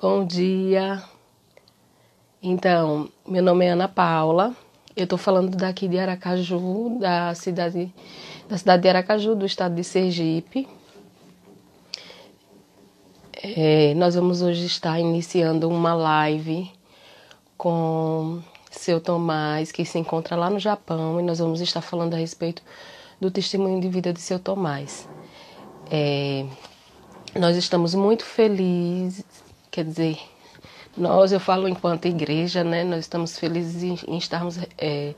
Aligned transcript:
Bom 0.00 0.24
dia. 0.24 1.02
Então, 2.42 3.10
meu 3.28 3.42
nome 3.42 3.66
é 3.66 3.72
Ana 3.72 3.86
Paula. 3.86 4.56
Eu 4.96 5.04
estou 5.04 5.18
falando 5.18 5.54
daqui 5.54 5.86
de 5.86 5.98
Aracaju, 5.98 6.98
da 6.98 7.34
cidade, 7.34 7.92
da 8.48 8.56
cidade 8.56 8.82
de 8.82 8.88
Aracaju, 8.88 9.34
do 9.34 9.44
estado 9.44 9.74
de 9.74 9.84
Sergipe. 9.84 10.66
É, 13.42 13.92
nós 13.92 14.14
vamos 14.14 14.40
hoje 14.40 14.64
estar 14.64 14.98
iniciando 14.98 15.68
uma 15.68 15.92
live 15.92 16.72
com 17.58 18.40
seu 18.70 19.02
Tomás, 19.02 19.70
que 19.70 19.84
se 19.84 19.98
encontra 19.98 20.34
lá 20.34 20.48
no 20.48 20.58
Japão, 20.58 21.20
e 21.20 21.22
nós 21.22 21.40
vamos 21.40 21.60
estar 21.60 21.82
falando 21.82 22.14
a 22.14 22.16
respeito 22.16 22.62
do 23.20 23.30
testemunho 23.30 23.78
de 23.82 23.88
vida 23.90 24.14
de 24.14 24.20
seu 24.22 24.38
Tomás. 24.38 25.06
É, 25.90 26.46
nós 27.38 27.54
estamos 27.54 27.94
muito 27.94 28.24
felizes, 28.24 29.39
quer 29.70 29.84
dizer, 29.84 30.18
nós, 30.96 31.32
eu 31.32 31.40
falo 31.40 31.68
enquanto 31.68 32.06
igreja, 32.06 32.64
né? 32.64 32.82
Nós 32.84 33.00
estamos 33.00 33.38
felizes 33.38 34.02
em, 34.06 34.16
estarmos 34.16 34.58
é, 34.76 35.14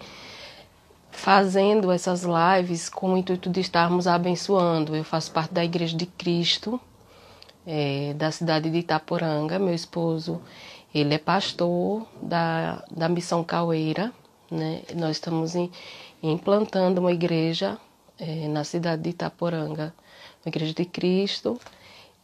fazendo 1.11 1.91
essas 1.91 2.25
lives 2.25 2.89
com 2.89 3.15
o 3.15 3.17
intuito 3.17 3.49
de 3.49 3.61
estarmos 3.61 4.07
abençoando. 4.07 4.95
Eu 4.95 5.05
faço 5.05 5.31
parte 5.33 5.53
da 5.55 5.65
Igreja 5.65 5.97
de 5.97 6.07
Cristo, 6.07 6.81
é, 7.67 8.15
da 8.15 8.31
cidade 8.31 8.71
de 8.71 8.79
Itaporanga. 8.79 9.59
Meu 9.59 9.75
esposo, 9.75 10.41
ele 10.95 11.15
é 11.15 11.19
pastor 11.19 12.07
da, 12.21 12.85
da 12.91 13.09
Missão 13.09 13.43
Caueira, 13.43 14.13
né? 14.51 14.83
Nós 14.95 15.13
estamos 15.13 15.55
em, 15.55 15.71
implantando 16.23 17.01
uma 17.01 17.13
igreja 17.13 17.79
é, 18.19 18.47
na 18.47 18.63
cidade 18.63 19.03
de 19.03 19.11
Itaporanga, 19.11 19.95
uma 20.45 20.51
Igreja 20.51 20.75
de 20.75 20.85
Cristo, 20.85 21.59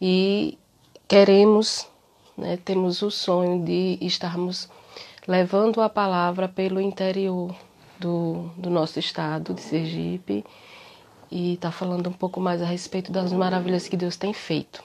e 0.00 0.58
queremos 1.08 1.88
né, 2.38 2.56
temos 2.64 3.02
o 3.02 3.10
sonho 3.10 3.64
de 3.64 3.98
estarmos 4.00 4.68
levando 5.26 5.82
a 5.82 5.88
palavra 5.88 6.48
pelo 6.48 6.80
interior 6.80 7.54
do, 7.98 8.48
do 8.56 8.70
nosso 8.70 8.98
estado 9.00 9.52
de 9.52 9.60
Sergipe 9.60 10.44
e 11.30 11.54
estar 11.54 11.68
tá 11.68 11.72
falando 11.72 12.08
um 12.08 12.12
pouco 12.12 12.40
mais 12.40 12.62
a 12.62 12.64
respeito 12.64 13.10
das 13.10 13.32
maravilhas 13.32 13.88
que 13.88 13.96
Deus 13.96 14.16
tem 14.16 14.32
feito. 14.32 14.82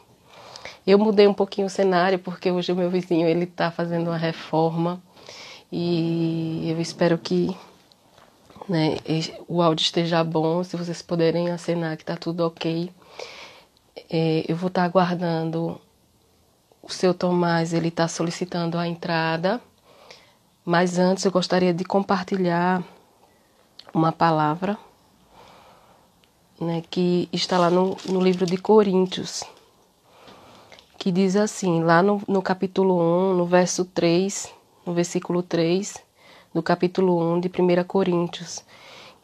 Eu 0.85 0.97
mudei 0.97 1.27
um 1.27 1.33
pouquinho 1.33 1.67
o 1.67 1.69
cenário 1.69 2.17
porque 2.17 2.51
hoje 2.51 2.71
o 2.71 2.75
meu 2.75 2.89
vizinho 2.89 3.27
ele 3.27 3.43
está 3.43 3.69
fazendo 3.69 4.07
uma 4.07 4.17
reforma 4.17 5.01
e 5.71 6.69
eu 6.69 6.81
espero 6.81 7.17
que 7.17 7.55
né, 8.67 8.97
o 9.47 9.61
áudio 9.61 9.83
esteja 9.83 10.23
bom, 10.23 10.63
se 10.63 10.75
vocês 10.75 11.01
puderem 11.01 11.51
acenar 11.51 11.95
que 11.97 12.03
está 12.03 12.17
tudo 12.17 12.45
ok. 12.45 12.89
É, 14.09 14.43
eu 14.47 14.55
vou 14.55 14.67
estar 14.67 14.81
tá 14.81 14.85
aguardando 14.85 15.79
o 16.83 16.91
seu 16.91 17.13
Tomás 17.13 17.73
ele 17.73 17.87
está 17.87 18.09
solicitando 18.09 18.77
a 18.77 18.85
entrada, 18.85 19.61
mas 20.65 20.99
antes 20.99 21.23
eu 21.23 21.31
gostaria 21.31 21.73
de 21.73 21.85
compartilhar 21.85 22.83
uma 23.93 24.11
palavra 24.11 24.77
né, 26.59 26.83
que 26.89 27.29
está 27.31 27.57
lá 27.57 27.69
no, 27.69 27.95
no 28.05 28.19
livro 28.19 28.45
de 28.45 28.57
Coríntios, 28.57 29.43
que 30.97 31.09
diz 31.09 31.37
assim, 31.37 31.81
lá 31.81 32.03
no, 32.03 32.21
no 32.27 32.41
capítulo 32.41 32.99
1, 33.31 33.33
no 33.35 33.45
verso 33.45 33.85
3, 33.85 34.53
no 34.85 34.93
versículo 34.93 35.41
3, 35.41 35.97
do 36.53 36.61
capítulo 36.61 37.17
1 37.35 37.39
de 37.39 37.47
1 37.47 37.83
Coríntios, 37.85 38.63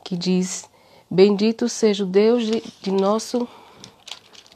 que 0.03 0.15
diz: 0.15 0.69
Bendito 1.09 1.69
seja 1.69 2.03
o 2.03 2.07
Deus 2.07 2.45
de, 2.45 2.63
de 2.81 2.91
nosso 2.91 3.47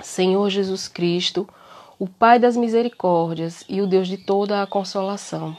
Senhor 0.01 0.49
Jesus 0.49 0.87
Cristo 0.87 1.47
o 2.03 2.07
Pai 2.09 2.37
das 2.37 2.57
misericórdias 2.57 3.63
e 3.69 3.79
o 3.79 3.87
Deus 3.87 4.09
de 4.09 4.17
toda 4.17 4.61
a 4.61 4.67
consolação, 4.67 5.55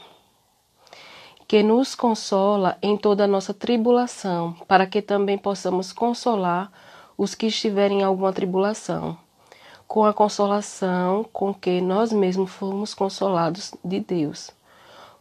que 1.47 1.63
nos 1.63 1.95
consola 1.95 2.77
em 2.83 2.95
toda 2.95 3.23
a 3.23 3.27
nossa 3.27 3.51
tribulação, 3.51 4.55
para 4.67 4.85
que 4.85 5.01
também 5.01 5.39
possamos 5.39 5.91
consolar 5.91 6.71
os 7.17 7.33
que 7.33 7.47
estiverem 7.47 8.01
em 8.01 8.03
alguma 8.03 8.31
tribulação, 8.31 9.17
com 9.87 10.05
a 10.05 10.13
consolação 10.13 11.25
com 11.33 11.51
que 11.51 11.81
nós 11.81 12.13
mesmos 12.13 12.51
fomos 12.51 12.93
consolados 12.93 13.73
de 13.83 13.99
Deus. 13.99 14.51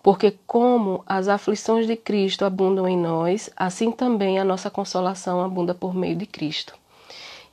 Porque, 0.02 0.36
como 0.46 1.02
as 1.06 1.26
aflições 1.26 1.86
de 1.86 1.96
Cristo 1.96 2.44
abundam 2.44 2.86
em 2.86 2.98
nós, 2.98 3.48
assim 3.56 3.90
também 3.90 4.38
a 4.38 4.44
nossa 4.44 4.68
consolação 4.68 5.42
abunda 5.42 5.74
por 5.74 5.94
meio 5.94 6.16
de 6.16 6.26
Cristo. 6.26 6.74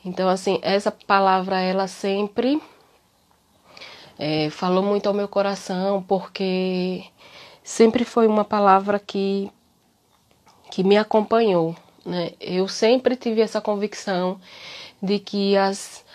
Então, 0.04 0.28
assim, 0.28 0.60
essa 0.62 0.92
palavra, 0.92 1.62
ela 1.62 1.88
sempre 1.88 2.62
é, 4.24 4.52
falou 4.52 4.84
muito 4.84 5.08
ao 5.08 5.16
meu 5.16 5.28
coração, 5.28 6.04
porque 6.08 7.04
sempre 7.64 8.06
foi 8.06 8.28
uma 8.28 8.46
palavra 8.46 9.00
que, 9.00 9.50
que 10.70 10.84
me 10.84 10.96
acompanhou. 10.96 11.76
Né? 12.06 12.34
Eu 12.40 12.68
sempre 12.68 13.16
tive 13.16 13.42
essa 13.42 13.60
convicção 13.60 14.40
de 15.02 15.18
que 15.18 15.58
as 15.58 16.06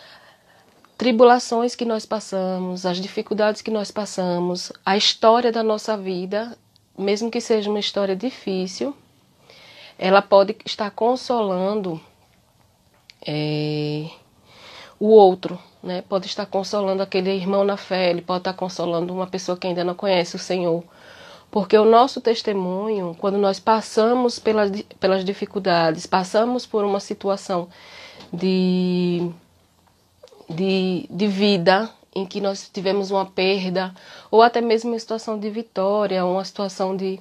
tribulações 0.96 1.74
que 1.74 1.84
nós 1.84 2.06
passamos, 2.06 2.86
as 2.86 2.98
dificuldades 2.98 3.60
que 3.60 3.72
nós 3.72 3.90
passamos, 3.90 4.72
a 4.84 4.96
história 4.96 5.50
da 5.50 5.64
nossa 5.64 5.96
vida, 5.96 6.56
mesmo 6.96 7.28
que 7.28 7.40
seja 7.40 7.68
uma 7.68 7.80
história 7.80 8.14
difícil, 8.14 8.96
ela 9.98 10.22
pode 10.22 10.54
estar 10.64 10.92
consolando 10.92 12.00
é, 13.26 14.08
o 15.00 15.08
outro, 15.08 15.58
né? 15.86 16.02
Pode 16.02 16.26
estar 16.26 16.44
consolando 16.44 17.02
aquele 17.02 17.30
irmão 17.30 17.64
na 17.64 17.76
fé, 17.76 18.10
ele 18.10 18.20
pode 18.20 18.40
estar 18.40 18.52
consolando 18.52 19.14
uma 19.14 19.26
pessoa 19.26 19.56
que 19.56 19.66
ainda 19.66 19.84
não 19.84 19.94
conhece 19.94 20.36
o 20.36 20.38
Senhor. 20.38 20.82
Porque 21.50 21.78
o 21.78 21.84
nosso 21.84 22.20
testemunho, 22.20 23.16
quando 23.18 23.38
nós 23.38 23.60
passamos 23.60 24.38
pelas, 24.38 24.70
pelas 24.98 25.24
dificuldades, 25.24 26.04
passamos 26.04 26.66
por 26.66 26.84
uma 26.84 27.00
situação 27.00 27.68
de, 28.32 29.30
de, 30.50 31.06
de 31.08 31.26
vida 31.28 31.88
em 32.14 32.26
que 32.26 32.40
nós 32.40 32.68
tivemos 32.68 33.10
uma 33.10 33.26
perda, 33.26 33.94
ou 34.30 34.42
até 34.42 34.60
mesmo 34.60 34.90
uma 34.90 34.98
situação 34.98 35.38
de 35.38 35.48
vitória, 35.50 36.24
uma 36.24 36.44
situação 36.44 36.96
de, 36.96 37.20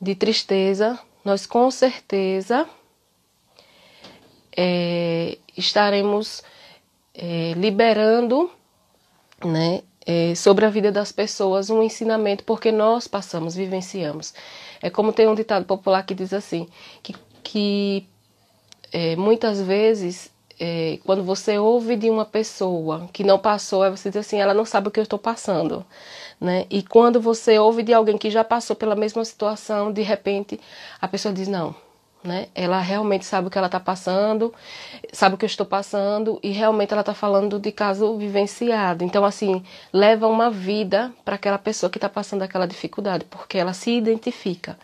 de 0.00 0.14
tristeza, 0.14 0.98
nós 1.24 1.46
com 1.46 1.70
certeza 1.70 2.68
é, 4.56 5.38
estaremos 5.56 6.42
é, 7.14 7.52
liberando 7.56 8.50
né, 9.44 9.82
é, 10.06 10.34
sobre 10.34 10.64
a 10.64 10.70
vida 10.70 10.90
das 10.90 11.12
pessoas 11.12 11.70
um 11.70 11.82
ensinamento, 11.82 12.44
porque 12.44 12.72
nós 12.72 13.06
passamos, 13.06 13.54
vivenciamos. 13.54 14.34
É 14.80 14.90
como 14.90 15.12
tem 15.12 15.28
um 15.28 15.34
ditado 15.34 15.64
popular 15.64 16.04
que 16.04 16.14
diz 16.14 16.32
assim, 16.32 16.68
que, 17.02 17.14
que 17.42 18.06
é, 18.92 19.16
muitas 19.16 19.60
vezes 19.60 20.30
é, 20.58 20.98
quando 21.04 21.22
você 21.22 21.58
ouve 21.58 21.96
de 21.96 22.08
uma 22.10 22.24
pessoa 22.24 23.08
que 23.12 23.24
não 23.24 23.38
passou, 23.38 23.88
você 23.90 24.10
diz 24.10 24.18
assim, 24.18 24.40
ela 24.40 24.54
não 24.54 24.64
sabe 24.64 24.88
o 24.88 24.90
que 24.90 25.00
eu 25.00 25.04
estou 25.04 25.18
passando. 25.18 25.84
Né? 26.40 26.66
E 26.70 26.82
quando 26.82 27.20
você 27.20 27.58
ouve 27.58 27.82
de 27.82 27.92
alguém 27.92 28.18
que 28.18 28.30
já 28.30 28.44
passou 28.44 28.76
pela 28.76 28.96
mesma 28.96 29.24
situação, 29.24 29.92
de 29.92 30.02
repente 30.02 30.60
a 31.00 31.08
pessoa 31.08 31.32
diz, 31.32 31.48
não, 31.48 31.74
né? 32.24 32.48
Ela 32.54 32.78
realmente 32.80 33.24
sabe 33.24 33.48
o 33.48 33.50
que 33.50 33.58
ela 33.58 33.66
está 33.66 33.80
passando, 33.80 34.54
sabe 35.12 35.34
o 35.34 35.38
que 35.38 35.44
eu 35.44 35.48
estou 35.48 35.66
passando 35.66 36.38
e 36.42 36.50
realmente 36.50 36.92
ela 36.92 37.00
está 37.00 37.14
falando 37.14 37.58
de 37.58 37.72
caso 37.72 38.16
vivenciado. 38.16 39.04
Então, 39.04 39.24
assim, 39.24 39.62
leva 39.92 40.28
uma 40.28 40.50
vida 40.50 41.12
para 41.24 41.34
aquela 41.34 41.58
pessoa 41.58 41.90
que 41.90 41.98
está 41.98 42.08
passando 42.08 42.42
aquela 42.42 42.66
dificuldade, 42.66 43.24
porque 43.24 43.58
ela 43.58 43.72
se 43.72 43.90
identifica. 43.90 44.78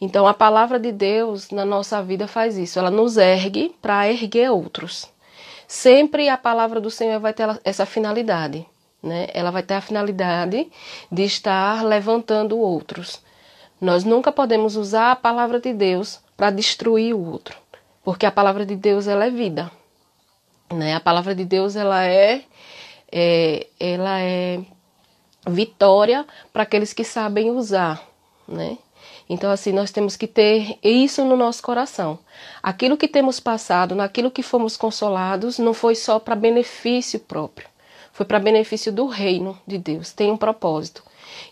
Então, 0.00 0.26
a 0.26 0.34
palavra 0.34 0.78
de 0.78 0.92
Deus 0.92 1.50
na 1.50 1.64
nossa 1.64 2.02
vida 2.02 2.28
faz 2.28 2.56
isso, 2.56 2.78
ela 2.78 2.90
nos 2.90 3.16
ergue 3.16 3.74
para 3.82 4.08
erguer 4.08 4.50
outros. 4.50 5.08
Sempre 5.66 6.28
a 6.28 6.36
palavra 6.36 6.80
do 6.80 6.90
Senhor 6.90 7.18
vai 7.18 7.32
ter 7.32 7.60
essa 7.64 7.84
finalidade, 7.84 8.64
né? 9.02 9.26
Ela 9.34 9.50
vai 9.50 9.64
ter 9.64 9.74
a 9.74 9.80
finalidade 9.80 10.70
de 11.10 11.24
estar 11.24 11.84
levantando 11.84 12.56
outros. 12.56 13.20
Nós 13.80 14.04
nunca 14.04 14.30
podemos 14.30 14.76
usar 14.76 15.10
a 15.10 15.16
palavra 15.16 15.58
de 15.60 15.72
Deus 15.72 16.20
para 16.36 16.50
destruir 16.50 17.14
o 17.14 17.24
outro, 17.24 17.56
porque 18.04 18.26
a 18.26 18.32
palavra 18.32 18.66
de 18.66 18.76
Deus 18.76 19.06
ela 19.06 19.26
é 19.26 19.30
vida, 19.30 19.70
né? 20.72 20.94
A 20.94 21.00
palavra 21.00 21.34
de 21.34 21.44
Deus 21.44 21.76
ela 21.76 22.04
é, 22.04 22.42
é 23.10 23.66
ela 23.78 24.20
é 24.20 24.60
vitória 25.48 26.26
para 26.52 26.64
aqueles 26.64 26.92
que 26.92 27.04
sabem 27.04 27.50
usar, 27.50 28.06
né? 28.46 28.78
Então, 29.28 29.50
assim, 29.50 29.72
nós 29.72 29.90
temos 29.90 30.16
que 30.16 30.26
ter 30.26 30.78
isso 30.82 31.24
no 31.24 31.36
nosso 31.36 31.62
coração. 31.62 32.18
Aquilo 32.62 32.96
que 32.96 33.08
temos 33.08 33.40
passado, 33.40 33.94
naquilo 33.94 34.30
que 34.30 34.42
fomos 34.42 34.76
consolados, 34.76 35.58
não 35.58 35.74
foi 35.74 35.96
só 35.96 36.20
para 36.20 36.36
benefício 36.36 37.18
próprio, 37.18 37.68
foi 38.12 38.24
para 38.24 38.38
benefício 38.38 38.92
do 38.92 39.06
reino 39.06 39.58
de 39.66 39.78
Deus, 39.78 40.12
tem 40.12 40.30
um 40.30 40.36
propósito. 40.36 41.02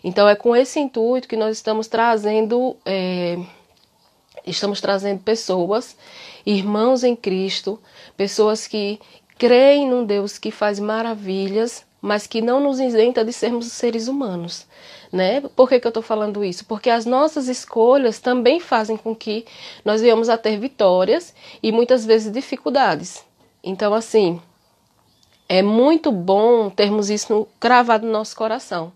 Então, 0.03 0.27
é 0.27 0.35
com 0.35 0.55
esse 0.55 0.79
intuito 0.79 1.27
que 1.27 1.35
nós 1.35 1.57
estamos 1.57 1.87
trazendo 1.87 2.77
é, 2.85 3.37
estamos 4.45 4.81
trazendo 4.81 5.19
pessoas, 5.21 5.97
irmãos 6.45 7.03
em 7.03 7.15
Cristo, 7.15 7.79
pessoas 8.15 8.67
que 8.67 8.99
creem 9.37 9.89
num 9.89 10.05
Deus 10.05 10.37
que 10.37 10.51
faz 10.51 10.79
maravilhas, 10.79 11.85
mas 12.01 12.27
que 12.27 12.41
não 12.41 12.59
nos 12.59 12.79
isenta 12.79 13.25
de 13.25 13.33
sermos 13.33 13.71
seres 13.71 14.07
humanos. 14.07 14.65
Né? 15.11 15.41
Por 15.55 15.69
que, 15.69 15.79
que 15.79 15.87
eu 15.87 15.89
estou 15.89 16.03
falando 16.03 16.43
isso? 16.43 16.65
Porque 16.65 16.89
as 16.89 17.05
nossas 17.05 17.47
escolhas 17.47 18.19
também 18.19 18.59
fazem 18.59 18.97
com 18.97 19.15
que 19.15 19.45
nós 19.83 20.01
venhamos 20.01 20.29
a 20.29 20.37
ter 20.37 20.59
vitórias 20.59 21.33
e 21.63 21.71
muitas 21.71 22.05
vezes 22.05 22.31
dificuldades. 22.31 23.23
Então, 23.63 23.93
assim, 23.93 24.41
é 25.47 25.61
muito 25.61 26.11
bom 26.11 26.69
termos 26.69 27.09
isso 27.09 27.47
gravado 27.61 28.05
no 28.05 28.11
nosso 28.11 28.35
coração. 28.35 28.91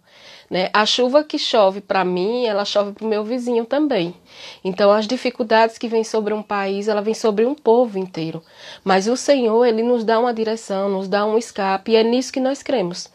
Né? 0.49 0.69
A 0.73 0.85
chuva 0.85 1.23
que 1.23 1.37
chove 1.37 1.79
para 1.79 2.03
mim, 2.03 2.45
ela 2.45 2.65
chove 2.65 2.91
para 2.93 3.05
o 3.05 3.07
meu 3.07 3.23
vizinho 3.23 3.65
também. 3.65 4.15
Então, 4.63 4.91
as 4.91 5.05
dificuldades 5.05 5.77
que 5.77 5.87
vêm 5.87 6.03
sobre 6.03 6.33
um 6.33 6.41
país, 6.41 6.87
ela 6.87 7.01
vem 7.01 7.13
sobre 7.13 7.45
um 7.45 7.53
povo 7.53 7.99
inteiro. 7.99 8.41
Mas 8.83 9.07
o 9.07 9.15
Senhor, 9.15 9.65
ele 9.65 9.83
nos 9.83 10.03
dá 10.03 10.19
uma 10.19 10.33
direção, 10.33 10.89
nos 10.89 11.07
dá 11.07 11.25
um 11.25 11.37
escape, 11.37 11.91
e 11.91 11.95
é 11.95 12.03
nisso 12.03 12.33
que 12.33 12.39
nós 12.39 12.63
cremos. 12.63 13.09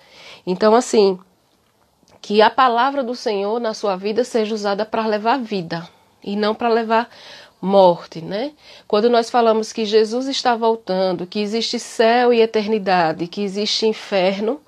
Então, 0.47 0.75
assim, 0.75 1.19
que 2.23 2.41
a 2.41 2.51
palavra 2.51 3.03
do 3.03 3.15
Senhor 3.15 3.59
na 3.59 3.75
sua 3.75 3.97
vida 3.97 4.23
seja 4.23 4.55
usada 4.55 4.87
para 4.87 5.07
levar 5.07 5.39
vida 5.39 5.89
e 6.25 6.35
não 6.35 6.55
para 6.55 6.69
levar 6.69 7.09
morte, 7.65 8.21
né? 8.21 8.53
Quando 8.87 9.09
nós 9.09 9.31
falamos 9.31 9.73
que 9.73 9.85
Jesus 9.87 10.27
está 10.27 10.55
voltando, 10.55 11.27
que 11.27 11.41
existe 11.41 11.79
céu 11.79 12.33
e 12.33 12.41
eternidade, 12.41 13.27
que 13.27 13.43
existe 13.43 13.87
inferno, 13.87 14.61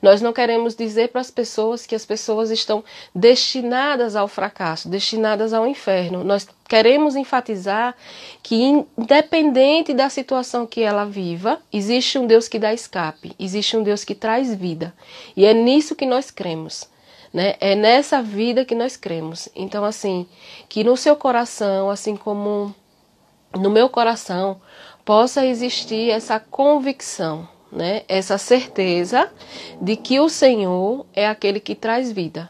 nós 0.00 0.22
não 0.22 0.32
queremos 0.32 0.76
dizer 0.76 1.08
para 1.08 1.20
as 1.20 1.30
pessoas 1.30 1.84
que 1.84 1.94
as 1.94 2.06
pessoas 2.06 2.50
estão 2.50 2.84
destinadas 3.12 4.14
ao 4.14 4.28
fracasso, 4.28 4.88
destinadas 4.88 5.52
ao 5.52 5.66
inferno. 5.66 6.22
Nós 6.22 6.46
queremos 6.68 7.16
enfatizar 7.16 7.94
que, 8.42 8.84
independente 8.96 9.92
da 9.92 10.08
situação 10.08 10.66
que 10.66 10.82
ela 10.82 11.04
viva, 11.04 11.60
existe 11.72 12.18
um 12.18 12.26
Deus 12.26 12.46
que 12.46 12.58
dá 12.58 12.72
escape, 12.72 13.34
existe 13.38 13.76
um 13.76 13.82
Deus 13.82 14.04
que 14.04 14.14
traz 14.14 14.54
vida. 14.54 14.94
E 15.36 15.44
é 15.44 15.52
nisso 15.52 15.96
que 15.96 16.06
nós 16.06 16.30
cremos. 16.30 16.88
Né? 17.34 17.56
É 17.58 17.74
nessa 17.74 18.22
vida 18.22 18.64
que 18.64 18.76
nós 18.76 18.96
cremos. 18.96 19.48
Então, 19.56 19.84
assim, 19.84 20.24
que 20.68 20.84
no 20.84 20.96
seu 20.96 21.16
coração, 21.16 21.90
assim 21.90 22.14
como 22.14 22.72
no 23.52 23.68
meu 23.70 23.88
coração, 23.88 24.60
possa 25.04 25.44
existir 25.44 26.10
essa 26.10 26.38
convicção, 26.38 27.48
né? 27.72 28.02
Essa 28.06 28.38
certeza 28.38 29.28
de 29.80 29.96
que 29.96 30.20
o 30.20 30.28
Senhor 30.28 31.04
é 31.12 31.26
aquele 31.26 31.58
que 31.58 31.74
traz 31.74 32.12
vida. 32.12 32.48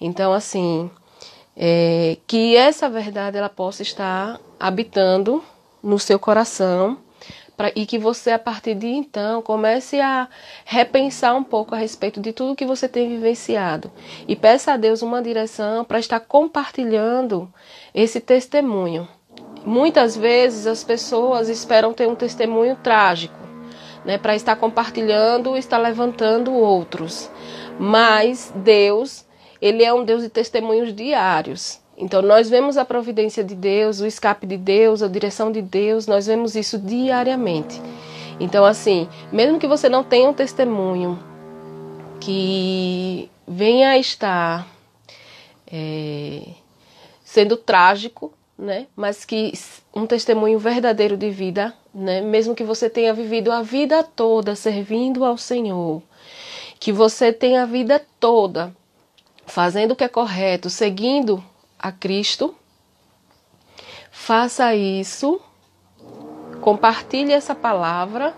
Então, 0.00 0.32
assim, 0.32 0.90
é, 1.54 2.16
que 2.26 2.56
essa 2.56 2.88
verdade 2.88 3.36
ela 3.36 3.50
possa 3.50 3.82
estar 3.82 4.40
habitando 4.58 5.44
no 5.82 5.98
seu 5.98 6.18
coração 6.18 6.98
pra, 7.58 7.72
e 7.74 7.84
que 7.84 7.98
você, 7.98 8.30
a 8.30 8.38
partir 8.38 8.76
de 8.76 8.86
então, 8.86 9.42
comece 9.42 10.00
a 10.00 10.28
repensar 10.64 11.34
um 11.34 11.42
pouco 11.42 11.74
a 11.74 11.78
respeito 11.78 12.20
de 12.20 12.32
tudo 12.32 12.54
que 12.54 12.64
você 12.64 12.88
tem 12.88 13.08
vivenciado 13.08 13.90
e 14.28 14.36
peça 14.36 14.72
a 14.72 14.76
Deus 14.76 15.02
uma 15.02 15.20
direção 15.20 15.84
para 15.84 15.98
estar 15.98 16.20
compartilhando 16.20 17.52
esse 17.92 18.20
testemunho. 18.20 19.08
Muitas 19.66 20.16
vezes 20.16 20.68
as 20.68 20.84
pessoas 20.84 21.48
esperam 21.48 21.92
ter 21.92 22.06
um 22.06 22.14
testemunho 22.14 22.76
trágico, 22.76 23.36
né, 24.04 24.16
para 24.16 24.36
estar 24.36 24.54
compartilhando, 24.54 25.56
estar 25.56 25.78
levantando 25.78 26.54
outros. 26.54 27.28
Mas 27.76 28.52
Deus, 28.54 29.26
ele 29.60 29.82
é 29.82 29.92
um 29.92 30.04
Deus 30.04 30.22
de 30.22 30.28
testemunhos 30.28 30.94
diários. 30.94 31.80
Então, 32.00 32.22
nós 32.22 32.48
vemos 32.48 32.76
a 32.76 32.84
providência 32.84 33.42
de 33.42 33.56
Deus, 33.56 34.00
o 34.00 34.06
escape 34.06 34.46
de 34.46 34.56
Deus, 34.56 35.02
a 35.02 35.08
direção 35.08 35.50
de 35.50 35.60
Deus, 35.60 36.06
nós 36.06 36.26
vemos 36.26 36.54
isso 36.54 36.78
diariamente. 36.78 37.82
Então, 38.38 38.64
assim, 38.64 39.08
mesmo 39.32 39.58
que 39.58 39.66
você 39.66 39.88
não 39.88 40.04
tenha 40.04 40.28
um 40.28 40.32
testemunho 40.32 41.18
que 42.20 43.28
venha 43.46 43.90
a 43.90 43.98
estar 43.98 44.64
é, 45.66 46.42
sendo 47.24 47.56
trágico, 47.56 48.32
né? 48.56 48.86
Mas 48.94 49.24
que 49.24 49.52
um 49.92 50.06
testemunho 50.06 50.58
verdadeiro 50.58 51.16
de 51.16 51.30
vida, 51.30 51.74
né? 51.92 52.20
Mesmo 52.20 52.54
que 52.54 52.62
você 52.62 52.88
tenha 52.88 53.12
vivido 53.12 53.50
a 53.50 53.60
vida 53.60 54.04
toda 54.04 54.54
servindo 54.54 55.24
ao 55.24 55.36
Senhor, 55.36 56.00
que 56.78 56.92
você 56.92 57.32
tenha 57.32 57.64
a 57.64 57.66
vida 57.66 58.00
toda 58.20 58.72
fazendo 59.46 59.92
o 59.92 59.96
que 59.96 60.04
é 60.04 60.08
correto, 60.08 60.70
seguindo 60.70 61.42
a 61.78 61.92
Cristo, 61.92 62.54
faça 64.10 64.74
isso, 64.74 65.40
compartilhe 66.60 67.32
essa 67.32 67.54
palavra, 67.54 68.34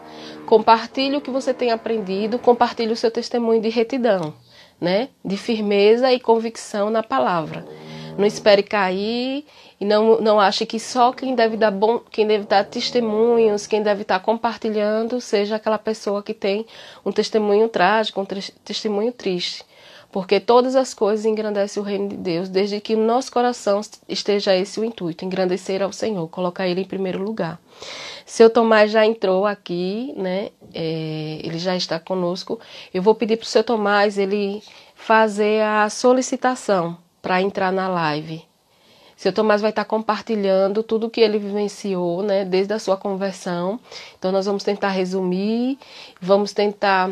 compartilhe 0.46 1.16
o 1.16 1.20
que 1.20 1.30
você 1.30 1.54
tem 1.54 1.70
aprendido, 1.70 2.38
compartilhe 2.38 2.92
o 2.92 2.96
seu 2.96 3.10
testemunho 3.10 3.60
de 3.60 3.70
retidão, 3.70 4.34
né? 4.80 5.08
De 5.24 5.36
firmeza 5.36 6.12
e 6.12 6.20
convicção 6.20 6.90
na 6.90 7.02
palavra. 7.02 7.66
Não 8.18 8.26
espere 8.26 8.62
cair 8.62 9.46
e 9.80 9.84
não, 9.84 10.20
não 10.20 10.38
ache 10.38 10.66
que 10.66 10.78
só 10.78 11.12
quem 11.12 11.34
deve 11.34 11.56
dar 11.56 11.70
bom, 11.70 12.00
quem 12.10 12.26
deve 12.26 12.44
dar 12.44 12.64
testemunhos, 12.64 13.66
quem 13.66 13.82
deve 13.82 14.02
estar 14.02 14.20
compartilhando, 14.20 15.20
seja 15.20 15.56
aquela 15.56 15.78
pessoa 15.78 16.22
que 16.22 16.34
tem 16.34 16.66
um 17.06 17.10
testemunho 17.10 17.68
trágico, 17.68 18.20
um 18.20 18.26
testemunho 18.64 19.12
triste 19.12 19.64
porque 20.12 20.40
todas 20.40 20.74
as 20.74 20.92
coisas 20.92 21.24
engrandecem 21.24 21.80
o 21.80 21.86
reino 21.86 22.08
de 22.08 22.16
Deus, 22.16 22.48
desde 22.48 22.80
que 22.80 22.96
no 22.96 23.06
nosso 23.06 23.30
coração 23.30 23.80
esteja 24.08 24.56
esse 24.56 24.80
o 24.80 24.84
intuito, 24.84 25.24
engrandecer 25.24 25.82
ao 25.82 25.92
Senhor, 25.92 26.26
colocar 26.28 26.66
Ele 26.66 26.80
em 26.80 26.86
primeiro 26.86 27.22
lugar. 27.22 27.60
Seu 28.26 28.50
Tomás 28.50 28.90
já 28.90 29.06
entrou 29.06 29.46
aqui, 29.46 30.12
né? 30.16 30.50
É, 30.72 31.40
ele 31.42 31.58
já 31.58 31.76
está 31.76 31.98
conosco. 31.98 32.60
Eu 32.92 33.02
vou 33.02 33.14
pedir 33.14 33.36
para 33.36 33.44
o 33.44 33.48
seu 33.48 33.64
Tomás 33.64 34.18
ele 34.18 34.62
fazer 34.94 35.62
a 35.62 35.88
solicitação 35.88 36.96
para 37.20 37.42
entrar 37.42 37.72
na 37.72 37.88
live. 37.88 38.44
Seu 39.16 39.32
Tomás 39.32 39.60
vai 39.60 39.70
estar 39.70 39.84
compartilhando 39.84 40.82
tudo 40.82 41.06
o 41.06 41.10
que 41.10 41.20
ele 41.20 41.38
vivenciou, 41.38 42.22
né, 42.22 42.44
desde 42.44 42.72
a 42.72 42.78
sua 42.78 42.96
conversão. 42.96 43.78
Então, 44.18 44.32
nós 44.32 44.46
vamos 44.46 44.64
tentar 44.64 44.88
resumir, 44.88 45.78
vamos 46.20 46.52
tentar 46.52 47.10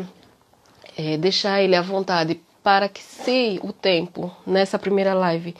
é, 0.97 1.17
deixar 1.17 1.61
ele 1.61 1.75
à 1.75 1.81
vontade 1.81 2.41
para 2.63 2.89
que 2.89 3.01
se 3.01 3.59
o 3.63 3.71
tempo 3.71 4.35
nessa 4.45 4.77
primeira 4.77 5.13
live 5.13 5.55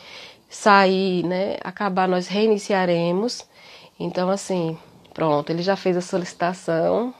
sair, 0.49 1.23
né, 1.23 1.57
acabar, 1.63 2.07
nós 2.07 2.27
reiniciaremos. 2.27 3.47
Então, 3.99 4.29
assim, 4.29 4.77
pronto, 5.13 5.49
ele 5.49 5.61
já 5.61 5.75
fez 5.75 5.95
a 5.95 6.01
solicitação. 6.01 7.13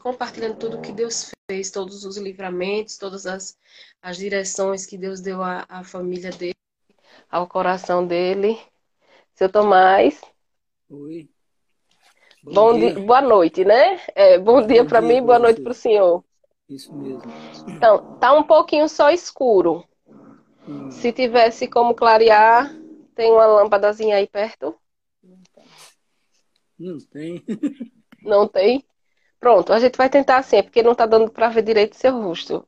Compartilhando 0.00 0.58
tudo 0.58 0.80
que 0.80 0.92
Deus 0.92 1.30
fez, 1.48 1.70
todos 1.70 2.04
os 2.04 2.16
livramentos, 2.16 2.96
todas 2.96 3.26
as, 3.26 3.56
as 4.00 4.16
direções 4.16 4.84
que 4.84 4.98
Deus 4.98 5.20
deu 5.20 5.42
à, 5.42 5.64
à 5.68 5.84
família 5.84 6.30
dele, 6.30 6.56
ao 7.30 7.46
coração 7.46 8.06
dele. 8.06 8.58
Seu 9.34 9.50
Tomás. 9.50 10.20
Oi. 10.90 11.28
Bom, 12.44 12.78
dia. 12.78 12.94
Dia, 12.94 13.04
boa 13.04 13.20
noite, 13.20 13.64
né? 13.64 14.00
É, 14.14 14.38
bom, 14.38 14.66
dia 14.66 14.84
para 14.84 15.00
mim, 15.00 15.22
boa 15.22 15.38
noite 15.38 15.60
para 15.60 15.72
o 15.72 15.74
senhor. 15.74 16.24
Isso 16.68 16.94
mesmo. 16.94 17.22
Então, 17.66 18.02
tá 18.18 18.32
um 18.32 18.42
pouquinho 18.42 18.88
só 18.88 19.10
escuro. 19.10 19.84
Hum. 20.68 20.90
Se 20.90 21.12
tivesse 21.12 21.68
como 21.68 21.94
clarear, 21.94 22.76
tem 23.14 23.30
uma 23.30 23.46
lâmpadazinha 23.46 24.16
aí 24.16 24.26
perto? 24.26 24.74
Não 26.78 26.98
tem. 26.98 27.42
Não 28.22 28.48
tem? 28.48 28.84
Pronto, 29.40 29.72
a 29.72 29.80
gente 29.80 29.96
vai 29.96 30.08
tentar 30.08 30.36
assim, 30.36 30.58
é 30.58 30.62
porque 30.62 30.84
não 30.84 30.94
tá 30.94 31.04
dando 31.04 31.28
para 31.28 31.48
ver 31.48 31.62
direito 31.62 31.96
seu 31.96 32.12
rosto. 32.22 32.64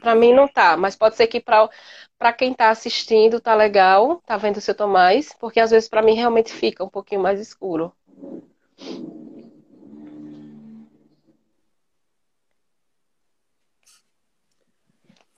Para 0.00 0.14
mim 0.14 0.32
não 0.32 0.48
tá, 0.48 0.74
mas 0.74 0.96
pode 0.96 1.16
ser 1.16 1.26
que 1.26 1.38
para 1.38 2.32
quem 2.32 2.54
tá 2.54 2.70
assistindo 2.70 3.38
tá 3.42 3.54
legal, 3.54 4.22
tá 4.24 4.38
vendo 4.38 4.56
o 4.56 4.60
seu 4.62 4.74
Tomás, 4.74 5.34
porque 5.38 5.60
às 5.60 5.70
vezes 5.70 5.86
para 5.86 6.00
mim 6.00 6.14
realmente 6.14 6.50
fica 6.50 6.82
um 6.82 6.88
pouquinho 6.88 7.20
mais 7.20 7.38
escuro. 7.38 7.92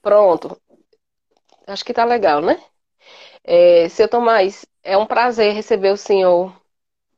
Pronto. 0.02 0.60
Acho 1.66 1.84
que 1.84 1.92
tá 1.92 2.04
legal, 2.04 2.40
né? 2.40 2.62
É, 3.42 3.88
seu 3.88 4.08
Tomás, 4.08 4.64
é 4.82 4.96
um 4.96 5.06
prazer 5.06 5.52
receber 5.52 5.90
o 5.90 5.96
senhor. 5.96 6.54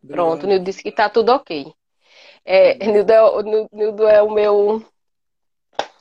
Pronto, 0.08 0.44
o 0.44 0.46
Nildo 0.46 0.64
disse 0.64 0.82
que 0.82 0.90
tá 0.90 1.08
tudo 1.08 1.32
ok. 1.32 1.72
É, 2.44 2.86
Nildo, 2.86 3.12
é, 3.12 3.42
Nildo 3.72 4.06
é 4.06 4.22
o 4.22 4.30
meu, 4.30 4.82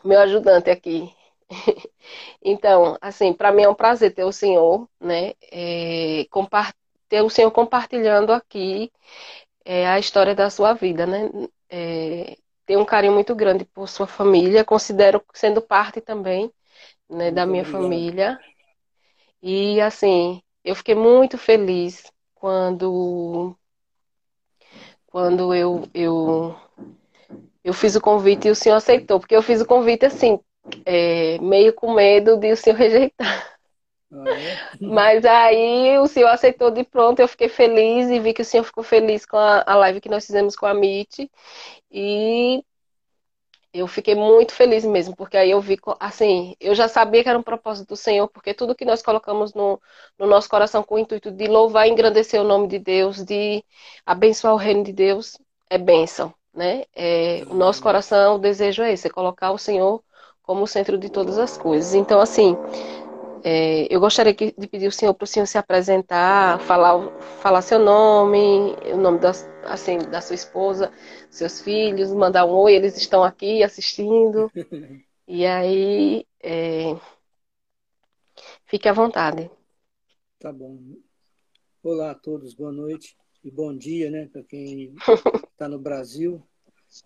meu 0.04 0.20
ajudante 0.22 0.70
aqui. 0.70 1.14
Então, 2.42 2.98
assim, 3.02 3.34
para 3.34 3.52
mim 3.52 3.64
é 3.64 3.70
um 3.70 3.76
prazer 3.76 4.14
ter 4.14 4.24
o 4.24 4.32
senhor, 4.32 4.88
né? 5.00 5.34
É, 5.52 6.26
ter 7.10 7.22
o 7.22 7.30
senhor 7.30 7.52
compartilhando 7.52 8.32
aqui 8.32 8.92
é, 9.68 9.86
a 9.86 10.00
história 10.00 10.34
da 10.34 10.50
sua 10.50 10.74
vida, 10.74 11.06
né? 11.06 11.30
É, 11.70 12.38
tenho 12.66 12.80
um 12.80 12.86
carinho 12.86 13.14
muito 13.14 13.36
grande 13.36 13.66
por 13.66 13.90
sua 13.90 14.08
família, 14.08 14.64
considero 14.64 15.22
sendo 15.34 15.62
parte 15.62 16.00
também 16.00 16.50
né, 17.10 17.32
da 17.32 17.46
minha 17.46 17.66
família. 17.66 18.40
E 19.42 19.82
assim, 19.82 20.42
eu 20.64 20.74
fiquei 20.74 20.96
muito 20.96 21.38
feliz 21.38 22.10
quando 22.34 23.54
quando 25.08 25.54
eu, 25.54 25.84
eu 25.94 26.56
eu 27.62 27.74
fiz 27.74 27.96
o 27.98 28.02
convite 28.02 28.48
e 28.48 28.52
o 28.52 28.56
senhor 28.56 28.78
aceitou, 28.78 29.20
porque 29.20 29.36
eu 29.36 29.42
fiz 29.42 29.60
o 29.60 29.66
convite 29.66 30.06
assim, 30.06 30.40
é, 30.86 31.38
meio 31.40 31.74
com 31.74 31.94
medo 31.94 32.38
de 32.38 32.54
o 32.54 32.58
senhor 32.58 32.78
rejeitar. 32.80 33.57
Ah, 34.12 34.30
é? 34.30 34.78
Mas 34.80 35.26
aí 35.26 35.98
o 36.00 36.08
senhor 36.08 36.30
aceitou 36.30 36.72
de 36.72 36.84
pronto, 36.84 37.20
eu 37.20 37.28
fiquei 37.28 37.50
feliz 37.50 38.10
e 38.10 38.20
vi 38.20 38.34
que 38.34 38.42
o 38.42 38.46
senhor 38.46 38.64
ficou 38.64 38.84
feliz 38.84 39.26
com 39.26 39.38
a, 39.38 39.76
live 39.76 40.02
que 40.02 40.10
nós 40.10 40.26
fizemos 40.26 40.56
com 40.56 40.66
a 40.66 40.72
MIT. 40.72 41.30
E 41.92 42.64
eu 43.74 43.88
fiquei 43.88 44.16
muito 44.16 44.54
feliz 44.54 44.84
mesmo, 44.86 45.16
porque 45.16 45.38
aí 45.38 45.52
eu 45.52 45.62
vi, 45.62 45.78
assim, 46.00 46.56
eu 46.60 46.74
já 46.74 46.88
sabia 46.88 47.22
que 47.22 47.30
era 47.30 47.38
um 47.38 47.44
propósito 47.44 47.90
do 47.90 47.96
Senhor, 47.96 48.28
porque 48.30 48.54
tudo 48.54 48.76
que 48.76 48.86
nós 48.86 49.02
colocamos 49.02 49.54
no, 49.54 49.80
no 50.18 50.26
nosso 50.26 50.50
coração 50.50 50.82
com 50.84 50.96
o 50.96 51.00
intuito 51.00 51.30
de 51.32 51.48
louvar 51.48 51.88
e 51.88 51.92
engrandecer 51.92 52.42
o 52.42 52.48
nome 52.48 52.68
de 52.68 52.80
Deus, 52.80 53.24
de 53.24 53.64
abençoar 54.06 54.54
o 54.54 54.58
reino 54.58 54.84
de 54.84 54.94
Deus, 54.94 55.38
é 55.70 55.78
bênção, 55.78 56.34
né? 56.54 56.86
É, 56.96 57.44
o 57.50 57.54
nosso 57.54 57.82
coração, 57.84 58.36
o 58.36 58.40
desejo 58.40 58.82
é 58.82 58.94
esse, 58.94 59.08
é 59.08 59.12
colocar 59.12 59.52
o 59.52 59.58
Senhor 59.58 60.02
como 60.42 60.64
o 60.64 60.68
centro 60.68 60.98
de 60.98 61.10
todas 61.10 61.38
as 61.38 61.58
coisas. 61.58 61.94
Então, 61.94 62.22
assim, 62.22 62.56
é, 63.50 63.88
eu 63.90 64.02
gostaria 64.02 64.34
de 64.34 64.68
pedir 64.68 64.88
ao 64.88 64.92
senhor 64.92 65.14
para 65.14 65.24
o 65.24 65.28
senhor 65.28 65.46
se 65.46 65.58
apresentar, 65.58 66.60
falar, 66.60 67.10
falar 67.42 67.62
seu 67.62 67.80
nome, 67.80 68.76
o 68.94 68.98
nome 68.98 69.20
da, 69.20 69.32
assim, 69.64 70.00
da 70.00 70.20
sua 70.20 70.36
esposa, 70.36 70.92
seus 71.30 71.62
filhos, 71.62 72.12
mandar 72.12 72.46
um 72.46 72.50
oi, 72.50 72.76
eles 72.76 72.98
estão 72.98 73.24
aqui 73.24 73.64
assistindo. 73.64 74.52
e 75.26 75.46
aí, 75.46 76.28
é, 76.44 76.94
fique 78.66 78.90
à 78.90 78.92
vontade. 78.92 79.50
Tá 80.38 80.52
bom. 80.52 80.78
Olá 81.82 82.12
a 82.12 82.16
todos, 82.16 82.54
boa 82.54 82.74
noite 82.74 83.16
e 83.46 83.50
bom 83.50 83.74
dia, 83.74 84.12
né, 84.12 84.28
para 84.30 84.44
quem 84.44 84.94
está 85.54 85.70
no 85.72 85.80
Brasil. 85.80 86.46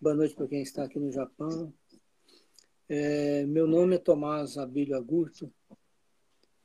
Boa 0.02 0.16
noite 0.16 0.34
para 0.34 0.48
quem 0.48 0.64
está 0.64 0.86
aqui 0.86 0.98
no 0.98 1.12
Japão. 1.12 1.72
É, 2.90 3.46
meu 3.46 3.68
nome 3.68 3.98
é 3.98 4.00
Tomás 4.00 4.58
Abílio 4.58 4.98
Agurto, 4.98 5.54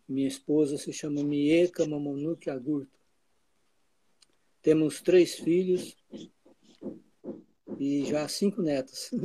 minha 0.08 0.28
esposa 0.28 0.78
se 0.78 0.92
chama 0.92 1.22
Mieka 1.22 1.86
Mamonuke 1.86 2.50
Agurto. 2.50 2.98
Temos 4.62 5.00
três 5.00 5.34
filhos 5.34 5.96
e 7.78 8.04
já 8.04 8.26
cinco 8.28 8.62
netas. 8.62 9.10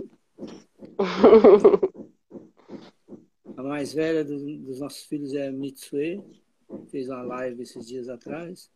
A 3.58 3.64
mais 3.64 3.94
velha 3.94 4.26
dos 4.26 4.80
nossos 4.80 5.04
filhos 5.04 5.36
é 5.36 5.48
a 5.48 5.52
Mitsue, 5.52 6.24
fez 6.90 7.10
uma 7.10 7.22
live 7.22 7.62
esses 7.62 7.86
dias 7.86 8.10
atrás. 8.10 8.72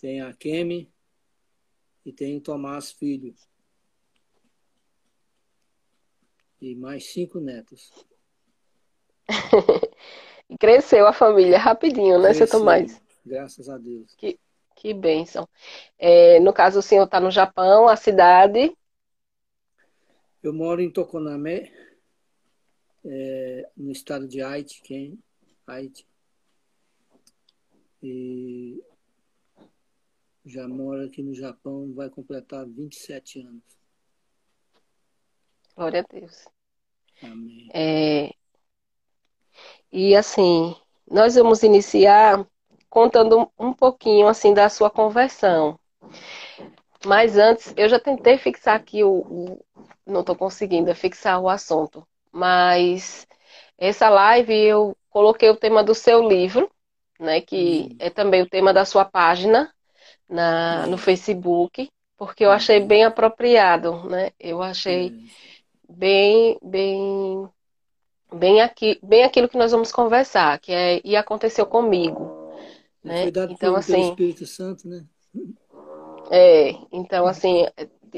Tem 0.00 0.22
a 0.22 0.32
Kemi 0.32 0.90
e 2.06 2.12
tem 2.12 2.38
o 2.38 2.40
Tomás 2.40 2.92
Filho. 2.92 3.34
E 6.60 6.74
mais 6.74 7.12
cinco 7.12 7.40
netos. 7.40 7.92
E 10.48 10.56
cresceu 10.56 11.06
a 11.06 11.12
família 11.12 11.58
rapidinho, 11.58 12.18
né, 12.18 12.32
seu 12.32 12.48
Tomás? 12.48 13.00
Graças 13.24 13.68
a 13.68 13.76
Deus. 13.76 14.14
Que, 14.16 14.38
que 14.74 14.94
bênção. 14.94 15.46
É, 15.98 16.40
no 16.40 16.52
caso, 16.52 16.78
o 16.78 16.82
senhor 16.82 17.04
está 17.04 17.20
no 17.20 17.30
Japão, 17.30 17.88
a 17.88 17.96
cidade? 17.96 18.74
Eu 20.42 20.54
moro 20.54 20.80
em 20.80 20.90
Tokoname, 20.90 21.70
é, 23.04 23.68
no 23.76 23.92
estado 23.92 24.26
de 24.26 24.40
Haiti, 24.40 24.80
Ken, 24.82 25.18
Haiti. 25.66 26.06
E 28.02 28.82
já 30.46 30.66
moro 30.66 31.04
aqui 31.04 31.22
no 31.22 31.34
Japão, 31.34 31.92
vai 31.92 32.08
completar 32.08 32.64
27 32.66 33.40
anos. 33.40 33.62
Glória 35.76 36.00
a 36.00 36.14
Deus. 36.14 36.44
Amém. 37.22 37.68
É, 37.74 38.32
e 39.92 40.14
assim, 40.14 40.74
nós 41.10 41.34
vamos 41.34 41.62
iniciar 41.62 42.44
contando 42.88 43.50
um 43.58 43.72
pouquinho 43.72 44.26
assim 44.28 44.54
da 44.54 44.68
sua 44.68 44.90
conversão. 44.90 45.78
Mas 47.04 47.36
antes, 47.36 47.72
eu 47.76 47.88
já 47.88 47.98
tentei 47.98 48.38
fixar 48.38 48.74
aqui 48.76 49.04
o, 49.04 49.10
o 49.10 49.64
não 50.06 50.20
estou 50.20 50.34
conseguindo 50.34 50.94
fixar 50.94 51.40
o 51.40 51.48
assunto, 51.48 52.06
mas 52.32 53.26
essa 53.76 54.08
live 54.08 54.54
eu 54.54 54.96
coloquei 55.10 55.50
o 55.50 55.56
tema 55.56 55.84
do 55.84 55.94
seu 55.94 56.26
livro, 56.26 56.70
né, 57.20 57.40
que 57.40 57.90
hum. 57.92 57.96
é 57.98 58.10
também 58.10 58.42
o 58.42 58.48
tema 58.48 58.72
da 58.72 58.84
sua 58.84 59.04
página 59.04 59.72
na, 60.28 60.86
no 60.86 60.98
Facebook, 60.98 61.90
porque 62.16 62.44
eu 62.44 62.50
achei 62.50 62.80
bem 62.80 63.04
apropriado, 63.04 64.08
né? 64.08 64.30
Eu 64.40 64.60
achei 64.60 65.12
bem, 65.88 66.58
bem 66.62 67.48
bem, 68.32 68.60
aqui, 68.60 68.98
bem 69.02 69.24
aquilo 69.24 69.48
que 69.48 69.58
nós 69.58 69.72
vamos 69.72 69.92
conversar, 69.92 70.58
que 70.58 70.72
é 70.72 71.00
e 71.04 71.16
aconteceu 71.16 71.66
comigo. 71.66 72.52
Né? 73.02 73.22
Foi 73.22 73.30
dado 73.30 73.52
então, 73.52 73.74
assim, 73.76 73.92
pelo 73.92 74.08
Espírito 74.10 74.46
Santo, 74.46 74.88
né? 74.88 75.04
É, 76.30 76.72
então 76.92 77.26
assim, 77.26 77.66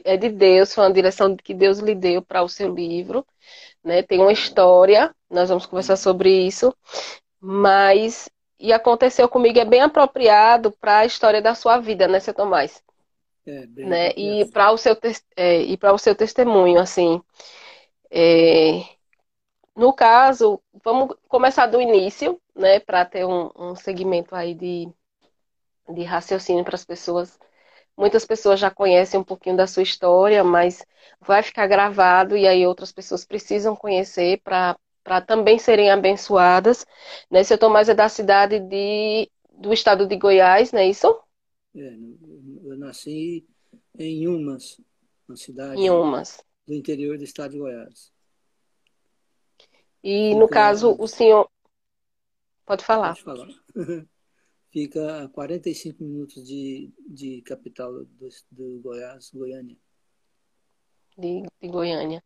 é 0.04 0.16
de 0.16 0.28
Deus, 0.28 0.74
foi 0.74 0.84
uma 0.84 0.92
direção 0.92 1.36
que 1.36 1.54
Deus 1.54 1.78
lhe 1.78 1.94
deu 1.94 2.22
para 2.22 2.42
o 2.42 2.48
seu 2.48 2.74
livro, 2.74 3.24
né? 3.84 4.02
Tem 4.02 4.20
uma 4.20 4.32
história, 4.32 5.14
nós 5.28 5.48
vamos 5.48 5.66
conversar 5.66 5.96
sobre 5.96 6.46
isso, 6.46 6.74
mas 7.40 8.28
e 8.58 8.72
aconteceu 8.72 9.28
comigo 9.28 9.58
é 9.58 9.64
bem 9.64 9.80
apropriado 9.80 10.70
para 10.72 10.98
a 10.98 11.06
história 11.06 11.40
da 11.40 11.54
sua 11.54 11.78
vida, 11.78 12.06
né, 12.06 12.20
seu 12.20 12.34
Tomás? 12.34 12.82
É, 13.46 13.66
bem 13.66 13.86
né? 13.86 14.10
E 14.10 14.44
para 14.46 14.70
o 14.70 14.76
seu 14.76 14.96
é, 15.36 15.62
e 15.62 15.76
para 15.76 15.94
o 15.94 15.98
seu 15.98 16.14
testemunho, 16.14 16.78
assim, 16.78 17.22
é, 18.10 18.82
no 19.76 19.92
caso, 19.92 20.60
vamos 20.84 21.16
começar 21.28 21.66
do 21.66 21.80
início, 21.80 22.40
né, 22.54 22.80
para 22.80 23.04
ter 23.04 23.24
um, 23.24 23.50
um 23.56 23.74
segmento 23.74 24.34
aí 24.34 24.54
de, 24.54 24.88
de 25.88 26.02
raciocínio 26.02 26.64
para 26.64 26.74
as 26.74 26.84
pessoas. 26.84 27.38
Muitas 27.96 28.24
pessoas 28.24 28.58
já 28.58 28.70
conhecem 28.70 29.20
um 29.20 29.24
pouquinho 29.24 29.56
da 29.56 29.66
sua 29.66 29.82
história, 29.82 30.42
mas 30.42 30.84
vai 31.20 31.42
ficar 31.42 31.66
gravado 31.66 32.36
e 32.36 32.46
aí 32.46 32.66
outras 32.66 32.92
pessoas 32.92 33.24
precisam 33.24 33.76
conhecer 33.76 34.40
para 34.42 34.76
também 35.26 35.58
serem 35.58 35.90
abençoadas. 35.90 36.86
Né? 37.30 37.44
Seu 37.44 37.58
Tomás 37.58 37.88
é 37.88 37.94
da 37.94 38.08
cidade 38.08 38.58
de, 38.60 39.30
do 39.52 39.72
estado 39.72 40.06
de 40.06 40.16
Goiás, 40.16 40.72
não 40.72 40.80
é 40.80 40.88
isso? 40.88 41.06
É, 41.74 41.94
eu 42.64 42.76
nasci 42.78 43.46
em 43.98 44.26
Umas, 44.26 44.80
uma 45.28 45.36
cidade 45.36 45.80
em 45.80 45.90
Umas. 45.90 46.42
do 46.66 46.74
interior 46.74 47.18
do 47.18 47.24
estado 47.24 47.52
de 47.52 47.58
Goiás. 47.58 48.12
E 50.02 50.34
no 50.34 50.48
caso, 50.48 50.96
o 50.98 51.06
senhor. 51.06 51.48
Pode 52.64 52.84
falar. 52.84 53.14
Pode 53.14 53.22
falar. 53.22 53.48
Fica 54.70 55.24
a 55.24 55.28
45 55.28 56.02
minutos 56.02 56.46
de, 56.46 56.92
de 57.08 57.42
capital 57.42 57.92
do, 57.92 58.28
do 58.50 58.80
Goiás, 58.80 59.30
Goiânia. 59.34 59.76
De, 61.18 61.42
de 61.60 61.68
Goiânia. 61.68 62.22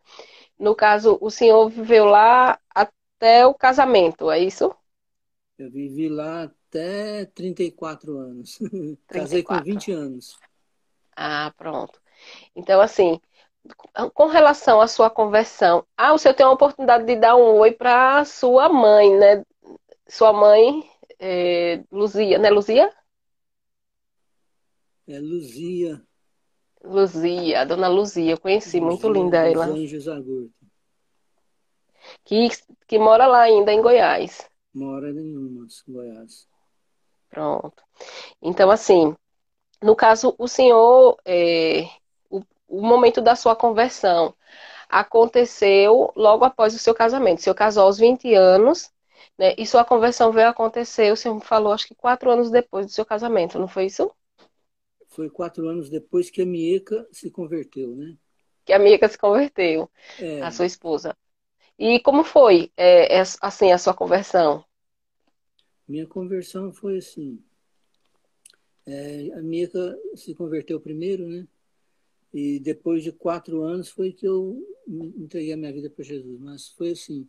No 0.59 0.75
caso, 0.75 1.19
o 1.23 1.31
senhor 1.31 1.71
viveu 1.71 2.04
lá 2.04 2.61
até 2.69 3.47
o 3.47 3.54
casamento, 3.54 4.31
é 4.31 4.38
isso? 4.38 4.75
Eu 5.59 5.71
vivi 5.71 6.09
lá 6.09 6.45
até 6.45 7.25
34 7.26 8.19
anos. 8.19 8.57
34. 8.59 8.99
Casei 9.09 9.43
com 9.43 9.62
20 9.62 9.93
anos. 9.93 10.38
Ah, 11.16 11.52
pronto. 11.57 12.00
Então, 12.54 12.81
assim, 12.81 13.21
com 14.12 14.26
relação 14.26 14.80
à 14.80 14.87
sua 14.87 15.09
conversão, 15.09 15.87
ah, 15.97 16.12
o 16.12 16.18
senhor 16.18 16.35
tem 16.35 16.44
a 16.44 16.50
oportunidade 16.50 17.04
de 17.06 17.16
dar 17.16 17.37
um 17.37 17.59
oi 17.59 17.73
para 17.73 18.25
sua 18.25 18.68
mãe, 18.68 19.16
né? 19.16 19.44
Sua 20.06 20.33
mãe, 20.33 20.88
é, 21.18 21.83
Luzia, 21.90 22.38
né, 22.38 22.50
Luzia? 22.50 22.92
É 25.09 25.18
Luzia. 25.18 26.02
Luzia, 26.83 27.62
a 27.62 27.64
dona 27.64 27.88
Luzia, 27.88 28.33
eu 28.33 28.40
conheci, 28.40 28.78
Luzia, 28.78 28.87
muito 28.87 29.09
linda 29.09 29.38
ela. 29.49 29.66
Anjos 29.66 30.06
Agurto. 30.09 30.52
Que, 32.23 32.49
que 32.87 32.99
mora 32.99 33.26
lá 33.26 33.42
ainda 33.42 33.73
em 33.73 33.80
Goiás. 33.80 34.47
Mora 34.75 35.11
em 35.11 35.37
Umas, 35.37 35.83
Goiás. 35.88 36.47
Pronto. 37.30 37.83
Então, 38.42 38.71
assim, 38.71 39.16
no 39.83 39.97
caso, 39.97 40.35
o 40.38 40.47
senhor 40.47 41.16
é, 41.25 41.88
o 42.78 42.83
momento 42.83 43.21
da 43.21 43.37
sua 43.37 43.54
conversão 43.54 44.35
aconteceu 44.88 46.12
logo 46.14 46.45
após 46.45 46.75
o 46.75 46.78
seu 46.78 46.95
casamento. 46.95 47.38
O 47.38 47.43
senhor 47.43 47.54
casou 47.54 47.85
aos 47.85 47.99
20 47.99 48.35
anos, 48.35 48.93
né? 49.38 49.54
E 49.59 49.66
sua 49.66 49.85
conversão 49.85 50.33
veio 50.33 50.49
acontecer, 50.49 51.12
o 51.12 51.16
senhor 51.16 51.35
me 51.35 51.40
falou, 51.40 51.73
acho 51.73 51.87
que 51.87 51.95
quatro 51.95 52.31
anos 52.31 52.50
depois 52.50 52.87
do 52.87 52.93
seu 52.93 53.04
casamento, 53.04 53.59
não 53.59 53.69
foi 53.69 53.87
isso? 53.87 54.11
Foi 55.09 55.31
quatro 55.31 55.69
anos 55.69 55.88
depois 55.88 56.31
que 56.31 56.43
a 56.43 56.47
Mieka 56.47 57.07
se 57.12 57.31
converteu, 57.31 57.95
né? 57.95 58.16
Que 58.64 58.73
a 58.73 58.78
Mieka 58.78 59.09
se 59.09 59.19
converteu, 59.19 59.90
é. 60.19 60.40
a 60.40 60.50
sua 60.50 60.66
esposa. 60.66 61.16
E 61.78 62.00
como 62.00 62.25
foi, 62.25 62.71
é, 62.76 63.19
é, 63.19 63.23
assim, 63.40 63.73
a 63.73 63.78
sua 63.78 63.95
conversão? 63.95 64.64
Minha 65.87 66.07
conversão 66.07 66.73
foi 66.73 66.99
assim. 66.99 67.43
É, 68.87 69.31
a 69.35 69.43
Mieka 69.43 69.99
se 70.14 70.35
converteu 70.35 70.81
primeiro, 70.81 71.26
né? 71.28 71.47
E 72.35 72.59
depois 72.59 73.05
de 73.05 73.12
quatro 73.12 73.62
anos 73.62 73.88
foi 73.88 74.12
que 74.12 74.26
eu 74.26 74.61
entreguei 74.88 75.53
a 75.53 75.57
minha 75.57 75.73
vida 75.73 75.88
para 75.88 76.03
Jesus. 76.03 76.41
Mas 76.41 76.69
foi 76.69 76.91
assim, 76.91 77.29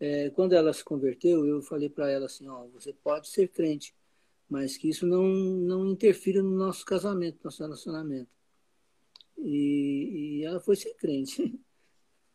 é, 0.00 0.28
quando 0.30 0.54
ela 0.54 0.72
se 0.72 0.82
converteu, 0.82 1.46
eu 1.46 1.62
falei 1.62 1.88
para 1.88 2.10
ela 2.10 2.26
assim, 2.26 2.48
ó, 2.48 2.66
você 2.66 2.92
pode 2.92 3.28
ser 3.28 3.46
crente, 3.46 3.94
mas 4.50 4.76
que 4.76 4.88
isso 4.88 5.06
não, 5.06 5.22
não 5.22 5.86
interfira 5.92 6.42
no 6.42 6.50
nosso 6.50 6.84
casamento, 6.84 7.36
no 7.36 7.44
nosso 7.44 7.62
relacionamento. 7.62 8.28
E, 9.38 10.40
e 10.40 10.44
ela 10.44 10.58
foi 10.60 10.74
ser 10.76 10.94
crente. 10.94 11.58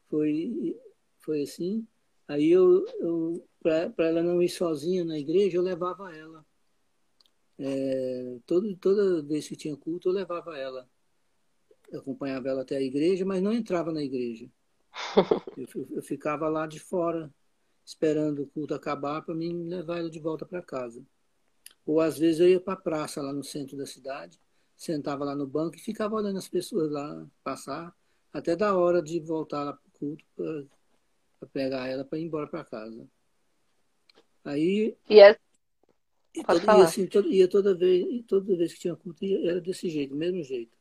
Foi, 0.09 0.75
foi 1.19 1.43
assim. 1.43 1.85
Aí 2.27 2.49
eu, 2.49 2.83
eu 2.99 3.47
para 3.61 4.07
ela 4.07 4.23
não 4.23 4.41
ir 4.41 4.49
sozinha 4.49 5.05
na 5.05 5.19
igreja, 5.19 5.55
eu 5.55 5.61
levava 5.61 6.11
ela. 6.15 6.43
É, 7.59 8.39
todo, 8.47 8.75
toda 8.77 9.21
vez 9.21 9.47
que 9.47 9.55
tinha 9.55 9.77
culto, 9.77 10.09
eu 10.09 10.13
levava 10.13 10.57
ela. 10.57 10.89
Eu 11.91 11.99
acompanhava 11.99 12.49
ela 12.49 12.61
até 12.61 12.77
a 12.77 12.81
igreja, 12.81 13.25
mas 13.25 13.41
não 13.41 13.53
entrava 13.53 13.91
na 13.91 14.03
igreja. 14.03 14.49
Eu, 15.57 15.87
eu 15.91 16.01
ficava 16.01 16.47
lá 16.47 16.65
de 16.65 16.79
fora, 16.79 17.29
esperando 17.83 18.43
o 18.43 18.47
culto 18.47 18.73
acabar 18.73 19.21
para 19.21 19.35
mim 19.35 19.67
levar 19.67 19.99
ela 19.99 20.09
de 20.09 20.19
volta 20.19 20.45
para 20.45 20.61
casa. 20.61 21.03
Ou 21.85 21.99
às 21.99 22.17
vezes 22.17 22.39
eu 22.39 22.47
ia 22.47 22.59
para 22.59 22.73
a 22.73 22.77
praça 22.77 23.21
lá 23.21 23.33
no 23.33 23.43
centro 23.43 23.75
da 23.75 23.85
cidade, 23.85 24.39
sentava 24.77 25.25
lá 25.25 25.35
no 25.35 25.45
banco 25.45 25.75
e 25.75 25.81
ficava 25.81 26.15
olhando 26.15 26.37
as 26.37 26.47
pessoas 26.47 26.89
lá 26.89 27.27
passar, 27.43 27.93
até 28.31 28.55
da 28.55 28.77
hora 28.77 29.01
de 29.01 29.19
voltar 29.19 29.63
lá 29.63 29.73
para 29.73 29.87
o 29.87 29.99
culto 29.99 30.23
para 31.39 31.49
pegar 31.49 31.87
ela 31.87 32.05
para 32.05 32.19
ir 32.19 32.23
embora 32.23 32.47
para 32.47 32.63
casa. 32.63 33.07
Aí. 34.43 34.95
E 35.09 35.19
é... 35.19 35.37
E, 36.35 36.43
Pode 36.43 36.61
falar. 36.61 36.83
E 36.83 36.85
assim, 36.85 37.07
toda, 37.07 37.27
ia 37.27 37.47
toda 37.47 37.73
vez, 37.73 38.23
toda 38.27 38.55
vez 38.55 38.73
que 38.73 38.79
tinha 38.79 38.95
culto, 38.95 39.25
ia, 39.25 39.49
era 39.49 39.59
desse 39.59 39.89
jeito, 39.89 40.11
do 40.11 40.15
mesmo 40.15 40.43
jeito. 40.43 40.77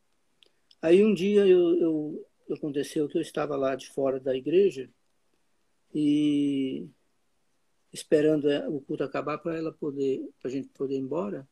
Aí 0.81 1.05
um 1.05 1.13
dia 1.13 1.45
eu, 1.45 1.77
eu, 1.77 2.27
aconteceu 2.55 3.09
que 3.09 3.19
eu 3.19 3.23
estava 3.23 3.57
lá 3.57 3.75
de 3.75 3.89
fora 3.91 4.21
da 4.21 4.37
igreja 4.37 4.89
e 5.93 6.87
esperando 7.93 8.49
é, 8.49 8.69
o 8.69 8.81
culto 8.81 9.03
acabar 9.03 9.39
para 9.39 9.57
ela 9.57 9.73
poder, 9.73 10.23
para 10.41 10.49
a 10.49 10.53
gente 10.53 10.69
poder 10.69 10.95
ir 10.95 11.01
embora. 11.01 11.49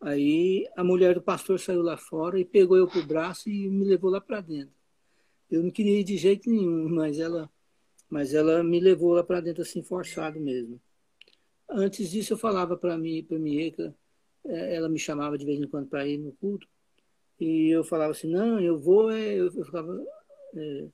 Aí 0.00 0.68
a 0.76 0.84
mulher 0.84 1.14
do 1.14 1.22
pastor 1.22 1.58
saiu 1.58 1.82
lá 1.82 1.96
fora 1.96 2.38
e 2.38 2.44
pegou 2.44 2.76
eu 2.76 2.86
pro 2.86 3.04
braço 3.04 3.50
e 3.50 3.68
me 3.68 3.84
levou 3.84 4.10
lá 4.10 4.20
para 4.20 4.40
dentro. 4.40 4.74
Eu 5.50 5.62
não 5.64 5.70
queria 5.70 5.98
ir 5.98 6.04
de 6.04 6.16
jeito 6.16 6.48
nenhum, 6.48 6.88
mas 6.88 7.18
ela, 7.18 7.50
mas 8.08 8.32
ela 8.32 8.62
me 8.62 8.78
levou 8.78 9.12
lá 9.14 9.24
para 9.24 9.40
dentro 9.40 9.62
assim 9.62 9.82
forçado 9.82 10.38
mesmo. 10.38 10.80
Antes 11.68 12.10
disso 12.10 12.34
eu 12.34 12.38
falava 12.38 12.76
para 12.76 12.96
mim, 12.96 13.24
para 13.24 13.38
Mieca, 13.38 13.94
é, 14.44 14.76
ela 14.76 14.88
me 14.88 14.98
chamava 15.00 15.36
de 15.36 15.44
vez 15.44 15.60
em 15.60 15.66
quando 15.66 15.88
para 15.88 16.06
ir 16.06 16.18
no 16.18 16.32
culto 16.32 16.68
e 17.40 17.70
eu 17.70 17.82
falava 17.82 18.12
assim, 18.12 18.30
não, 18.30 18.60
eu 18.60 18.78
vou, 18.78 19.10
é, 19.10 19.40
eu 19.40 19.50
ficava 19.50 19.98
é, 20.54 20.88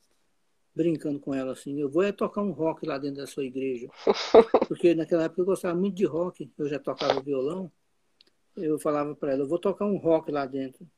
brincando 0.74 1.18
com 1.18 1.34
ela 1.34 1.52
assim, 1.52 1.80
eu 1.80 1.90
vou 1.90 2.02
é 2.02 2.12
tocar 2.12 2.42
um 2.42 2.52
rock 2.52 2.86
lá 2.86 2.98
dentro 2.98 3.16
da 3.16 3.26
sua 3.26 3.44
igreja. 3.44 3.88
Porque 4.68 4.94
naquela 4.94 5.24
época 5.24 5.40
eu 5.40 5.46
gostava 5.46 5.76
muito 5.78 5.96
de 5.96 6.04
rock, 6.04 6.50
eu 6.56 6.68
já 6.68 6.78
tocava 6.78 7.20
violão. 7.20 7.70
Eu 8.56 8.78
falava 8.78 9.14
para 9.14 9.32
ela, 9.32 9.42
eu 9.42 9.48
vou 9.48 9.58
tocar 9.58 9.86
um 9.86 9.96
rock 9.96 10.30
lá 10.30 10.46
dentro. 10.46 10.88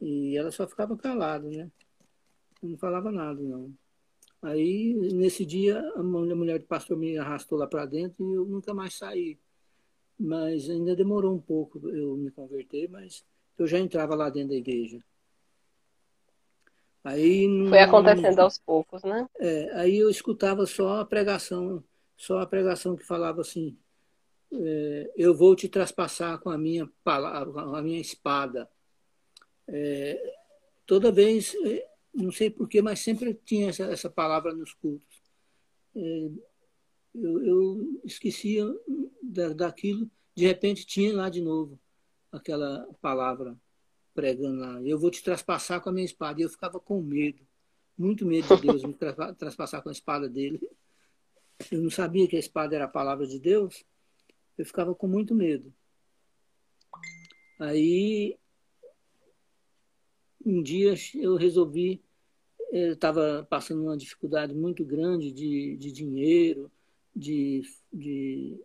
E 0.00 0.36
ela 0.36 0.50
só 0.50 0.66
ficava 0.68 0.96
calada, 0.96 1.48
né? 1.48 1.70
Eu 2.62 2.68
não 2.70 2.78
falava 2.78 3.10
nada, 3.10 3.40
não. 3.42 3.72
Aí, 4.42 4.94
nesse 5.14 5.44
dia, 5.44 5.80
a 5.96 6.02
mulher 6.02 6.58
do 6.58 6.66
pastor 6.66 6.96
me 6.96 7.16
arrastou 7.18 7.58
lá 7.58 7.66
para 7.66 7.86
dentro 7.86 8.30
e 8.30 8.34
eu 8.34 8.44
nunca 8.44 8.74
mais 8.74 8.94
saí. 8.94 9.38
Mas 10.18 10.68
ainda 10.68 10.94
demorou 10.94 11.34
um 11.34 11.40
pouco 11.40 11.88
eu 11.90 12.16
me 12.16 12.30
converter, 12.30 12.88
mas 12.88 13.24
eu 13.58 13.66
já 13.66 13.78
entrava 13.78 14.14
lá 14.14 14.28
dentro 14.28 14.50
da 14.50 14.56
igreja. 14.56 15.02
Aí 17.02 17.46
Foi 17.68 17.78
acontecendo 17.78 18.40
aos 18.40 18.58
poucos, 18.58 19.02
né? 19.04 19.28
É, 19.38 19.70
aí 19.74 19.96
eu 19.96 20.10
escutava 20.10 20.66
só 20.66 21.00
a 21.00 21.04
pregação, 21.04 21.82
só 22.16 22.40
a 22.40 22.46
pregação 22.46 22.96
que 22.96 23.06
falava 23.06 23.42
assim: 23.42 23.78
é, 24.52 25.12
eu 25.16 25.34
vou 25.34 25.54
te 25.54 25.68
traspassar 25.68 26.40
com 26.40 26.50
a 26.50 26.58
minha 26.58 26.90
palavra, 27.04 27.52
com 27.52 27.76
a 27.76 27.82
minha 27.82 28.00
espada. 28.00 28.68
É, 29.68 30.34
toda 30.84 31.12
vez, 31.12 31.54
é, 31.64 31.88
não 32.12 32.32
sei 32.32 32.50
porquê, 32.50 32.82
mas 32.82 32.98
sempre 32.98 33.34
tinha 33.44 33.68
essa, 33.68 33.84
essa 33.84 34.10
palavra 34.10 34.52
nos 34.52 34.74
cultos. 34.74 35.22
É, 35.94 36.28
eu, 37.14 37.46
eu 37.46 38.00
esquecia 38.04 38.66
da, 39.22 39.50
daquilo, 39.50 40.10
de 40.34 40.44
repente 40.44 40.84
tinha 40.84 41.14
lá 41.14 41.30
de 41.30 41.40
novo 41.40 41.78
aquela 42.36 42.86
palavra 43.00 43.56
pregando 44.14 44.60
lá. 44.60 44.82
Eu 44.82 44.98
vou 44.98 45.10
te 45.10 45.22
traspassar 45.22 45.80
com 45.80 45.90
a 45.90 45.92
minha 45.92 46.06
espada. 46.06 46.40
E 46.40 46.44
eu 46.44 46.48
ficava 46.48 46.80
com 46.80 47.00
medo, 47.02 47.46
muito 47.96 48.26
medo 48.26 48.56
de 48.56 48.62
Deus 48.62 48.82
me 48.82 48.94
traspassar 49.38 49.82
com 49.82 49.90
a 49.90 49.92
espada 49.92 50.28
dele. 50.28 50.60
Eu 51.70 51.80
não 51.80 51.90
sabia 51.90 52.26
que 52.26 52.36
a 52.36 52.40
espada 52.40 52.74
era 52.74 52.86
a 52.86 52.88
palavra 52.88 53.26
de 53.26 53.38
Deus. 53.38 53.84
Eu 54.56 54.64
ficava 54.64 54.94
com 54.94 55.06
muito 55.06 55.34
medo. 55.34 55.72
Aí, 57.58 58.36
um 60.44 60.62
dia 60.62 60.94
eu 61.14 61.36
resolvi, 61.36 62.02
eu 62.70 62.92
estava 62.92 63.46
passando 63.48 63.82
uma 63.82 63.96
dificuldade 63.96 64.54
muito 64.54 64.84
grande 64.84 65.32
de, 65.32 65.76
de 65.76 65.92
dinheiro, 65.92 66.70
de, 67.14 67.62
de, 67.92 68.60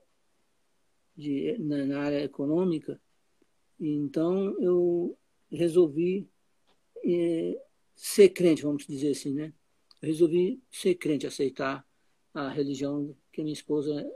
de 1.16 1.58
na 1.60 2.02
área 2.02 2.24
econômica. 2.24 3.00
Então, 3.84 4.56
eu 4.62 5.18
resolvi 5.52 6.30
é, 7.04 7.60
ser 7.96 8.30
crente, 8.30 8.62
vamos 8.62 8.86
dizer 8.86 9.10
assim, 9.10 9.34
né? 9.34 9.52
Eu 10.00 10.08
resolvi 10.10 10.62
ser 10.70 10.96
crente, 10.96 11.26
aceitar 11.26 11.84
a 12.32 12.48
religião 12.50 13.16
que 13.34 13.42
minha 13.42 13.54
esposa 13.54 14.08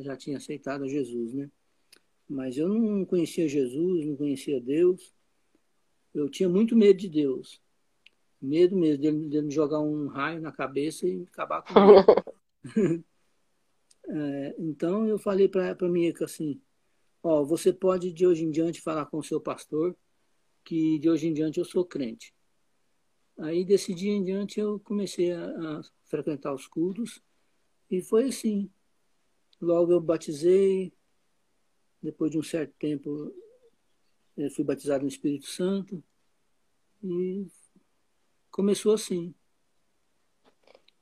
já 0.00 0.16
tinha 0.16 0.38
aceitado, 0.38 0.84
a 0.84 0.88
Jesus, 0.88 1.32
né? 1.32 1.48
Mas 2.28 2.58
eu 2.58 2.68
não 2.68 3.04
conhecia 3.04 3.48
Jesus, 3.48 4.04
não 4.04 4.16
conhecia 4.16 4.60
Deus. 4.60 5.14
Eu 6.12 6.28
tinha 6.28 6.48
muito 6.48 6.76
medo 6.76 6.98
de 6.98 7.08
Deus. 7.08 7.60
Medo 8.42 8.76
mesmo 8.76 9.02
dele, 9.02 9.28
dele 9.28 9.46
me 9.46 9.52
jogar 9.52 9.80
um 9.80 10.08
raio 10.08 10.40
na 10.40 10.50
cabeça 10.50 11.06
e 11.06 11.22
acabar 11.32 11.62
comigo. 11.62 12.06
é, 14.08 14.54
então 14.58 15.06
eu 15.06 15.18
falei 15.18 15.48
para 15.48 15.76
a 15.78 15.88
minha 15.88 16.12
assim, 16.22 16.60
ó, 17.22 17.44
você 17.44 17.72
pode 17.72 18.12
de 18.12 18.26
hoje 18.26 18.44
em 18.44 18.50
diante 18.50 18.80
falar 18.80 19.06
com 19.06 19.18
o 19.18 19.24
seu 19.24 19.40
pastor 19.40 19.96
que 20.64 20.98
de 20.98 21.08
hoje 21.08 21.26
em 21.26 21.32
diante 21.32 21.58
eu 21.58 21.64
sou 21.64 21.84
crente. 21.84 22.34
Aí, 23.38 23.64
desse 23.64 23.94
dia 23.94 24.12
em 24.12 24.22
diante, 24.22 24.60
eu 24.60 24.78
comecei 24.80 25.32
a, 25.32 25.46
a 25.46 25.82
frequentar 26.04 26.52
os 26.54 26.66
cultos 26.66 27.22
e 27.90 28.02
foi 28.02 28.28
assim. 28.28 28.70
Logo 29.60 29.92
eu 29.92 30.00
batizei, 30.00 30.92
depois 32.02 32.30
de 32.30 32.38
um 32.38 32.42
certo 32.42 32.74
tempo 32.78 33.32
fui 34.54 34.64
batizado 34.64 35.02
no 35.02 35.08
Espírito 35.08 35.46
Santo 35.46 36.02
e 37.02 37.46
começou 38.50 38.94
assim. 38.94 39.34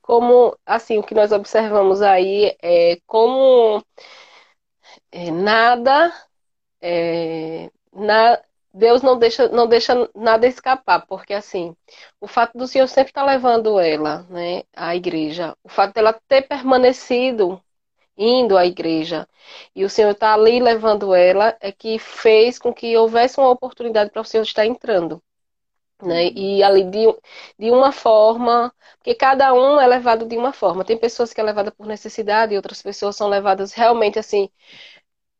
Como, 0.01 0.57
assim, 0.65 0.97
o 0.97 1.03
que 1.03 1.13
nós 1.13 1.31
observamos 1.31 2.01
aí 2.01 2.57
é 2.61 2.99
como 3.05 3.83
é, 5.11 5.31
nada, 5.31 6.13
é, 6.81 7.69
na, 7.93 8.39
Deus 8.73 9.01
não 9.01 9.17
deixa, 9.17 9.47
não 9.49 9.67
deixa 9.67 10.09
nada 10.15 10.47
escapar, 10.47 11.05
porque 11.07 11.33
assim, 11.33 11.75
o 12.21 12.27
fato 12.27 12.57
do 12.57 12.67
Senhor 12.67 12.87
sempre 12.87 13.11
estar 13.11 13.25
tá 13.25 13.31
levando 13.31 13.79
ela, 13.79 14.25
né, 14.29 14.63
à 14.75 14.95
igreja, 14.95 15.55
o 15.63 15.69
fato 15.69 15.93
dela 15.93 16.13
ter 16.27 16.43
permanecido 16.43 17.61
indo 18.17 18.57
à 18.57 18.65
igreja, 18.65 19.27
e 19.75 19.85
o 19.85 19.89
Senhor 19.89 20.11
estar 20.11 20.29
tá 20.29 20.33
ali 20.33 20.59
levando 20.59 21.15
ela, 21.15 21.57
é 21.61 21.71
que 21.71 21.97
fez 21.99 22.59
com 22.59 22.73
que 22.73 22.95
houvesse 22.97 23.39
uma 23.39 23.49
oportunidade 23.49 24.11
para 24.11 24.21
o 24.21 24.25
Senhor 24.25 24.43
estar 24.43 24.65
entrando. 24.65 25.21
Né? 26.01 26.29
E 26.31 26.63
ali 26.63 26.83
de, 26.85 27.05
de 27.57 27.71
uma 27.71 27.91
forma, 27.91 28.73
porque 28.97 29.13
cada 29.15 29.53
um 29.53 29.79
é 29.79 29.87
levado 29.87 30.25
de 30.25 30.37
uma 30.37 30.53
forma. 30.53 30.85
Tem 30.85 30.97
pessoas 30.97 31.33
que 31.33 31.41
é 31.41 31.43
levada 31.43 31.71
por 31.71 31.85
necessidade 31.87 32.53
e 32.53 32.57
outras 32.57 32.81
pessoas 32.81 33.15
são 33.15 33.27
levadas 33.27 33.73
realmente 33.73 34.17
assim 34.19 34.49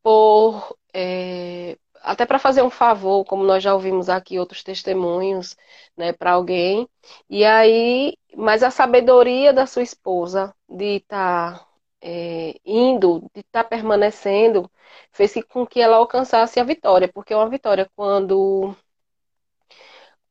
por 0.03 0.77
é, 0.93 1.77
até 2.01 2.25
para 2.25 2.39
fazer 2.39 2.61
um 2.63 2.69
favor, 2.69 3.25
como 3.25 3.43
nós 3.43 3.63
já 3.63 3.73
ouvimos 3.73 4.09
aqui 4.09 4.39
outros 4.39 4.63
testemunhos, 4.63 5.55
né, 5.97 6.13
para 6.13 6.31
alguém. 6.31 6.87
E 7.29 7.43
aí, 7.45 8.17
mas 8.35 8.63
a 8.63 8.71
sabedoria 8.71 9.53
da 9.53 9.65
sua 9.65 9.83
esposa 9.83 10.55
de 10.67 10.97
estar 10.97 11.59
tá, 11.59 11.67
é, 12.01 12.55
indo, 12.65 13.21
de 13.33 13.41
estar 13.41 13.63
tá 13.63 13.69
permanecendo, 13.69 14.69
fez 15.11 15.33
com 15.49 15.65
que 15.65 15.81
ela 15.81 15.97
alcançasse 15.97 16.59
a 16.59 16.63
vitória, 16.63 17.07
porque 17.11 17.33
é 17.33 17.35
uma 17.37 17.49
vitória 17.49 17.89
quando 17.95 18.75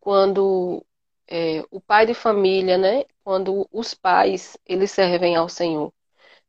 quando 0.01 0.85
é, 1.29 1.65
o 1.71 1.81
pai 1.81 2.07
de 2.07 2.15
família, 2.15 2.79
né, 2.79 3.05
quando 3.25 3.69
os 3.73 3.95
pais 3.95 4.57
eles 4.67 4.91
servem 4.91 5.37
ao 5.37 5.49
Senhor. 5.49 5.93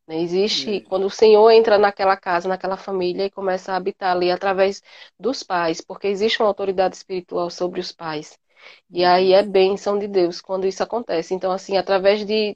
Né? 0.08 0.22
Existe, 0.22 0.78
é. 0.78 0.80
quando 0.82 1.06
o 1.06 1.10
Senhor 1.10 1.50
entra 1.52 1.78
naquela 1.78 2.18
casa, 2.18 2.50
naquela 2.50 2.78
família 2.78 3.26
e 3.26 3.32
começa 3.32 3.74
a 3.74 3.76
habitar 3.76 4.16
ali 4.16 4.32
através 4.32 4.82
dos 5.20 5.44
pais, 5.44 5.82
porque 5.82 6.08
existe 6.08 6.42
uma 6.42 6.48
autoridade 6.50 6.96
espiritual 6.96 7.50
sobre 7.50 7.80
os 7.80 7.92
pais. 7.92 8.38
E 8.90 9.06
aí 9.06 9.34
é 9.34 9.44
bênção 9.44 9.98
de 10.00 10.08
Deus 10.08 10.42
quando 10.42 10.68
isso 10.68 10.84
acontece. 10.84 11.34
Então, 11.34 11.52
assim, 11.52 11.78
através 11.78 12.26
de, 12.26 12.56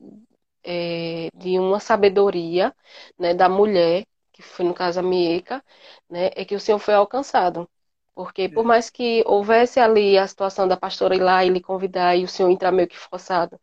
é, 0.64 1.30
de 1.36 1.60
uma 1.60 1.80
sabedoria 1.80 2.76
né, 3.18 3.34
da 3.34 3.50
mulher, 3.50 4.06
que 4.32 4.42
foi 4.42 4.66
no 4.66 4.74
caso 4.74 5.00
a 5.00 5.04
Mieca, 5.04 5.64
né, 6.10 6.32
é 6.36 6.46
que 6.46 6.56
o 6.56 6.60
Senhor 6.60 6.80
foi 6.80 6.94
alcançado. 6.96 7.70
Porque 8.16 8.48
por 8.50 8.64
é. 8.64 8.68
mais 8.68 8.90
que 8.90 9.24
houvesse 9.26 9.80
ali 9.80 10.18
a 10.18 10.28
situação 10.28 10.68
da 10.68 10.78
pastora 10.78 11.16
ir 11.16 11.22
lá 11.22 11.44
e 11.44 11.50
lhe 11.50 11.62
convidar 11.62 12.16
e 12.16 12.24
o 12.24 12.28
Senhor 12.28 12.50
entrar 12.50 12.72
meio 12.72 12.88
que 12.88 12.98
forçado, 12.98 13.60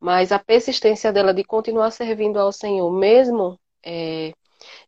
mas 0.00 0.32
a 0.32 0.38
persistência 0.38 1.12
dela 1.12 1.34
de 1.34 1.44
continuar 1.44 1.90
servindo 1.90 2.38
ao 2.38 2.52
Senhor, 2.52 2.90
mesmo 2.92 3.58
é, 3.84 4.32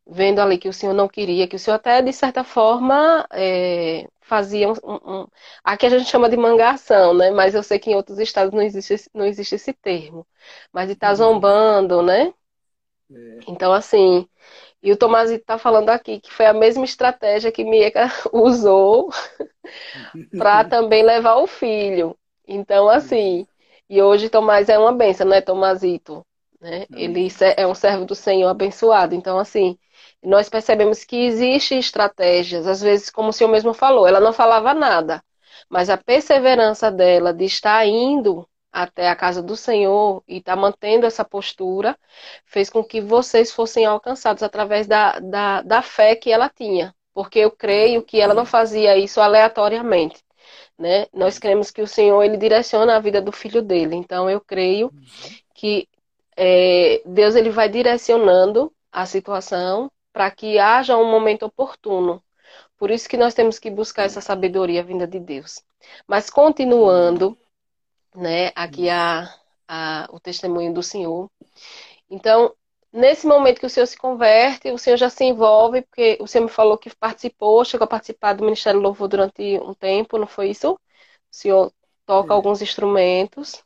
vendo 0.07 0.41
ali 0.41 0.59
que 0.59 0.69
o 0.69 0.73
Senhor 0.73 0.95
não 0.95 1.09
queria, 1.09 1.49
que 1.49 1.57
o 1.57 1.59
Senhor 1.59 1.77
até 1.77 2.03
de 2.03 2.13
certa 2.13 2.45
forma 2.45 3.27
é, 3.33 4.07
fazia 4.21 4.69
um, 4.69 4.75
um, 4.85 5.27
aqui 5.65 5.87
a 5.87 5.91
gente 5.91 6.09
chama 6.09 6.29
de 6.29 6.37
mangação, 6.37 7.15
né? 7.15 7.31
Mas 7.31 7.55
eu 7.55 7.63
sei 7.63 7.79
que 7.79 7.91
em 7.91 7.95
outros 7.97 8.19
estados 8.19 8.53
não 8.53 8.63
existe, 8.63 9.11
não 9.15 9.27
existe 9.27 9.55
esse 9.57 9.73
termo. 9.73 10.27
Mas 10.73 10.87
de 10.87 10.95
estar 10.95 11.09
tá 11.09 11.13
uhum. 11.13 11.35
zombando, 11.35 12.03
né? 12.03 12.33
É. 13.13 13.39
Então, 13.49 13.73
assim, 13.73 14.29
e 14.83 14.93
o 14.93 14.97
Tomazito 14.97 15.43
está 15.43 15.59
falando 15.59 15.91
aqui 15.91 16.21
que 16.21 16.33
foi 16.33 16.47
a 16.47 16.55
mesma 16.55 16.85
estratégia 16.85 17.53
que 17.53 17.65
Mieka 17.65 18.09
usou 18.33 19.11
para 20.37 20.65
também 20.69 21.03
levar 21.03 21.37
o 21.37 21.47
filho. 21.47 22.17
Então, 22.47 22.89
assim, 22.89 23.47
e 23.89 24.03
hoje 24.03 24.29
Tomás 24.29 24.69
é 24.69 24.79
uma 24.79 24.93
benção, 24.93 25.27
né, 25.27 25.41
Tomazito? 25.41 26.25
Né? 26.61 26.87
Ele 26.95 27.29
é 27.57 27.67
um 27.67 27.75
servo 27.75 28.05
do 28.05 28.15
Senhor 28.15 28.49
abençoado. 28.49 29.15
Então, 29.15 29.39
assim, 29.39 29.79
nós 30.23 30.49
percebemos 30.49 31.05
que 31.05 31.17
existem 31.27 31.79
estratégias, 31.79 32.67
às 32.67 32.81
vezes, 32.81 33.11
como 33.11 33.31
o 33.31 33.33
senhor 33.33 33.51
mesmo 33.51 33.73
falou, 33.73 34.07
ela 34.07 34.21
não 34.21 34.33
falava 34.33 34.75
nada, 34.75 35.23
mas 35.69 35.89
a 35.89 35.97
perseverança 35.97 36.91
dela 36.91 37.33
de 37.33 37.45
estar 37.45 37.87
indo 37.87 38.47
até 38.73 39.09
a 39.09 39.17
casa 39.17 39.43
do 39.43 39.57
Senhor 39.57 40.23
e 40.29 40.39
estar 40.39 40.55
tá 40.55 40.61
mantendo 40.61 41.07
essa 41.07 41.25
postura 41.25 41.99
fez 42.45 42.71
com 42.71 42.85
que 42.85 43.01
vocês 43.01 43.53
fossem 43.53 43.85
alcançados 43.85 44.43
através 44.43 44.87
da, 44.87 45.19
da, 45.19 45.63
da 45.63 45.83
fé 45.83 46.15
que 46.15 46.31
ela 46.31 46.49
tinha. 46.49 46.95
Porque 47.13 47.41
eu 47.41 47.51
creio 47.51 48.03
que 48.03 48.21
ela 48.21 48.35
não 48.35 48.47
fazia 48.47 48.97
isso 48.97 49.21
aleatoriamente. 49.21 50.23
Né? 50.79 51.07
Nós 51.13 51.39
cremos 51.39 51.71
que 51.71 51.83
o 51.83 51.87
Senhor 51.87 52.23
ele 52.23 52.37
direciona 52.37 52.97
a 52.97 53.01
vida 53.01 53.21
do 53.21 53.33
filho 53.33 53.61
dele. 53.61 53.97
Então 53.97 54.31
eu 54.31 54.41
creio 54.41 54.93
que 55.55 55.89
é, 56.37 57.03
Deus 57.05 57.35
ele 57.35 57.51
vai 57.51 57.69
direcionando 57.69 58.73
a 58.91 59.05
situação 59.07 59.91
para 60.13 60.31
que 60.31 60.59
haja 60.59 60.97
um 60.97 61.11
momento 61.11 61.45
oportuno. 61.45 62.23
Por 62.79 62.91
isso 62.91 63.09
que 63.09 63.17
nós 63.17 63.35
temos 63.35 63.59
que 63.59 63.71
buscar 63.71 64.05
essa 64.05 64.21
sabedoria 64.21 64.83
vinda 64.83 65.07
de 65.07 65.21
Deus. 65.21 65.63
Mas 66.07 66.31
continuando, 66.31 67.37
né, 68.15 68.53
aqui 68.55 68.89
a, 68.89 69.33
a, 69.69 70.09
o 70.13 70.19
testemunho 70.21 70.73
do 70.73 70.83
Senhor. 70.83 71.31
Então, 72.09 72.55
nesse 72.93 73.27
momento 73.27 73.61
que 73.61 73.67
o 73.67 73.71
Senhor 73.71 73.87
se 73.87 73.97
converte, 73.97 74.71
o 74.71 74.79
Senhor 74.79 74.97
já 74.97 75.09
se 75.09 75.25
envolve, 75.25 75.83
porque 75.83 76.19
o 76.21 76.27
Senhor 76.27 76.45
me 76.45 76.51
falou 76.51 76.77
que 76.77 76.95
participou, 76.97 77.65
chegou 77.65 77.85
a 77.85 77.89
participar 77.89 78.35
do 78.35 78.45
Ministério 78.45 78.81
Louvor 78.81 79.09
durante 79.09 79.59
um 79.61 79.75
tempo, 79.75 80.19
não 80.19 80.27
foi 80.27 80.51
isso? 80.51 80.73
O 80.73 80.79
Senhor 81.31 81.73
toca 82.05 82.33
é. 82.33 82.37
alguns 82.37 82.61
instrumentos. 82.61 83.63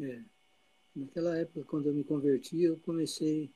É. 0.00 0.20
Naquela 0.94 1.36
época, 1.36 1.64
quando 1.64 1.86
eu 1.88 1.94
me 1.94 2.02
converti, 2.02 2.62
eu 2.62 2.78
comecei 2.78 3.50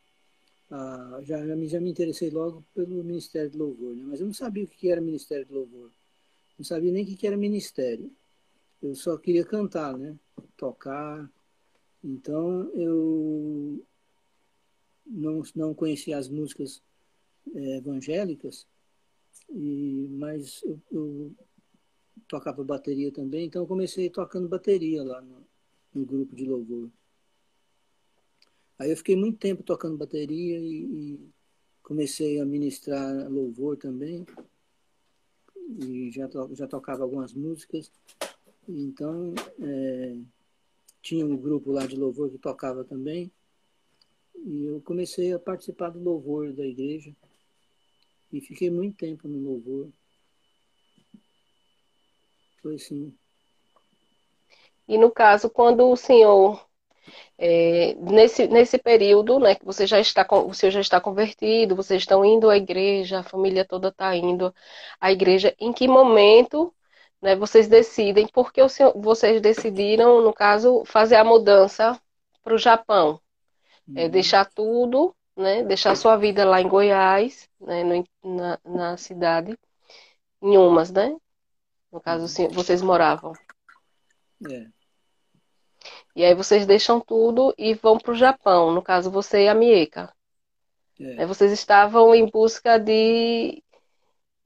a. 0.71 1.21
Já, 1.23 1.45
já, 1.47 1.57
me, 1.57 1.67
já 1.67 1.81
me 1.81 1.91
interessei 1.91 2.31
logo 2.31 2.65
pelo 2.75 3.03
Ministério 3.03 3.51
do 3.51 3.59
Louvor, 3.59 3.95
né? 3.95 4.05
mas 4.07 4.21
eu 4.21 4.27
não 4.27 4.35
sabia 4.35 4.65
o 4.65 4.69
que 4.69 4.91
era 4.91 5.01
Ministério 5.01 5.47
do 5.47 5.55
Louvor. 5.55 5.91
Não 6.59 6.65
sabia 6.65 6.93
nem 6.93 7.03
o 7.03 7.07
que 7.07 7.27
era 7.27 7.37
ministério. 7.37 8.11
Eu 8.85 8.95
só 8.95 9.17
queria 9.17 9.47
cantar, 9.47 9.97
né? 9.97 10.15
Tocar. 10.59 11.31
Então 12.03 12.71
eu 12.75 13.83
não, 15.07 15.43
não 15.57 15.75
conhecia 15.75 16.19
as 16.19 16.29
músicas 16.29 16.83
é, 17.55 17.79
evangélicas, 17.79 18.67
e, 19.49 20.07
mas 20.11 20.63
eu, 20.65 20.79
eu, 20.93 21.33
tocava 22.29 22.63
bateria 22.63 23.11
também, 23.11 23.47
então 23.47 23.63
eu 23.63 23.67
comecei 23.67 24.11
tocando 24.11 24.49
bateria 24.49 25.03
lá 25.03 25.23
no, 25.23 25.47
no, 25.95 26.05
grupo 26.05 26.37
de 26.37 26.45
louvor. 26.45 26.91
Aí 28.79 28.91
eu 28.91 28.97
fiquei 28.99 29.17
muito 29.17 29.39
tempo 29.39 29.63
tocando 29.63 29.97
bateria 29.97 30.59
e, 30.59 30.85
e 30.85 31.31
comecei 31.83 32.39
a 32.39 32.45
ministrar 32.45 33.31
louvor 33.31 33.79
também, 33.79 34.27
e 35.81 36.11
já, 36.11 36.29
to, 36.29 36.51
já 36.55 36.67
tocava 36.67 37.03
algumas 37.03 37.33
músicas. 37.33 37.91
Então, 38.69 39.35
é, 39.61 40.17
tinha 41.03 41.27
um 41.27 41.37
grupo 41.37 41.71
lá 41.71 41.87
de 41.87 41.97
louvor 41.97 42.31
que 42.31 42.39
tocava 42.39 42.85
também. 42.85 43.31
E 44.37 44.65
eu 44.65 44.81
comecei 44.81 45.33
a 45.33 45.39
participar 45.39 45.91
do 45.91 46.03
louvor 46.03 46.53
da 46.53 46.65
igreja. 46.65 47.15
E 48.33 48.41
fiquei 48.41 48.71
muito 48.71 48.97
tempo 48.97 49.29
no 49.29 49.39
louvor. 49.39 49.89
Foi 52.63 52.77
assim. 52.77 53.15
E 54.89 54.99
no 54.99 55.11
caso, 55.11 55.49
quando 55.49 55.89
o 55.89 55.97
senhor, 55.97 56.67
é, 57.39 57.95
nesse, 57.95 58.47
nesse 58.49 58.79
período, 58.79 59.39
né, 59.39 59.55
que 59.55 59.65
você 59.65 59.87
já 59.87 60.01
está, 60.01 60.27
o 60.31 60.53
senhor 60.53 60.73
já 60.73 60.81
está 60.81 61.01
convertido, 61.01 61.77
vocês 61.77 62.03
estão 62.03 62.25
indo 62.25 62.51
à 62.51 62.57
igreja, 62.57 63.21
a 63.21 63.23
família 63.23 63.65
toda 63.65 63.89
está 63.89 64.15
indo 64.17 64.55
à 65.01 65.13
igreja, 65.13 65.55
em 65.59 65.73
que 65.73 65.87
momento 65.89 66.75
né, 67.25 67.35
vocês 67.35 67.67
decidem, 67.67 68.29
porque 68.29 68.61
vocês 68.97 69.41
decidiram, 69.41 70.21
no 70.21 70.31
caso, 70.31 70.85
fazer 70.85 71.17
a 71.17 71.25
mudança 71.25 71.99
para 72.43 72.55
o 72.55 72.59
Japão. 72.59 73.19
É, 73.89 73.91
uhum. 73.91 73.99
É, 74.01 74.09
deixar 74.11 74.45
tudo, 74.45 75.17
né, 75.35 75.63
deixar 75.63 75.97
sua 75.97 76.19
vida 76.19 76.45
lá 76.45 76.61
em 76.61 76.69
Goiás, 76.69 77.49
né, 77.59 77.83
no, 77.83 78.07
na, 78.23 78.59
na 78.63 78.97
cidade, 78.99 79.59
em 80.43 80.59
Umas, 80.59 80.91
né? 80.91 81.17
No 81.91 81.99
caso, 81.99 82.27
assim, 82.27 82.47
vocês 82.49 82.83
moravam. 82.83 83.33
É. 84.47 84.67
E 86.15 86.25
aí 86.27 86.35
vocês 86.35 86.67
deixam 86.67 87.01
tudo 87.01 87.55
e 87.57 87.73
vão 87.73 87.97
para 87.97 88.13
o 88.13 88.17
Japão, 88.17 88.71
no 88.71 88.83
caso 88.83 89.11
você 89.11 89.45
e 89.45 89.49
a 89.49 89.55
Mieka. 89.55 90.13
É. 91.01 91.25
Vocês 91.25 91.51
estavam 91.53 92.15
em 92.15 92.29
busca 92.29 92.79
de, 92.79 93.65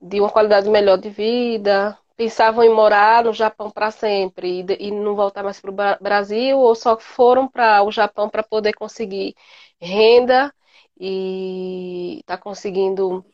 de 0.00 0.20
uma 0.20 0.30
qualidade 0.30 0.70
melhor 0.70 0.96
de 0.96 1.10
vida, 1.10 1.98
pensavam 2.18 2.64
em 2.64 2.74
morar 2.74 3.22
no 3.24 3.32
Japão 3.32 3.70
para 3.70 3.92
sempre 3.92 4.60
e, 4.68 4.88
e, 4.88 4.90
não 4.90 5.14
voltar 5.14 5.44
mais 5.44 5.60
para 5.60 5.70
o 5.70 6.02
Brasil 6.02 6.58
ou 6.58 6.74
só 6.74 6.98
foram 6.98 7.46
para 7.46 7.84
o 7.84 7.92
Japão 7.92 8.28
para 8.28 8.42
poder 8.42 8.74
conseguir 8.74 9.36
renda 9.80 10.52
e 11.00 12.20
tá 12.26 12.36
conseguindo 12.36 13.24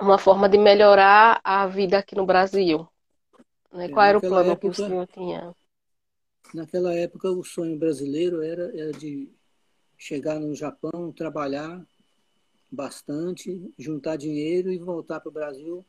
uma 0.00 0.16
forma 0.16 0.48
de 0.48 0.56
melhorar 0.56 1.38
a 1.44 1.66
vida 1.66 1.98
aqui 1.98 2.16
no 2.16 2.24
Brasil? 2.24 2.88
Né? 3.70 3.90
Qual 3.90 4.06
era 4.06 4.16
o 4.16 4.22
plano 4.22 4.52
época, 4.52 4.74
que 4.74 4.80
o 4.80 4.86
senhor 4.86 5.06
tinha? 5.06 5.54
Naquela 6.54 6.94
época, 6.94 7.30
o 7.30 7.44
sonho 7.44 7.78
brasileiro 7.78 8.42
era, 8.42 8.72
era 8.74 8.92
de 8.92 9.30
chegar 9.98 10.40
no 10.40 10.54
Japão, 10.54 11.12
trabalhar 11.12 11.86
bastante, 12.72 13.70
juntar 13.78 14.16
dinheiro 14.16 14.72
e 14.72 14.78
voltar 14.78 15.20
para 15.20 15.28
o 15.28 15.32
Brasil, 15.32 15.84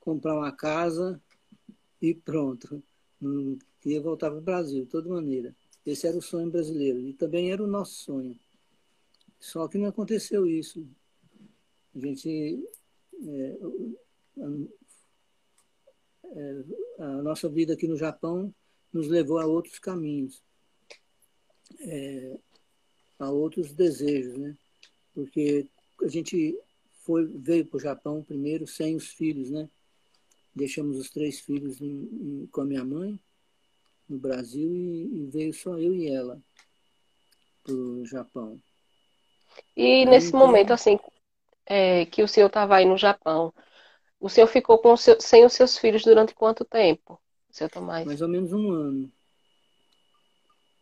comprar 0.00 0.34
uma 0.34 0.50
casa 0.50 1.20
e 2.04 2.14
pronto. 2.14 2.82
Não 3.20 3.58
queria 3.80 4.00
voltar 4.00 4.30
para 4.30 4.38
o 4.38 4.42
Brasil, 4.42 4.84
de 4.84 4.90
toda 4.90 5.08
maneira. 5.08 5.54
Esse 5.86 6.06
era 6.06 6.16
o 6.16 6.22
sonho 6.22 6.50
brasileiro 6.50 7.00
e 7.00 7.12
também 7.14 7.50
era 7.50 7.62
o 7.62 7.66
nosso 7.66 7.94
sonho. 7.94 8.38
Só 9.38 9.68
que 9.68 9.78
não 9.78 9.88
aconteceu 9.88 10.46
isso. 10.46 10.86
A 11.94 11.98
gente. 11.98 12.62
É, 13.26 13.58
a, 14.38 14.50
é, 16.26 16.64
a, 16.98 17.22
nossa 17.22 17.48
vida 17.48 17.74
aqui 17.74 17.86
no 17.86 17.96
Japão 17.96 18.52
nos 18.92 19.08
levou 19.08 19.38
a 19.38 19.46
outros 19.46 19.78
caminhos, 19.78 20.42
é, 21.80 22.36
a 23.18 23.30
outros 23.30 23.72
desejos, 23.72 24.36
né? 24.36 24.56
Porque 25.14 25.66
a 26.02 26.08
gente 26.08 26.58
foi, 27.02 27.26
veio 27.26 27.66
para 27.66 27.76
o 27.76 27.80
Japão 27.80 28.22
primeiro 28.22 28.66
sem 28.66 28.96
os 28.96 29.08
filhos, 29.08 29.50
né? 29.50 29.68
Deixamos 30.54 30.98
os 30.98 31.10
três 31.10 31.40
filhos 31.40 31.80
em, 31.80 31.86
em, 31.86 32.46
com 32.50 32.60
a 32.60 32.64
minha 32.64 32.84
mãe 32.84 33.18
no 34.08 34.18
Brasil 34.18 34.70
e, 34.72 35.22
e 35.22 35.26
veio 35.26 35.52
só 35.52 35.78
eu 35.78 35.94
e 35.94 36.08
ela 36.08 36.40
para 37.62 37.74
o 37.74 38.04
Japão. 38.04 38.60
E 39.76 39.82
aí, 39.82 40.04
nesse 40.04 40.28
então, 40.28 40.40
momento, 40.40 40.72
assim, 40.72 40.98
é, 41.66 42.04
que 42.06 42.22
o 42.22 42.28
senhor 42.28 42.48
estava 42.48 42.76
aí 42.76 42.84
no 42.84 42.96
Japão, 42.96 43.52
o 44.20 44.28
senhor 44.28 44.46
ficou 44.46 44.78
com 44.78 44.96
seu, 44.96 45.20
sem 45.20 45.44
os 45.44 45.52
seus 45.52 45.78
filhos 45.78 46.02
durante 46.02 46.34
quanto 46.34 46.64
tempo, 46.64 47.20
seu 47.50 47.68
Tomás? 47.68 48.06
Mais 48.06 48.20
ou 48.20 48.28
menos 48.28 48.52
um 48.52 48.70
ano. 48.70 49.12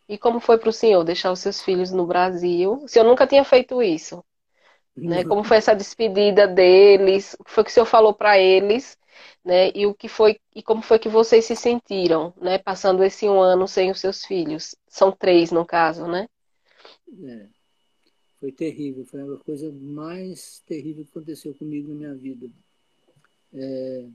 E 0.08 0.18
como 0.18 0.40
foi 0.40 0.58
para 0.58 0.68
o 0.68 0.72
senhor 0.72 1.04
deixar 1.04 1.32
os 1.32 1.38
seus 1.38 1.62
filhos 1.62 1.90
no 1.90 2.06
Brasil? 2.06 2.74
O 2.82 2.88
senhor 2.88 3.04
nunca 3.04 3.26
tinha 3.26 3.44
feito 3.44 3.82
isso? 3.82 4.22
Né? 4.94 5.24
Como 5.24 5.42
foi 5.42 5.56
essa 5.56 5.74
despedida 5.74 6.46
deles? 6.46 7.34
O 7.38 7.44
que 7.44 7.50
foi 7.50 7.64
que 7.64 7.70
o 7.70 7.72
senhor 7.72 7.86
falou 7.86 8.12
para 8.12 8.38
eles? 8.38 8.98
Né? 9.44 9.70
E 9.74 9.86
o 9.86 9.94
que 9.94 10.08
foi 10.08 10.40
e 10.54 10.62
como 10.62 10.82
foi 10.82 10.98
que 10.98 11.08
vocês 11.08 11.44
se 11.44 11.56
sentiram, 11.56 12.32
né? 12.40 12.58
Passando 12.58 13.02
esse 13.02 13.28
um 13.28 13.40
ano 13.40 13.66
sem 13.66 13.90
os 13.90 14.00
seus 14.00 14.24
filhos? 14.24 14.74
São 14.88 15.12
três 15.12 15.50
no 15.50 15.64
caso, 15.64 16.06
né? 16.06 16.28
É, 17.24 17.46
foi 18.40 18.52
terrível. 18.52 19.04
Foi 19.06 19.20
a 19.20 19.36
coisa 19.38 19.72
mais 19.72 20.62
terrível 20.66 21.04
que 21.04 21.10
aconteceu 21.10 21.54
comigo 21.54 21.88
na 21.88 21.94
minha 21.94 22.14
vida. 22.14 22.50
É, 23.54 24.08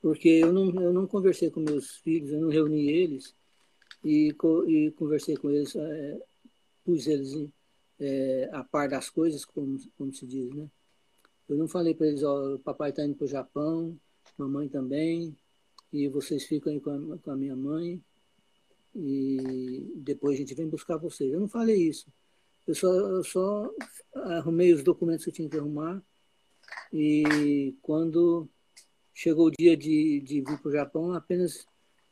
porque 0.00 0.28
eu 0.28 0.52
não, 0.52 0.68
eu 0.82 0.92
não 0.92 1.06
conversei 1.06 1.50
com 1.50 1.60
meus 1.60 1.96
filhos, 1.98 2.30
eu 2.30 2.40
não 2.40 2.48
reuni 2.48 2.90
eles 2.90 3.34
e, 4.04 4.34
e 4.66 4.90
conversei 4.92 5.36
com 5.36 5.48
eles, 5.50 5.76
é, 5.76 6.20
pus 6.84 7.06
eles 7.06 7.48
é, 8.00 8.50
a 8.52 8.64
par 8.64 8.88
das 8.88 9.08
coisas, 9.08 9.44
como, 9.44 9.78
como 9.96 10.12
se 10.12 10.26
diz, 10.26 10.52
né? 10.52 10.68
Eu 11.52 11.58
não 11.58 11.68
falei 11.68 11.94
para 11.94 12.06
eles, 12.06 12.22
ó, 12.22 12.56
papai 12.64 12.88
está 12.88 13.04
indo 13.04 13.14
para 13.14 13.26
o 13.26 13.28
Japão, 13.28 14.00
mamãe 14.38 14.70
também, 14.70 15.36
e 15.92 16.08
vocês 16.08 16.44
ficam 16.44 16.72
aí 16.72 16.80
com 16.80 17.12
a, 17.12 17.18
com 17.18 17.30
a, 17.30 17.36
minha 17.36 17.54
mãe, 17.54 18.02
e 18.94 19.92
depois 19.96 20.34
a 20.34 20.38
gente 20.38 20.54
vem 20.54 20.66
buscar 20.66 20.96
vocês. 20.96 21.30
Eu 21.30 21.40
não 21.40 21.48
falei 21.48 21.76
isso. 21.76 22.10
Eu 22.66 22.74
só, 22.74 22.88
eu 22.90 23.22
só 23.22 23.70
arrumei 24.14 24.72
os 24.72 24.82
documentos 24.82 25.24
que 25.24 25.30
eu 25.30 25.34
tinha 25.34 25.48
que 25.50 25.58
arrumar, 25.58 26.02
e 26.90 27.76
quando 27.82 28.48
chegou 29.12 29.48
o 29.48 29.50
dia 29.50 29.76
de, 29.76 30.20
de 30.20 30.40
vir 30.40 30.58
para 30.58 30.68
o 30.70 30.72
Japão, 30.72 31.12
apenas 31.12 31.66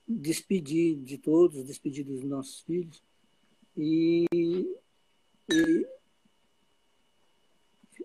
despedi 0.06 0.96
de 0.96 1.16
todos, 1.16 1.64
despedi 1.64 2.04
dos 2.04 2.22
nossos 2.24 2.60
filhos, 2.60 3.02
e, 3.74 4.26
e 4.34 4.68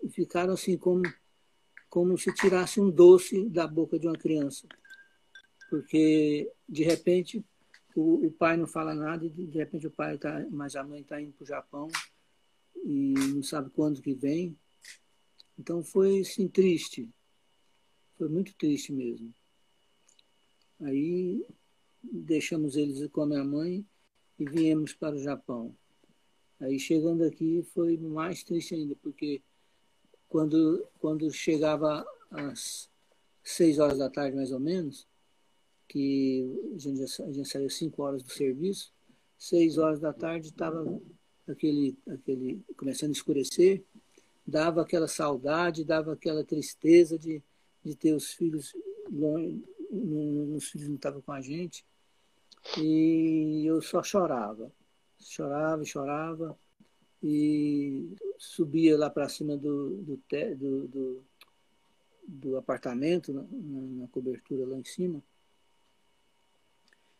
ficaram 0.08 0.54
assim 0.54 0.78
como 0.78 1.02
como 1.96 2.18
se 2.18 2.30
tirasse 2.34 2.78
um 2.78 2.90
doce 2.90 3.48
da 3.48 3.66
boca 3.66 3.98
de 3.98 4.06
uma 4.06 4.18
criança. 4.18 4.68
Porque, 5.70 6.52
de 6.68 6.84
repente, 6.84 7.42
o, 7.96 8.26
o 8.26 8.30
pai 8.30 8.54
não 8.58 8.66
fala 8.66 8.94
nada 8.94 9.24
e, 9.24 9.30
de 9.30 9.56
repente, 9.56 9.86
o 9.86 9.90
pai 9.90 10.18
tá, 10.18 10.46
mas 10.50 10.76
a 10.76 10.84
mãe 10.84 11.00
está 11.00 11.18
indo 11.18 11.32
para 11.32 11.44
o 11.44 11.46
Japão 11.46 11.88
e 12.84 13.14
não 13.32 13.42
sabe 13.42 13.70
quando 13.70 14.02
que 14.02 14.12
vem. 14.12 14.54
Então, 15.58 15.82
foi, 15.82 16.20
assim, 16.20 16.46
triste. 16.48 17.08
Foi 18.18 18.28
muito 18.28 18.54
triste 18.56 18.92
mesmo. 18.92 19.32
Aí, 20.82 21.46
deixamos 22.02 22.76
eles 22.76 23.06
com 23.06 23.22
a 23.22 23.26
minha 23.26 23.44
mãe 23.44 23.82
e 24.38 24.44
viemos 24.44 24.92
para 24.92 25.16
o 25.16 25.18
Japão. 25.18 25.74
Aí, 26.60 26.78
chegando 26.78 27.24
aqui, 27.24 27.66
foi 27.72 27.96
mais 27.96 28.44
triste 28.44 28.74
ainda, 28.74 28.94
porque 28.96 29.40
quando, 30.28 30.86
quando 30.98 31.30
chegava 31.30 32.06
às 32.30 32.88
seis 33.42 33.78
horas 33.78 33.98
da 33.98 34.10
tarde, 34.10 34.36
mais 34.36 34.52
ou 34.52 34.60
menos, 34.60 35.06
que 35.88 36.72
a 36.74 36.78
gente, 36.78 37.22
a 37.22 37.32
gente 37.32 37.48
saiu 37.48 37.70
cinco 37.70 38.02
horas 38.02 38.22
do 38.22 38.30
serviço, 38.30 38.92
seis 39.38 39.78
horas 39.78 40.00
da 40.00 40.12
tarde 40.12 40.48
estava 40.48 41.00
aquele, 41.48 41.96
aquele 42.08 42.60
começando 42.76 43.10
a 43.10 43.12
escurecer, 43.12 43.84
dava 44.46 44.82
aquela 44.82 45.08
saudade, 45.08 45.84
dava 45.84 46.12
aquela 46.12 46.44
tristeza 46.44 47.18
de, 47.18 47.42
de 47.84 47.94
ter 47.94 48.12
os 48.12 48.32
filhos 48.32 48.74
longe, 49.10 49.62
os 49.90 50.68
filhos 50.68 50.88
não 50.88 50.96
estavam 50.96 51.22
com 51.22 51.32
a 51.32 51.40
gente, 51.40 51.84
e 52.78 53.64
eu 53.64 53.80
só 53.80 54.02
chorava, 54.02 54.72
chorava 55.20 55.84
chorava, 55.84 56.58
e 57.28 58.16
subia 58.38 58.96
lá 58.96 59.10
para 59.10 59.28
cima 59.28 59.56
do, 59.56 59.96
do, 59.96 60.22
do, 60.56 60.88
do, 60.88 61.24
do 62.28 62.56
apartamento, 62.56 63.32
na, 63.32 63.44
na, 63.50 64.06
cobertura 64.08 64.64
lá 64.64 64.78
em 64.78 64.84
cima, 64.84 65.20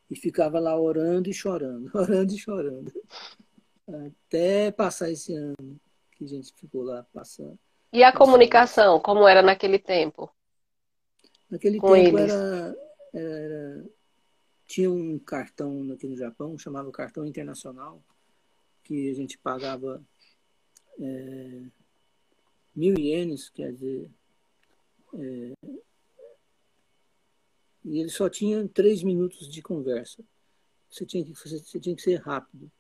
e 0.08 0.14
ficava 0.14 0.60
lá 0.60 0.78
orando 0.78 1.28
e 1.28 1.34
chorando, 1.34 1.90
orando 1.98 2.32
e 2.32 2.38
chorando, 2.38 2.92
até 3.88 4.70
passar 4.70 5.10
esse 5.10 5.34
ano 5.34 5.80
que 6.12 6.24
a 6.24 6.28
gente 6.28 6.54
ficou 6.54 6.84
lá 6.84 7.04
passando. 7.12 7.58
E 7.92 8.04
a 8.04 8.12
comunicação, 8.12 9.00
como 9.00 9.26
era 9.26 9.42
naquele 9.42 9.78
tempo? 9.78 10.30
Naquele 11.50 11.78
Com 11.78 11.94
tempo 11.94 12.18
era, 12.18 12.76
era, 13.12 13.84
tinha 14.68 14.88
um 14.88 15.18
cartão 15.18 15.90
aqui 15.92 16.06
no 16.06 16.16
Japão, 16.16 16.56
chamava 16.56 16.92
cartão 16.92 17.26
internacional, 17.26 18.00
que 18.86 19.10
a 19.10 19.14
gente 19.14 19.36
pagava 19.38 20.00
é, 20.98 21.62
mil 22.74 22.96
ienes, 22.96 23.50
quer 23.50 23.72
dizer, 23.72 24.10
é, 25.14 25.52
e 27.84 27.98
ele 27.98 28.08
só 28.08 28.28
tinha 28.28 28.66
três 28.68 29.02
minutos 29.02 29.48
de 29.48 29.60
conversa. 29.60 30.24
Você 30.88 31.04
tinha 31.04 31.24
que, 31.24 31.32
você 31.34 31.80
tinha 31.80 31.94
que 31.96 32.02
ser 32.02 32.16
rápido. 32.16 32.70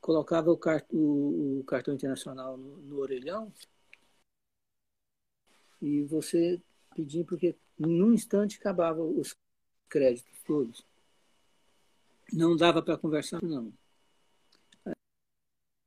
Colocava 0.00 0.50
o, 0.50 0.56
cart, 0.56 0.86
o, 0.92 1.60
o 1.60 1.64
cartão 1.64 1.94
internacional 1.94 2.56
no, 2.56 2.76
no 2.78 2.98
orelhão 2.98 3.52
e 5.80 6.02
você 6.02 6.60
pedia, 6.94 7.24
porque 7.24 7.56
num 7.78 8.12
instante 8.12 8.58
acabava 8.58 9.02
os 9.02 9.34
créditos 9.88 10.38
todos. 10.46 10.86
Não 12.32 12.56
dava 12.56 12.82
para 12.82 12.98
conversar, 12.98 13.42
não. 13.42 13.72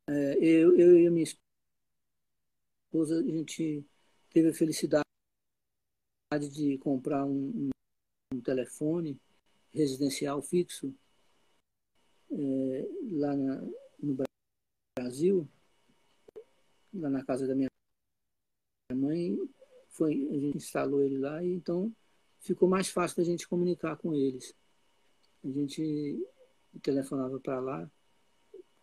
É, 0.09 0.37
eu, 0.37 0.77
eu 0.77 0.99
e 0.99 1.07
a 1.07 1.11
minha 1.11 1.23
esposa, 2.91 3.19
a 3.19 3.23
gente 3.23 3.85
teve 4.29 4.49
a 4.49 4.53
felicidade 4.53 5.03
de 6.51 6.77
comprar 6.79 7.25
um, 7.25 7.69
um 8.33 8.41
telefone 8.41 9.19
residencial 9.71 10.41
fixo 10.41 10.93
é, 12.31 12.87
lá 13.11 13.35
na, 13.35 13.61
no 13.99 14.17
Brasil, 14.97 15.47
lá 16.93 17.09
na 17.09 17.23
casa 17.23 17.47
da 17.47 17.55
minha 17.55 17.69
mãe, 18.93 19.37
foi, 19.89 20.27
a 20.31 20.33
gente 20.33 20.57
instalou 20.57 21.01
ele 21.01 21.17
lá 21.17 21.43
e 21.43 21.53
então 21.53 21.93
ficou 22.39 22.67
mais 22.67 22.89
fácil 22.89 23.17
da 23.17 23.23
gente 23.23 23.47
comunicar 23.47 23.95
com 23.97 24.13
eles. 24.13 24.53
A 25.43 25.47
gente 25.47 26.27
telefonava 26.81 27.39
para 27.39 27.59
lá 27.59 27.91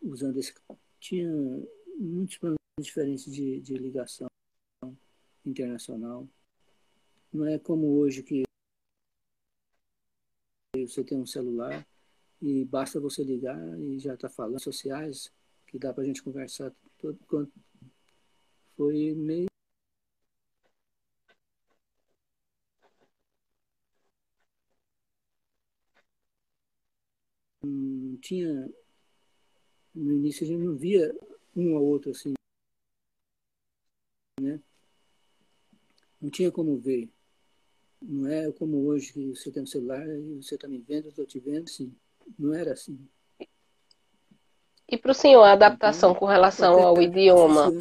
usando 0.00 0.38
esse 0.38 0.54
tinha 1.00 1.28
muitos 1.98 2.36
planos 2.38 2.58
diferentes 2.80 3.24
de, 3.32 3.60
de 3.60 3.74
ligação 3.74 4.28
internacional. 5.44 6.28
Não 7.32 7.46
é 7.46 7.58
como 7.58 7.98
hoje 7.98 8.22
que 8.22 8.44
você 10.76 11.02
tem 11.02 11.18
um 11.18 11.26
celular 11.26 11.86
e 12.40 12.64
basta 12.64 13.00
você 13.00 13.24
ligar 13.24 13.58
e 13.80 13.98
já 13.98 14.14
está 14.14 14.28
falando 14.28 14.60
sociais 14.60 15.32
que 15.66 15.78
dá 15.78 15.92
para 15.92 16.02
a 16.02 16.06
gente 16.06 16.22
conversar 16.22 16.72
todo 16.98 17.18
quanto 17.26 17.52
foi 18.76 19.14
meio 19.14 19.50
não 27.62 28.16
tinha 28.18 28.70
início 30.20 30.44
a 30.44 30.46
gente 30.46 30.62
não 30.62 30.76
via 30.76 31.16
um 31.56 31.76
ao 31.76 31.84
outro 31.84 32.10
assim, 32.10 32.34
né? 34.40 34.60
Não 36.20 36.30
tinha 36.30 36.52
como 36.52 36.78
ver. 36.78 37.08
Não 38.00 38.26
é 38.28 38.52
como 38.52 38.86
hoje 38.86 39.12
que 39.12 39.34
você 39.34 39.50
tem 39.50 39.62
um 39.62 39.66
celular 39.66 40.06
e 40.06 40.42
você 40.42 40.54
está 40.54 40.68
me 40.68 40.78
vendo, 40.78 41.06
eu 41.06 41.10
estou 41.10 41.26
te 41.26 41.40
vendo, 41.40 41.68
sim. 41.68 41.94
Não 42.38 42.54
era 42.54 42.72
assim. 42.72 42.98
E 44.88 44.96
para 44.98 45.12
o 45.12 45.14
senhor, 45.14 45.42
a 45.42 45.52
adaptação 45.52 46.10
então, 46.10 46.20
com 46.20 46.26
relação 46.26 46.78
ao 46.80 47.00
idioma? 47.00 47.72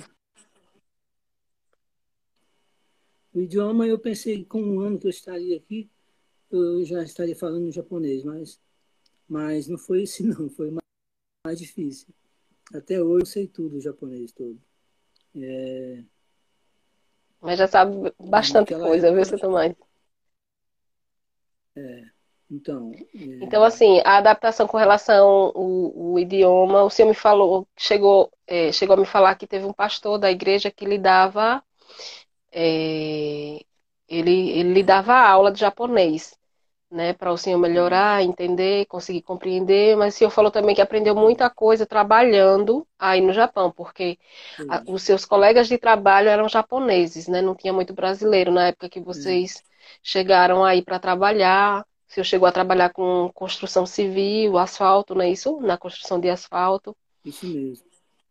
O 3.34 3.41
idioma, 3.41 3.88
eu 3.88 3.99
pensei, 3.99 4.45
com 4.45 4.62
um 4.62 4.80
ano 4.80 4.99
que 4.99 5.08
eu 5.08 5.10
estaria 5.10 5.58
aqui, 5.58 5.89
eu 6.52 6.84
já 6.86 7.04
estaria 7.04 7.36
falando 7.36 7.71
japonês, 7.71 8.23
mas, 8.23 8.60
mas 9.28 9.67
não 9.67 9.78
foi 9.78 10.04
isso, 10.04 10.23
não. 10.25 10.49
Foi 10.49 10.71
mais 10.71 10.80
mais 11.45 11.60
difícil. 11.60 12.13
Até 12.73 13.01
hoje 13.01 13.21
eu 13.21 13.25
sei 13.25 13.47
tudo 13.47 13.77
o 13.77 13.82
japonês 13.82 14.32
todo. 14.32 14.60
É... 15.36 16.03
Mas 17.41 17.58
já 17.58 17.67
sabe 17.67 18.13
bastante 18.19 18.71
Naquela 18.71 18.88
coisa, 18.88 19.08
época... 19.08 19.15
viu, 19.15 19.25
seu 19.25 19.39
Tomás? 19.39 19.75
É, 21.75 22.03
então. 22.51 22.91
É... 22.93 23.43
Então, 23.43 23.63
assim, 23.63 24.01
a 24.05 24.17
adaptação 24.17 24.67
com 24.67 24.77
relação 24.77 25.51
ao, 25.55 26.19
idioma, 26.19 26.84
o 26.84 26.89
senhor 26.89 27.08
me 27.08 27.15
falou, 27.15 27.67
chegou, 27.77 28.32
é, 28.45 28.71
chegou 28.71 28.95
a 28.95 28.99
me 28.99 29.05
falar 29.05 29.36
que 29.36 29.47
teve 29.47 29.65
um 29.65 29.73
pastor 29.73 30.17
da 30.17 30.29
igreja 30.29 30.69
que 30.69 30.86
lhe 30.86 30.97
dava. 30.97 31.63
É, 32.51 33.60
ele, 34.08 34.49
ele 34.51 34.73
lhe 34.73 34.84
dava 34.84 35.13
aula 35.15 35.51
de 35.51 35.60
japonês. 35.60 36.38
Né, 36.91 37.13
para 37.13 37.32
o 37.32 37.38
senhor 37.38 37.58
melhorar, 37.60 38.23
entender, 38.23 38.86
conseguir 38.88 39.21
compreender, 39.21 39.95
mas 39.97 40.15
o 40.15 40.17
senhor 40.17 40.30
falou 40.32 40.52
também 40.52 40.75
que 40.75 40.82
aprendeu 40.82 41.15
muita 41.15 41.49
coisa 41.49 41.86
trabalhando 41.86 42.88
aí 42.97 43.21
no 43.21 43.34
Japão, 43.34 43.71
porque 43.71 44.17
a, 44.67 44.82
os 44.88 45.04
seus 45.04 45.25
colegas 45.25 45.67
de 45.67 45.78
trabalho 45.78 46.30
eram 46.30 46.49
japoneses, 46.49 47.28
né, 47.28 47.41
não 47.41 47.56
tinha 47.56 47.73
muito 47.73 47.93
brasileiro 47.93 48.52
na 48.52 48.67
época 48.67 48.89
que 48.89 48.99
vocês 48.99 49.63
chegaram 50.04 50.63
aí 50.63 50.82
para 50.82 50.99
trabalhar. 50.99 51.86
O 52.10 52.13
senhor 52.13 52.25
chegou 52.25 52.47
a 52.47 52.52
trabalhar 52.52 52.89
com 52.91 53.30
construção 53.34 53.86
civil, 53.86 54.58
asfalto, 54.58 55.13
não 55.13 55.21
é 55.21 55.30
isso? 55.30 55.60
Na 55.62 55.78
construção 55.78 56.19
de 56.19 56.30
asfalto. 56.30 56.95
Isso 57.23 57.47
mesmo. 57.47 57.88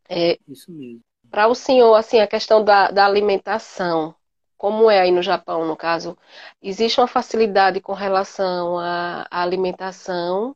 É, 0.09 0.38
isso 0.49 0.71
mesmo. 0.73 1.03
Para 1.31 1.49
o 1.49 1.55
senhor, 1.55 1.94
assim, 1.94 2.21
a 2.21 2.27
questão 2.27 2.64
da, 2.64 2.90
da 2.90 3.07
alimentação, 3.07 4.14
como 4.59 4.90
é 4.90 5.01
aí 5.01 5.12
no 5.12 5.23
Japão, 5.23 5.64
no 5.66 5.77
caso, 5.77 6.18
existe 6.61 7.01
uma 7.01 7.07
facilidade 7.07 7.81
com 7.81 7.92
relação 7.92 8.77
à, 8.79 9.27
à 9.31 9.42
alimentação, 9.42 10.55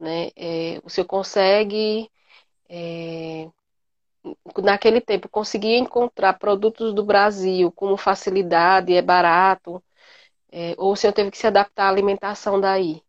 né? 0.00 0.30
É, 0.34 0.80
o 0.82 0.88
senhor 0.88 1.06
consegue, 1.06 2.10
é, 2.68 3.48
naquele 4.62 5.00
tempo, 5.02 5.28
conseguir 5.28 5.76
encontrar 5.76 6.38
produtos 6.38 6.94
do 6.94 7.04
Brasil 7.04 7.70
com 7.72 7.96
facilidade, 7.96 8.94
é 8.94 9.02
barato, 9.02 9.82
é, 10.50 10.74
ou 10.78 10.92
o 10.92 10.96
senhor 10.96 11.12
teve 11.12 11.30
que 11.30 11.38
se 11.38 11.46
adaptar 11.46 11.86
à 11.86 11.88
alimentação 11.90 12.58
daí? 12.58 13.02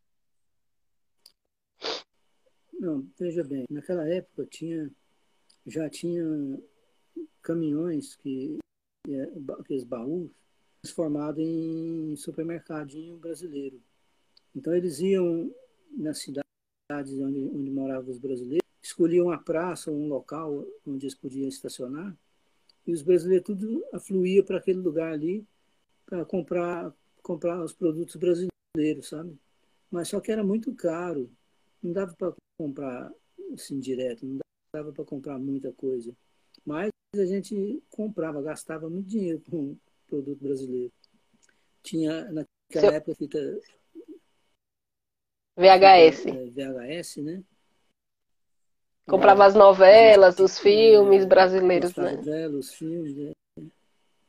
Não, 2.74 3.08
veja 3.18 3.44
bem, 3.44 3.66
naquela 3.70 4.08
época 4.08 4.46
tinha, 4.46 4.92
já 5.66 5.90
tinha 5.90 6.24
caminhões 7.42 8.16
que 8.18 8.60
aqueles 9.60 9.84
baús, 9.84 10.30
transformados 10.82 11.44
em 11.44 12.16
supermercadinho 12.16 13.18
brasileiro. 13.18 13.82
Então 14.56 14.74
eles 14.76 15.00
iam 15.00 15.54
nas 15.92 16.20
cidades 16.20 16.44
onde, 16.90 17.50
onde 17.54 17.72
moravam 17.72 18.10
os 18.10 18.18
brasileiros, 18.18 18.68
escolhiam 18.82 19.32
a 19.32 19.38
praça 19.38 19.92
ou 19.92 19.98
um 19.98 20.08
local 20.08 20.66
onde 20.86 21.06
eles 21.06 21.16
podiam 21.16 21.48
estacionar, 21.48 22.16
e 22.86 22.94
os 22.94 23.02
brasileiros 23.02 23.46
tudo 23.46 23.84
afluía 23.92 24.44
para 24.44 24.58
aquele 24.58 24.80
lugar 24.80 25.12
ali 25.12 25.46
para 26.06 26.24
comprar, 26.24 26.94
comprar 27.22 27.62
os 27.62 27.74
produtos 27.74 28.16
brasileiros, 28.16 29.10
sabe? 29.10 29.38
Mas 29.92 30.08
só 30.08 30.22
que 30.22 30.32
era 30.32 30.44
muito 30.44 30.74
caro, 30.74 31.30
não 31.84 31.92
dava 31.92 32.14
para 32.16 32.34
comprar 32.58 33.12
assim 33.54 33.80
direto, 33.80 34.26
não 34.26 34.40
dava 34.74 34.94
para 34.94 35.04
comprar 35.04 35.38
muita 35.38 35.72
coisa. 35.74 36.16
Mas 36.66 36.90
a 37.18 37.26
gente 37.26 37.84
comprava, 37.90 38.42
gastava 38.42 38.90
muito 38.90 39.08
dinheiro 39.08 39.42
com 39.50 39.78
produto 40.08 40.42
brasileiro. 40.42 40.92
Tinha 41.84 42.26
naquela 42.26 42.46
Seu... 42.72 42.92
época 42.92 43.16
fita 43.16 43.40
VHS. 45.56 46.26
É, 46.28 46.50
VHS, 46.50 47.18
né? 47.18 47.44
Comprava 49.08 49.46
as 49.46 49.56
novelas, 49.56 50.38
os 50.40 50.60
filmes 50.60 51.26
brasileiros, 51.26 51.96
né? 51.96 52.12
Novelas, 52.18 52.66
os 52.66 52.74
filmes. 52.74 53.34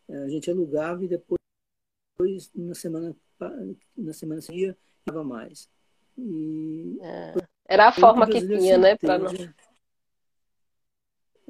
É. 0.09 0.17
A 0.17 0.29
gente 0.29 0.51
alugava 0.51 1.05
e 1.05 1.09
depois, 1.09 1.39
depois 2.17 2.51
na 2.55 2.75
semana 2.75 3.17
na 3.97 4.13
semana 4.13 4.41
seguinte 4.41 4.77
ia 5.07 5.25
mais. 5.25 5.69
E, 6.17 6.99
é. 7.01 7.35
Era 7.69 7.89
a 7.89 7.93
forma 7.93 8.27
que 8.27 8.41
tinha, 8.41 8.79
né? 8.79 8.97
Não... 9.03 9.27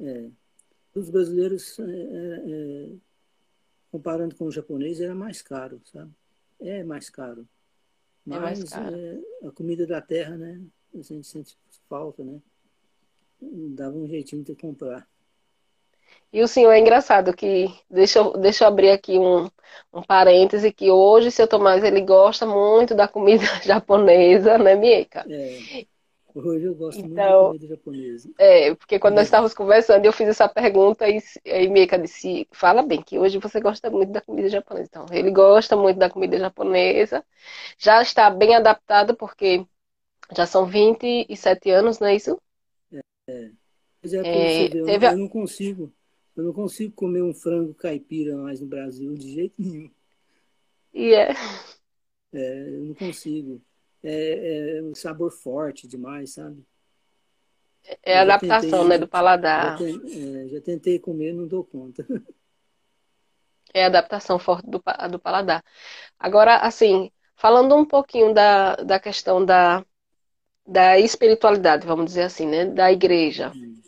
É 0.05 0.38
os 0.99 1.09
brasileiros, 1.09 1.79
é, 1.79 1.83
é, 1.83 2.89
comparando 3.91 4.35
com 4.35 4.45
o 4.45 4.51
japonês, 4.51 4.99
era 4.99 5.15
mais 5.15 5.41
caro, 5.41 5.81
sabe? 5.85 6.11
É 6.59 6.83
mais 6.83 7.09
caro. 7.09 7.47
Mas 8.25 8.37
é 8.37 8.41
mais 8.41 8.63
caro. 8.63 8.97
A 9.47 9.51
comida 9.51 9.87
da 9.87 10.01
terra, 10.01 10.37
né? 10.37 10.61
A 10.93 11.01
gente 11.01 11.25
sente 11.25 11.57
falta, 11.87 12.23
né? 12.23 12.39
Dava 13.41 13.95
um 13.95 14.07
jeitinho 14.07 14.43
de 14.43 14.55
comprar. 14.55 15.07
E 16.31 16.41
o 16.43 16.47
senhor 16.47 16.71
é 16.71 16.79
engraçado 16.79 17.33
que, 17.33 17.67
deixa 17.89 18.19
eu, 18.19 18.33
deixa 18.33 18.63
eu 18.63 18.67
abrir 18.67 18.91
aqui 18.91 19.17
um, 19.17 19.49
um 19.91 20.03
parêntese, 20.03 20.71
que 20.71 20.91
hoje 20.91 21.31
seu 21.31 21.47
Tomás 21.47 21.83
ele 21.83 22.01
gosta 22.01 22.45
muito 22.45 22.93
da 22.93 23.07
comida 23.07 23.43
japonesa, 23.63 24.57
né, 24.57 24.75
Mieka? 24.75 25.25
É. 25.27 25.85
Hoje 26.33 26.65
eu 26.65 26.75
gosto 26.75 26.99
então, 26.99 27.09
muito 27.09 27.17
da 27.17 27.47
comida 27.47 27.67
japonesa. 27.67 28.29
É, 28.37 28.75
porque 28.75 28.99
quando 28.99 29.15
nós 29.15 29.25
estávamos 29.25 29.53
conversando, 29.53 30.05
eu 30.05 30.13
fiz 30.13 30.27
essa 30.27 30.47
pergunta 30.47 31.07
e 31.09 31.21
aí 31.45 31.67
Mika 31.67 31.97
disse, 31.97 32.47
fala 32.51 32.83
bem, 32.83 33.01
que 33.01 33.17
hoje 33.17 33.39
você 33.39 33.59
gosta 33.59 33.89
muito 33.89 34.11
da 34.11 34.21
comida 34.21 34.47
japonesa. 34.47 34.87
Então, 34.89 35.05
ele 35.11 35.31
gosta 35.31 35.75
muito 35.75 35.97
da 35.97 36.09
comida 36.09 36.37
japonesa, 36.37 37.25
já 37.77 38.01
está 38.01 38.29
bem 38.29 38.55
adaptado, 38.55 39.15
porque 39.15 39.65
já 40.35 40.45
são 40.45 40.65
27 40.65 41.69
anos, 41.71 41.99
não 41.99 42.07
é 42.07 42.15
isso? 42.15 42.39
É, 42.93 43.01
é. 43.27 43.51
Mas 44.01 44.13
é, 44.13 44.17
é 44.19 44.63
eu, 44.77 44.85
teve... 44.85 45.07
eu 45.07 45.17
não 45.17 45.27
consigo, 45.27 45.91
eu 46.37 46.43
não 46.43 46.53
consigo 46.53 46.93
comer 46.93 47.23
um 47.23 47.33
frango 47.33 47.73
caipira 47.73 48.37
mais 48.37 48.61
no 48.61 48.67
Brasil 48.67 49.13
de 49.15 49.33
jeito 49.33 49.55
nenhum. 49.57 49.89
E 50.93 51.13
é. 51.13 51.31
É, 52.31 52.69
eu 52.69 52.81
não 52.81 52.93
consigo 52.93 53.59
é, 54.03 54.77
é 54.77 54.83
um 54.83 54.95
sabor 54.95 55.31
forte 55.31 55.87
demais, 55.87 56.33
sabe? 56.33 56.63
É 58.03 58.17
a 58.17 58.21
adaptação, 58.21 58.69
tentei, 58.69 58.87
né, 58.87 58.97
do 58.97 59.07
paladar. 59.07 59.77
Já, 59.77 59.85
é, 59.85 60.47
já, 60.47 60.61
tentei 60.61 60.99
comer, 60.99 61.33
não 61.33 61.47
dou 61.47 61.63
conta. 61.63 62.05
É 63.71 63.83
a 63.83 63.85
adaptação 63.85 64.39
forte 64.39 64.67
do, 64.67 64.81
do 65.11 65.19
paladar. 65.19 65.63
Agora, 66.17 66.55
assim, 66.55 67.11
falando 67.35 67.75
um 67.75 67.85
pouquinho 67.85 68.33
da, 68.33 68.75
da 68.77 68.99
questão 68.99 69.45
da, 69.45 69.85
da 70.65 70.97
espiritualidade, 70.97 71.85
vamos 71.85 72.05
dizer 72.05 72.23
assim, 72.23 72.47
né, 72.47 72.65
da 72.65 72.91
igreja. 72.91 73.51
Hum. 73.55 73.79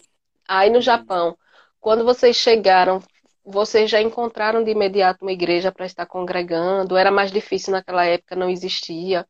Aí 0.47 0.69
no 0.69 0.81
Japão, 0.81 1.35
quando 1.79 2.05
vocês 2.05 2.35
chegaram, 2.35 3.01
vocês 3.43 3.89
já 3.89 3.99
encontraram 3.99 4.63
de 4.63 4.69
imediato 4.69 5.25
uma 5.25 5.31
igreja 5.31 5.71
para 5.71 5.87
estar 5.87 6.05
congregando? 6.05 6.95
Era 6.95 7.09
mais 7.09 7.31
difícil 7.31 7.71
naquela 7.71 8.05
época, 8.05 8.35
não 8.35 8.49
existia? 8.49 9.27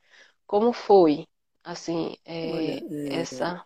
Como 0.51 0.73
foi, 0.73 1.25
assim, 1.63 2.17
é, 2.25 2.51
Olha, 2.51 2.93
é, 2.93 3.13
essa... 3.21 3.65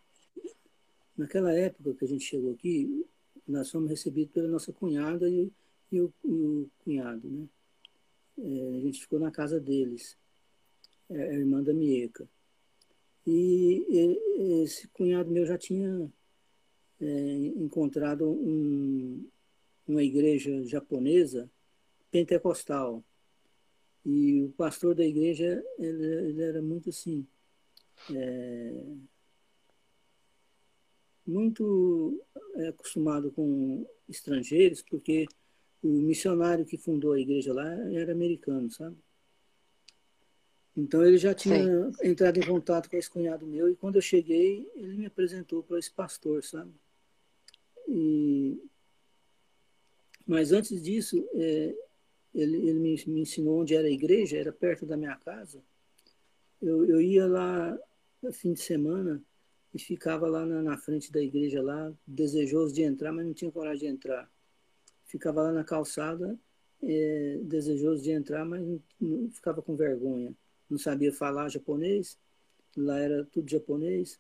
Naquela 1.18 1.52
época 1.52 1.96
que 1.96 2.06
a 2.06 2.08
gente 2.08 2.24
chegou 2.24 2.54
aqui, 2.54 3.04
nós 3.48 3.72
fomos 3.72 3.90
recebidos 3.90 4.32
pela 4.32 4.48
nossa 4.48 4.72
cunhada 4.72 5.28
e, 5.28 5.52
e, 5.92 6.00
o, 6.00 6.14
e 6.24 6.32
o, 6.32 6.70
cunhado, 6.84 7.28
né? 7.28 7.48
É, 8.38 8.78
a 8.78 8.82
gente 8.82 9.02
ficou 9.02 9.20
na 9.20 9.32
casa 9.32 9.60
deles, 9.60 10.16
é, 11.10 11.30
a 11.30 11.34
irmã 11.34 11.64
da 11.64 11.74
Mieca. 11.74 12.30
E, 13.26 13.84
e 13.90 14.62
esse 14.62 14.88
cunhado 14.90 15.32
meu 15.32 15.44
já 15.44 15.58
tinha 15.58 16.08
é, 17.02 17.06
encontrado 17.56 18.30
um, 18.30 19.28
uma 19.88 20.04
igreja 20.04 20.64
japonesa 20.68 21.50
pentecostal, 22.12 23.04
e 24.06 24.44
o 24.44 24.50
pastor 24.52 24.94
da 24.94 25.04
igreja, 25.04 25.64
ele, 25.80 26.06
ele 26.30 26.42
era 26.44 26.62
muito 26.62 26.90
assim, 26.90 27.26
é, 28.14 28.86
muito 31.26 32.24
é, 32.58 32.68
acostumado 32.68 33.32
com 33.32 33.86
estrangeiros, 34.08 34.84
porque 34.84 35.26
o 35.82 35.88
missionário 35.88 36.66
que 36.66 36.78
fundou 36.78 37.14
a 37.14 37.20
igreja 37.20 37.52
lá 37.52 37.68
era 37.94 38.12
americano, 38.12 38.70
sabe? 38.70 38.96
Então 40.78 41.04
ele 41.04 41.18
já 41.18 41.34
tinha 41.34 41.64
Sim. 41.64 41.92
entrado 42.04 42.38
em 42.38 42.46
contato 42.46 42.90
com 42.90 42.98
esse 42.98 43.10
cunhado 43.10 43.48
meu 43.48 43.70
e 43.70 43.76
quando 43.76 43.96
eu 43.96 44.02
cheguei, 44.02 44.70
ele 44.76 44.98
me 44.98 45.06
apresentou 45.06 45.64
para 45.64 45.80
esse 45.80 45.92
pastor, 45.92 46.44
sabe? 46.44 46.72
E... 47.88 48.62
Mas 50.28 50.52
antes 50.52 50.82
disso, 50.82 51.28
é, 51.34 51.76
ele, 52.36 52.58
ele 52.58 52.80
me, 52.80 53.04
me, 53.08 53.22
ensinou 53.22 53.62
onde 53.62 53.74
era 53.74 53.88
a 53.88 53.92
igreja, 53.92 54.38
era 54.38 54.52
perto 54.52 54.86
da 54.86 54.98
minha 54.98 55.16
casa. 55.16 55.64
Eu, 56.62 56.86
eu 56.86 57.02
ia 57.02 57.26
lá 57.26 57.78
no 58.22 58.34
fim 58.34 58.54
de 58.54 58.60
semana 58.60 59.24
e 59.74 59.80
ficava 59.80 60.28
lá 60.28 60.46
na, 60.46 60.62
na, 60.62 60.78
frente 60.78 61.12
da 61.12 61.22
igreja 61.22 61.62
lá, 61.62 61.94
desejoso 62.06 62.74
de 62.74 62.84
entrar, 62.84 63.14
mas 63.14 63.26
não 63.26 63.34
tinha 63.34 63.52
coragem 63.52 63.90
de 63.90 63.96
entrar. 63.96 64.30
Ficava 65.06 65.44
lá 65.44 65.52
na 65.54 65.64
calçada, 65.64 66.38
é, 66.84 67.40
desejoso 67.44 68.04
de 68.04 68.12
entrar, 68.12 68.44
mas 68.44 68.62
não, 68.62 68.82
não, 69.00 69.32
ficava 69.32 69.62
com 69.62 69.76
vergonha. 69.76 70.36
Não 70.70 70.78
sabia 70.78 71.14
falar 71.14 71.48
japonês, 71.50 72.20
lá 72.76 73.00
era 73.00 73.24
tudo 73.26 73.50
japonês. 73.50 74.20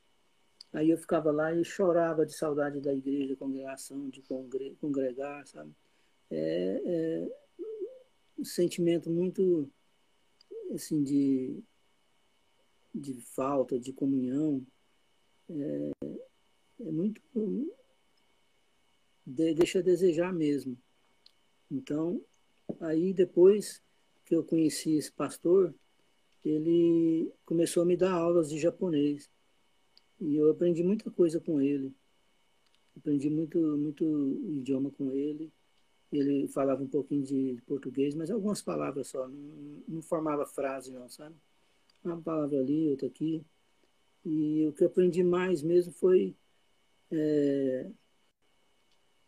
Aí 0.72 0.90
eu 0.90 0.98
ficava 0.98 1.32
lá 1.32 1.54
e 1.54 1.66
chorava 1.66 2.26
de 2.26 2.34
saudade 2.34 2.80
da 2.80 2.94
igreja, 2.94 3.36
congregação, 3.36 4.10
de 4.10 4.22
congre 4.22 4.78
congregar, 4.80 5.46
sabe? 5.48 5.72
É, 6.30 6.82
é, 6.86 7.45
sentimento 8.46 9.10
muito 9.10 9.72
assim 10.74 11.04
de, 11.04 11.64
de 12.94 13.14
falta, 13.22 13.80
de 13.80 13.92
comunhão. 13.94 14.66
É, 15.50 15.92
é 16.82 16.92
muito. 16.92 17.22
De, 19.26 19.54
deixa 19.54 19.80
a 19.80 19.82
desejar 19.84 20.34
mesmo. 20.34 20.78
Então, 21.70 22.24
aí 22.80 23.14
depois 23.14 23.82
que 24.26 24.36
eu 24.36 24.44
conheci 24.44 24.98
esse 24.98 25.12
pastor, 25.12 25.74
ele 26.44 27.32
começou 27.46 27.84
a 27.84 27.86
me 27.86 27.98
dar 27.98 28.14
aulas 28.14 28.50
de 28.50 28.60
japonês. 28.60 29.30
E 30.20 30.36
eu 30.36 30.50
aprendi 30.50 30.84
muita 30.84 31.12
coisa 31.12 31.40
com 31.40 31.62
ele. 31.62 31.94
Aprendi 32.96 33.30
muito, 33.30 33.60
muito 33.78 34.06
idioma 34.58 34.90
com 34.92 35.12
ele. 35.12 35.52
Ele 36.18 36.48
falava 36.48 36.84
um 36.84 36.88
pouquinho 36.88 37.24
de 37.24 37.62
português, 37.68 38.16
mas 38.16 38.32
algumas 38.32 38.62
palavras 38.62 39.08
só. 39.08 39.28
Não, 39.28 39.84
não 39.88 40.02
formava 40.02 40.46
frase, 40.46 40.92
não, 40.92 41.10
sabe? 41.10 41.36
Uma 42.04 42.22
palavra 42.22 42.60
ali, 42.60 42.90
outra 42.90 43.08
aqui. 43.08 43.44
E 44.26 44.66
o 44.68 44.74
que 44.74 44.84
eu 44.84 44.88
aprendi 44.88 45.24
mais 45.24 45.62
mesmo 45.62 45.94
foi 45.94 46.36
é, 47.12 47.90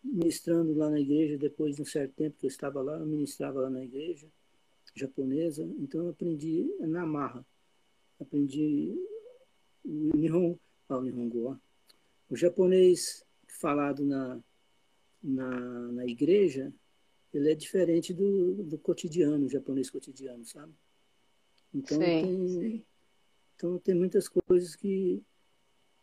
ministrando 0.03 0.73
lá 0.75 0.89
na 0.89 0.99
igreja, 0.99 1.38
depois 1.38 1.75
de 1.75 1.81
um 1.81 1.85
certo 1.85 2.13
tempo 2.13 2.38
que 2.39 2.45
eu 2.45 2.49
estava 2.49 2.81
lá, 2.81 2.97
eu 2.97 3.05
ministrava 3.05 3.61
lá 3.61 3.69
na 3.69 3.83
igreja 3.83 4.27
japonesa, 4.97 5.63
então 5.79 6.03
eu 6.03 6.09
aprendi 6.09 6.73
na 6.79 7.05
marra. 7.05 7.45
Aprendi 8.19 8.95
o 9.85 10.17
Nihon, 10.17 10.57
ah, 10.89 10.97
o 10.97 11.01
Nihongo, 11.01 11.51
ó. 11.51 11.55
o 12.29 12.35
japonês 12.35 13.23
falado 13.47 14.03
na, 14.03 14.39
na, 15.22 15.49
na 15.91 16.05
igreja, 16.05 16.74
ele 17.34 17.51
é 17.51 17.55
diferente 17.55 18.13
do, 18.13 18.63
do 18.63 18.78
cotidiano, 18.78 19.45
o 19.45 19.49
japonês 19.49 19.89
cotidiano, 19.89 20.45
sabe? 20.45 20.74
Então 21.74 21.97
sim, 21.97 22.05
tem, 22.05 22.47
sim. 22.47 22.86
então 23.55 23.80
tem 23.80 23.95
muitas 23.95 24.30
coisas 24.30 24.76
que 24.76 25.22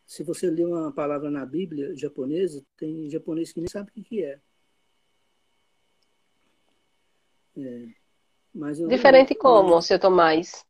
se 0.05 0.23
você 0.23 0.49
lê 0.49 0.63
uma 0.63 0.91
palavra 0.91 1.31
na 1.31 1.45
Bíblia 1.45 1.95
japonesa, 1.95 2.63
tem 2.77 3.09
japonês 3.09 3.51
que 3.51 3.59
nem 3.59 3.67
sabe 3.67 3.89
o 3.89 4.03
que, 4.03 4.23
é. 4.23 4.39
é 7.57 7.87
mas 8.53 8.79
eu, 8.79 8.87
Diferente 8.87 9.33
eu, 9.33 9.39
como, 9.39 9.73
eu, 9.73 9.81
seu 9.81 9.99
Tomás? 9.99 10.63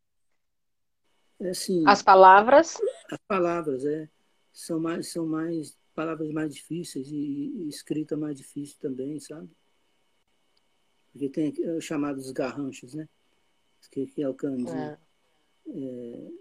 É 1.39 1.49
assim, 1.49 1.83
as 1.85 2.01
palavras? 2.01 2.81
As 3.11 3.19
palavras, 3.27 3.85
é. 3.85 4.09
São 4.53 4.79
mais, 4.79 5.11
são 5.11 5.27
mais 5.27 5.77
palavras 5.95 6.29
mais 6.31 6.53
difíceis 6.53 7.09
e, 7.09 7.67
escrita 7.67 8.15
mais 8.17 8.37
difícil 8.37 8.77
também, 8.79 9.19
sabe? 9.19 9.49
Porque 11.11 11.29
tem 11.29 11.53
os 11.77 11.83
chamados 11.83 12.29
garranchos, 12.31 12.93
né? 12.93 13.07
Que, 13.91 14.05
que 14.05 14.21
é 14.21 14.27
o 14.27 14.33
kanji. 14.33 14.67
É. 14.69 14.97
É, 15.67 16.31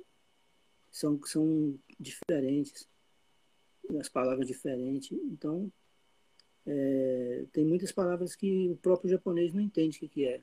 são, 0.91 1.19
são 1.25 1.79
diferentes, 1.99 2.89
as 3.99 4.09
palavras 4.09 4.47
diferentes. 4.47 5.13
Então, 5.13 5.71
é, 6.67 7.45
tem 7.53 7.65
muitas 7.65 7.93
palavras 7.93 8.35
que 8.35 8.71
o 8.71 8.77
próprio 8.77 9.11
japonês 9.11 9.53
não 9.53 9.61
entende 9.61 9.97
o 9.97 10.01
que, 10.01 10.09
que 10.09 10.25
é. 10.27 10.41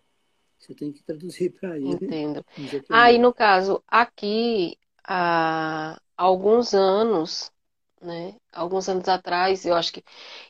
Você 0.58 0.76
tem 0.76 0.92
que 0.92 1.04
traduzir 1.04 1.50
para 1.52 1.78
ele. 1.78 1.90
Entendo. 1.90 2.46
Aí, 2.90 3.16
ah, 3.16 3.20
no 3.20 3.34
caso, 3.34 3.84
aqui, 3.88 4.78
há 5.04 6.00
alguns 6.16 6.74
anos, 6.74 7.52
né? 8.02 8.36
Alguns 8.52 8.90
anos 8.90 9.08
atrás, 9.08 9.66
eu 9.66 9.76
acho 9.76 9.94
que 9.94 10.04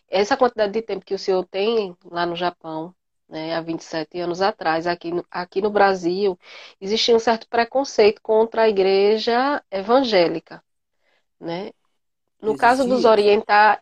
essa 0.10 0.38
quantidade 0.38 0.74
de 0.74 0.82
tempo 0.82 1.06
que 1.06 1.14
o 1.14 1.20
senhor 1.20 1.46
tem 1.46 1.96
lá 2.06 2.26
no 2.26 2.36
Japão, 2.36 2.96
né, 3.28 3.56
há 3.56 3.62
27 3.62 4.20
anos 4.20 4.42
atrás, 4.42 4.86
aqui 4.86 5.12
no, 5.12 5.26
aqui 5.32 5.62
no 5.62 5.70
Brasil, 5.70 6.38
existia 6.80 7.16
um 7.16 7.20
certo 7.20 7.48
preconceito 7.48 8.22
contra 8.22 8.64
a 8.64 8.70
igreja 8.70 9.64
evangélica. 9.72 10.64
Né? 11.40 11.72
No 12.42 12.52
existia. 12.52 12.58
caso 12.58 12.88
dos 12.88 13.06
orientais, 13.06 13.80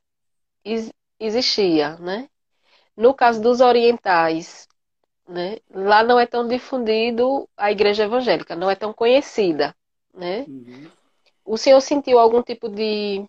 existia. 1.20 1.97
Né? 1.97 2.30
No 2.95 3.13
caso 3.13 3.41
dos 3.41 3.59
orientais, 3.59 4.67
né, 5.28 5.57
lá 5.70 6.03
não 6.03 6.20
é 6.20 6.26
tão 6.26 6.47
difundido 6.47 7.47
a 7.57 7.72
igreja 7.72 8.03
evangélica, 8.03 8.55
não 8.55 8.70
é 8.70 8.76
tão 8.76 8.93
conhecida. 8.93 9.76
Né? 10.13 10.41
Uhum. 10.47 10.91
O 11.43 11.57
senhor 11.57 11.82
sentiu 11.82 12.20
algum 12.20 12.43
tipo 12.43 12.70
de 12.70 13.26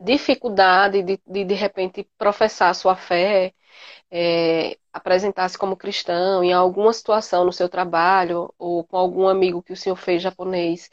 dificuldade 0.00 1.02
de, 1.02 1.20
de, 1.26 1.44
de 1.44 1.54
repente, 1.54 2.08
professar 2.18 2.70
a 2.70 2.74
sua 2.74 2.96
fé? 2.96 3.54
é, 4.10 4.78
apresentar-se 4.92 5.58
como 5.58 5.76
cristão 5.76 6.42
em 6.44 6.52
alguma 6.52 6.92
situação 6.92 7.44
no 7.44 7.52
seu 7.52 7.68
trabalho 7.68 8.52
ou 8.58 8.84
com 8.84 8.96
algum 8.96 9.28
amigo 9.28 9.62
que 9.62 9.72
o 9.72 9.76
senhor 9.76 9.96
fez 9.96 10.22
japonês, 10.22 10.88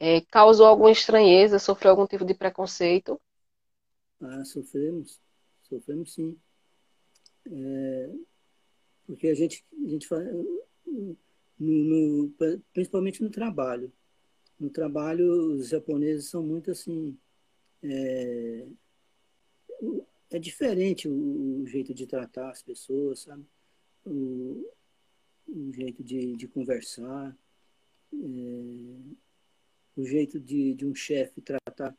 é, 0.00 0.20
causou 0.22 0.66
alguma 0.66 0.90
estranheza, 0.90 1.58
sofreu 1.58 1.90
algum 1.90 2.06
tipo 2.06 2.24
de 2.24 2.34
preconceito? 2.34 3.20
Ah, 4.20 4.44
sofremos, 4.44 5.20
sofremos 5.62 6.14
sim. 6.14 6.36
É, 7.46 8.10
porque 9.06 9.28
a 9.28 9.34
gente, 9.34 9.64
a 9.84 9.88
gente 9.88 10.06
faz, 10.06 10.26
no, 10.86 11.16
no, 11.58 12.32
principalmente 12.72 13.22
no 13.22 13.30
trabalho. 13.30 13.92
No 14.58 14.70
trabalho, 14.70 15.56
os 15.56 15.68
japoneses 15.68 16.30
são 16.30 16.42
muito 16.42 16.70
assim. 16.70 17.18
É, 17.84 18.66
é 20.30 20.38
diferente 20.38 21.06
o, 21.06 21.60
o, 21.62 21.66
jeito 21.66 21.92
de 21.92 22.06
tratar 22.06 22.50
as 22.50 22.62
pessoas, 22.62 23.20
sabe? 23.20 23.44
O, 24.06 24.66
o 25.46 25.72
jeito 25.72 26.02
de, 26.02 26.34
de 26.34 26.48
conversar, 26.48 27.36
é, 28.12 28.16
o 29.96 30.04
jeito 30.04 30.40
de, 30.40 30.74
de 30.74 30.86
um 30.86 30.94
chefe 30.94 31.42
tratar 31.42 31.94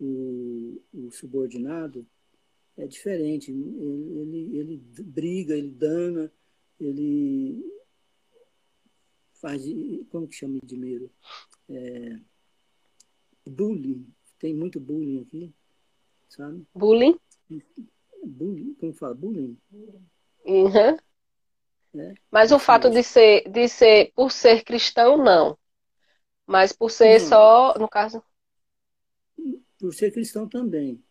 o, 0.00 0.82
o, 0.92 1.10
subordinado 1.12 2.04
é 2.76 2.86
diferente. 2.86 3.52
Ele, 3.52 4.18
ele, 4.18 4.58
ele 4.58 4.76
briga, 5.04 5.56
ele 5.56 5.70
dana, 5.70 6.32
ele 6.80 7.64
faz, 9.34 9.62
como 10.10 10.26
que 10.26 10.34
chama 10.34 10.58
de 10.64 10.76
medo? 10.76 11.10
É, 11.68 12.18
bullying. 13.46 14.06
Tem 14.38 14.54
muito 14.54 14.78
bullying 14.78 15.22
aqui, 15.22 15.52
sabe? 16.28 16.66
Bullying? 16.74 17.18
Bullying, 18.24 18.74
como 18.74 18.92
fala? 18.92 19.14
Bullying? 19.14 19.58
Uhum. 20.44 20.96
É. 22.00 22.14
Mas 22.30 22.52
o 22.52 22.58
fato 22.58 22.90
de 22.90 23.02
ser, 23.02 23.48
de 23.48 23.68
ser, 23.68 24.12
por 24.14 24.30
ser 24.30 24.62
cristão, 24.62 25.16
não. 25.16 25.58
Mas 26.46 26.72
por 26.72 26.90
ser 26.90 27.20
não. 27.20 27.28
só, 27.28 27.74
no 27.78 27.88
caso. 27.88 28.22
Por 29.78 29.92
ser 29.94 30.12
cristão 30.12 30.48
também. 30.48 31.02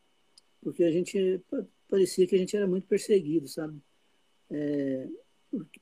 Porque 0.62 0.84
a 0.84 0.92
gente 0.92 1.42
parecia 1.90 2.28
que 2.28 2.36
a 2.36 2.38
gente 2.38 2.56
era 2.56 2.68
muito 2.68 2.88
perseguido, 2.88 3.48
sabe? 3.48 3.80
É, 4.50 5.08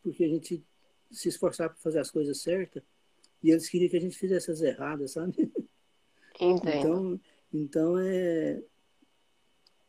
porque 0.01 0.23
a 0.23 0.27
gente 0.27 0.63
se 1.11 1.29
esforçava 1.29 1.69
para 1.69 1.81
fazer 1.81 1.99
as 1.99 2.11
coisas 2.11 2.41
certas 2.41 2.83
e 3.43 3.51
eles 3.51 3.69
queriam 3.69 3.89
que 3.89 3.97
a 3.97 4.01
gente 4.01 4.17
fizesse 4.17 4.49
as 4.51 4.61
erradas, 4.61 5.11
sabe? 5.11 5.51
Entendo. 6.39 6.77
Então, 6.77 7.21
então 7.55 7.97
é, 7.97 8.61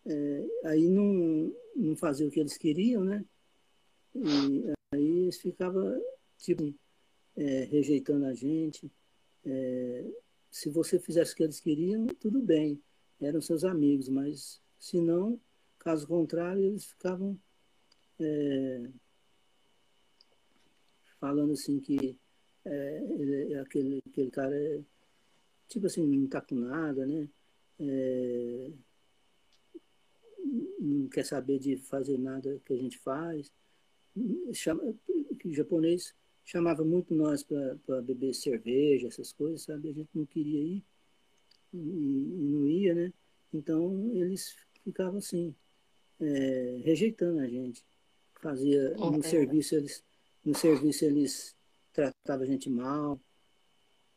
é, 0.07 0.47
aí 0.65 0.89
não, 0.89 1.53
não 1.75 1.97
fazia 1.97 2.27
o 2.27 2.31
que 2.31 2.41
eles 2.41 2.57
queriam, 2.57 3.05
né? 3.05 3.25
E 4.15 4.65
aí 4.95 5.23
eles 5.23 5.39
ficavam, 5.39 6.01
tipo, 6.39 6.75
é, 7.37 7.65
rejeitando 7.65 8.27
a 8.27 8.35
gente. 8.35 8.91
É, 9.45 10.05
se 10.51 10.71
você 10.71 10.99
fizesse 10.99 11.33
o 11.33 11.37
que 11.37 11.43
eles 11.43 11.61
queriam, 11.61 12.07
tudo 12.21 12.41
bem, 12.41 12.81
eram 13.21 13.41
seus 13.41 13.65
amigos, 13.65 14.09
mas 14.09 14.61
se 14.79 15.01
não, 15.01 15.41
caso 15.79 16.07
contrário, 16.07 16.63
eles 16.63 16.85
ficavam 16.87 17.39
é, 18.21 18.89
falando 21.21 21.53
assim 21.53 21.81
que 21.81 22.19
é, 22.65 23.03
ele, 23.19 23.55
aquele, 23.57 24.03
aquele 24.09 24.31
cara 24.31 24.57
é, 24.57 24.81
tipo 25.69 25.87
assim, 25.87 26.07
não 26.07 26.29
tá 26.29 26.41
com 26.41 26.55
nada, 26.55 27.07
né? 27.07 27.29
É, 27.79 28.71
não 30.79 31.09
quer 31.09 31.25
saber 31.25 31.59
de 31.59 31.77
fazer 31.77 32.19
nada 32.19 32.61
que 32.65 32.73
a 32.73 32.77
gente 32.77 32.99
faz. 32.99 33.53
Chama, 34.53 34.83
o 35.45 35.53
japonês 35.53 36.15
chamava 36.45 36.85
muito 36.85 37.15
nós 37.15 37.43
para 37.43 38.01
beber 38.03 38.33
cerveja, 38.35 39.09
essas 39.09 39.33
coisas, 39.33 39.63
sabe? 39.63 39.91
A 39.91 39.93
gente 39.93 40.11
não 40.15 40.25
queria 40.25 40.61
ir 40.61 40.85
e, 41.75 41.77
não 41.77 42.67
ia, 42.67 42.95
né? 42.95 43.13
Então 43.53 44.11
eles 44.15 44.57
ficavam 44.85 45.19
assim, 45.19 45.55
é, 46.21 46.81
rejeitando 46.85 47.41
a 47.41 47.49
gente. 47.49 47.85
Fazia 48.41 48.95
no 48.95 49.23
serviço 49.23 49.75
eles 49.75 50.05
no 50.45 50.55
serviço 50.55 51.05
eles 51.05 51.57
tratavam 51.93 52.45
a 52.45 52.47
gente 52.47 52.71
mal. 52.71 53.21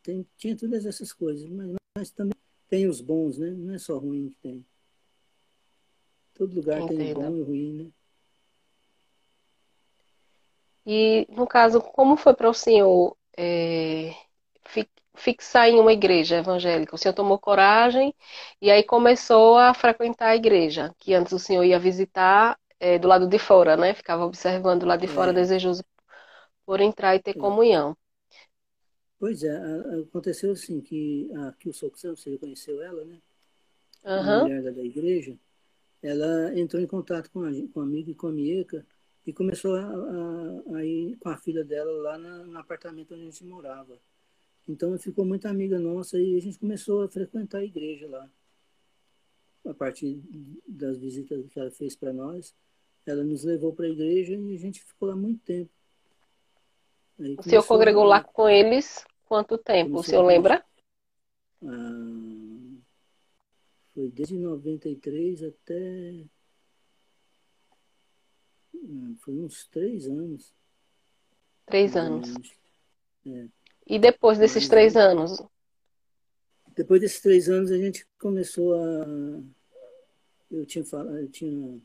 Tem, 0.02 0.24
tinha 0.38 0.56
todas 0.56 0.86
essas 0.86 1.12
coisas, 1.12 1.48
mas, 1.50 1.74
mas 1.96 2.10
também 2.10 2.39
tem 2.70 2.86
os 2.86 3.00
bons, 3.00 3.36
né? 3.36 3.50
Não 3.50 3.74
é 3.74 3.78
só 3.78 3.98
ruim 3.98 4.28
que 4.30 4.36
tem. 4.36 4.64
Todo 6.32 6.54
lugar 6.54 6.80
Entendo. 6.80 6.96
tem 6.96 7.12
bom 7.12 7.36
e 7.36 7.42
ruim, 7.42 7.72
né? 7.74 7.90
E, 10.86 11.26
no 11.28 11.46
caso, 11.46 11.80
como 11.80 12.16
foi 12.16 12.32
para 12.32 12.48
o 12.48 12.54
senhor 12.54 13.14
é, 13.36 14.14
fixar 15.14 15.68
em 15.68 15.78
uma 15.78 15.92
igreja 15.92 16.38
evangélica? 16.38 16.94
O 16.94 16.98
senhor 16.98 17.12
tomou 17.12 17.38
coragem 17.38 18.14
e 18.62 18.70
aí 18.70 18.82
começou 18.82 19.58
a 19.58 19.74
frequentar 19.74 20.28
a 20.28 20.36
igreja, 20.36 20.94
que 20.98 21.12
antes 21.12 21.32
o 21.32 21.38
senhor 21.38 21.64
ia 21.64 21.78
visitar 21.78 22.58
é, 22.78 22.98
do 22.98 23.06
lado 23.08 23.26
de 23.26 23.38
fora, 23.38 23.76
né? 23.76 23.92
Ficava 23.92 24.24
observando 24.24 24.86
lá 24.86 24.96
de 24.96 25.06
fora, 25.06 25.32
é. 25.32 25.34
desejoso 25.34 25.84
por 26.64 26.80
entrar 26.80 27.14
e 27.16 27.20
ter 27.20 27.32
é. 27.32 27.34
comunhão. 27.34 27.96
Pois 29.20 29.44
é, 29.44 29.54
aconteceu 30.00 30.52
assim, 30.52 30.80
que 30.80 31.30
a 31.34 31.52
Kyo 31.52 31.74
Soksan, 31.74 32.16
você 32.16 32.38
conheceu 32.38 32.82
ela, 32.82 33.04
né? 33.04 33.18
Uhum. 34.02 34.12
A 34.12 34.42
mulher 34.44 34.62
da 34.62 34.82
igreja, 34.82 35.36
ela 36.02 36.58
entrou 36.58 36.82
em 36.82 36.86
contato 36.86 37.30
com 37.30 37.44
a, 37.44 37.50
com 37.74 37.80
a 37.80 37.82
amiga 37.82 38.10
e 38.10 38.14
com 38.14 38.28
a 38.28 38.32
Mieka 38.32 38.86
e 39.26 39.30
começou 39.30 39.74
a, 39.76 39.82
a, 39.82 40.76
a, 40.76 40.84
ir 40.86 41.18
com 41.18 41.28
a 41.28 41.36
filha 41.36 41.62
dela 41.62 41.92
lá 42.00 42.16
na, 42.16 42.44
no 42.44 42.58
apartamento 42.58 43.12
onde 43.12 43.24
a 43.24 43.26
gente 43.26 43.44
morava. 43.44 43.98
Então 44.66 44.98
ficou 44.98 45.26
muito 45.26 45.44
amiga 45.44 45.78
nossa 45.78 46.18
e 46.18 46.38
a 46.38 46.40
gente 46.40 46.58
começou 46.58 47.02
a 47.02 47.08
frequentar 47.08 47.58
a 47.58 47.64
igreja 47.64 48.08
lá. 48.08 48.26
A 49.66 49.74
partir 49.74 50.18
das 50.66 50.96
visitas 50.96 51.46
que 51.52 51.60
ela 51.60 51.70
fez 51.70 51.94
para 51.94 52.10
nós, 52.10 52.54
ela 53.06 53.22
nos 53.22 53.44
levou 53.44 53.74
para 53.74 53.84
a 53.84 53.90
igreja 53.90 54.34
e 54.34 54.54
a 54.54 54.58
gente 54.58 54.82
ficou 54.82 55.10
lá 55.10 55.14
muito 55.14 55.42
tempo. 55.44 55.70
Aí 57.18 57.36
o 57.38 57.42
senhor 57.42 57.66
congregou 57.66 58.04
a... 58.04 58.08
lá 58.08 58.24
com 58.24 58.48
eles 58.48 59.04
quanto 59.30 59.56
tempo? 59.56 60.00
O 60.00 60.02
senhor 60.02 60.24
lembra? 60.24 60.66
Ah, 61.62 62.80
foi 63.94 64.10
desde 64.10 64.36
93 64.36 65.44
até. 65.44 66.24
Ah, 68.74 69.14
foi 69.20 69.34
uns 69.34 69.68
três 69.68 70.08
anos. 70.08 70.52
Três 71.64 71.94
anos. 71.94 72.28
É. 73.24 73.46
E 73.86 74.00
depois 74.00 74.36
desses 74.36 74.68
três 74.68 74.96
anos? 74.96 75.40
Depois 76.74 77.00
desses 77.00 77.20
três 77.20 77.48
anos 77.48 77.70
a 77.70 77.78
gente 77.78 78.04
começou 78.18 78.74
a. 78.74 79.06
Eu 80.50 80.66
tinha 80.66 80.84
falado, 80.84 81.18
eu 81.18 81.30
tinha. 81.30 81.80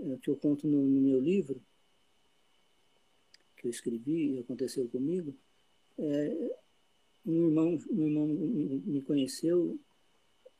É, 0.00 0.16
que 0.22 0.30
eu 0.30 0.36
conto 0.36 0.66
no, 0.66 0.86
no 0.86 1.00
meu 1.02 1.20
livro, 1.20 1.62
que 3.58 3.66
eu 3.66 3.70
escrevi 3.70 4.36
e 4.36 4.38
aconteceu 4.38 4.88
comigo, 4.88 5.36
é, 5.98 6.56
um 7.26 7.46
irmão, 7.48 7.78
um 7.90 8.06
irmão 8.06 8.26
me 8.26 9.02
conheceu 9.02 9.78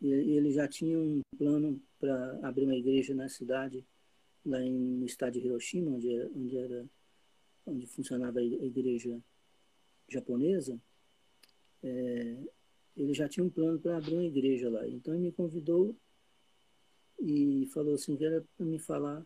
ele 0.00 0.50
já 0.50 0.68
tinha 0.68 0.98
um 0.98 1.22
plano 1.38 1.80
para 1.98 2.38
abrir 2.42 2.64
uma 2.64 2.76
igreja 2.76 3.14
na 3.14 3.28
cidade, 3.28 3.84
lá 4.44 4.60
em, 4.60 4.72
no 4.72 5.06
estado 5.06 5.32
de 5.32 5.46
Hiroshima, 5.46 5.90
onde 5.90 6.14
era, 6.14 6.30
onde, 6.34 6.56
era, 6.56 6.86
onde 7.66 7.86
funcionava 7.86 8.40
a 8.40 8.42
igreja 8.42 9.18
japonesa. 10.08 10.78
É, 11.82 12.36
ele 12.96 13.14
já 13.14 13.28
tinha 13.28 13.44
um 13.44 13.50
plano 13.50 13.78
para 13.78 13.96
abrir 13.96 14.14
uma 14.14 14.24
igreja 14.24 14.68
lá. 14.68 14.86
Então 14.88 15.14
ele 15.14 15.24
me 15.24 15.32
convidou 15.32 15.96
e 17.18 17.66
falou 17.72 17.94
assim 17.94 18.16
que 18.16 18.24
era 18.24 18.44
para 18.56 18.66
me 18.66 18.78
falar 18.78 19.24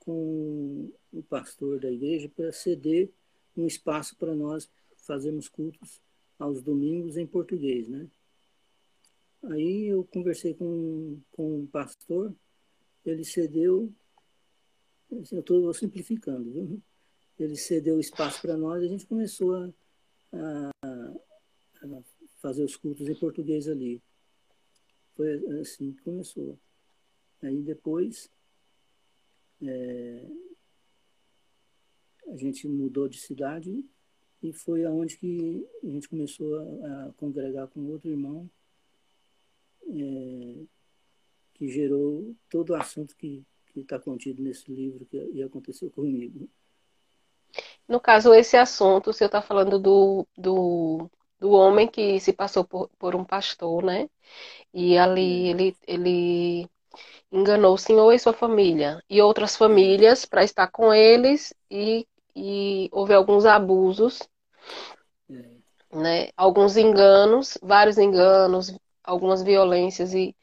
com 0.00 0.90
o 1.12 1.22
pastor 1.24 1.80
da 1.80 1.90
igreja 1.90 2.30
para 2.34 2.52
ceder 2.52 3.10
um 3.56 3.66
espaço 3.66 4.16
para 4.16 4.34
nós 4.34 4.70
fazermos 5.06 5.48
cultos 5.48 6.00
aos 6.38 6.62
domingos 6.62 7.16
em 7.16 7.26
português, 7.26 7.88
né? 7.88 8.08
Aí 9.44 9.86
eu 9.86 10.04
conversei 10.04 10.54
com, 10.54 11.20
com 11.32 11.60
um 11.60 11.66
pastor, 11.66 12.34
ele 13.04 13.24
cedeu, 13.24 13.92
eu 15.10 15.20
estou 15.22 15.72
simplificando, 15.72 16.50
viu? 16.50 16.82
Ele 17.38 17.56
cedeu 17.56 18.00
espaço 18.00 18.40
para 18.40 18.56
nós 18.56 18.82
e 18.82 18.86
a 18.86 18.88
gente 18.88 19.06
começou 19.06 19.54
a, 19.54 19.72
a, 20.32 20.70
a, 20.82 22.02
fazer 22.38 22.64
os 22.64 22.76
cultos 22.76 23.08
em 23.08 23.14
português 23.14 23.68
ali. 23.68 24.02
Foi 25.14 25.34
assim 25.60 25.92
que 25.92 26.02
começou. 26.02 26.58
Aí 27.42 27.62
depois 27.62 28.28
é, 29.62 30.26
a 32.28 32.36
gente 32.36 32.66
mudou 32.66 33.08
de 33.08 33.18
cidade 33.18 33.84
e 34.48 34.52
foi 34.52 34.84
aonde 34.84 35.16
que 35.16 35.66
a 35.82 35.86
gente 35.86 36.08
começou 36.08 36.56
a, 36.56 37.06
a 37.06 37.12
congregar 37.16 37.66
com 37.68 37.90
outro 37.90 38.08
irmão 38.08 38.48
é, 39.88 40.64
que 41.54 41.68
gerou 41.68 42.34
todo 42.50 42.70
o 42.70 42.76
assunto 42.76 43.16
que 43.16 43.44
está 43.74 43.98
contido 43.98 44.42
nesse 44.42 44.70
livro 44.72 45.04
que, 45.06 45.18
que 45.18 45.42
aconteceu 45.42 45.90
comigo. 45.90 46.48
No 47.88 48.00
caso, 48.00 48.34
esse 48.34 48.56
assunto, 48.56 49.10
o 49.10 49.12
senhor 49.12 49.28
está 49.28 49.40
falando 49.40 49.78
do, 49.78 50.26
do, 50.36 51.10
do 51.38 51.50
homem 51.50 51.86
que 51.86 52.18
se 52.20 52.32
passou 52.32 52.64
por, 52.64 52.88
por 52.98 53.14
um 53.14 53.24
pastor, 53.24 53.82
né? 53.82 54.08
E 54.74 54.98
ali 54.98 55.48
ele, 55.48 55.76
ele 55.86 56.68
enganou 57.30 57.74
o 57.74 57.78
senhor 57.78 58.12
e 58.12 58.18
sua 58.18 58.32
família 58.32 59.02
e 59.08 59.20
outras 59.22 59.56
famílias 59.56 60.24
para 60.24 60.44
estar 60.44 60.68
com 60.68 60.92
eles 60.92 61.54
e, 61.70 62.06
e 62.34 62.88
houve 62.92 63.14
alguns 63.14 63.44
abusos. 63.46 64.20
Né? 65.92 66.30
Alguns 66.36 66.76
enganos, 66.76 67.58
vários 67.62 67.98
enganos, 67.98 68.72
algumas 69.02 69.42
violências 69.42 70.14
e, 70.14 70.36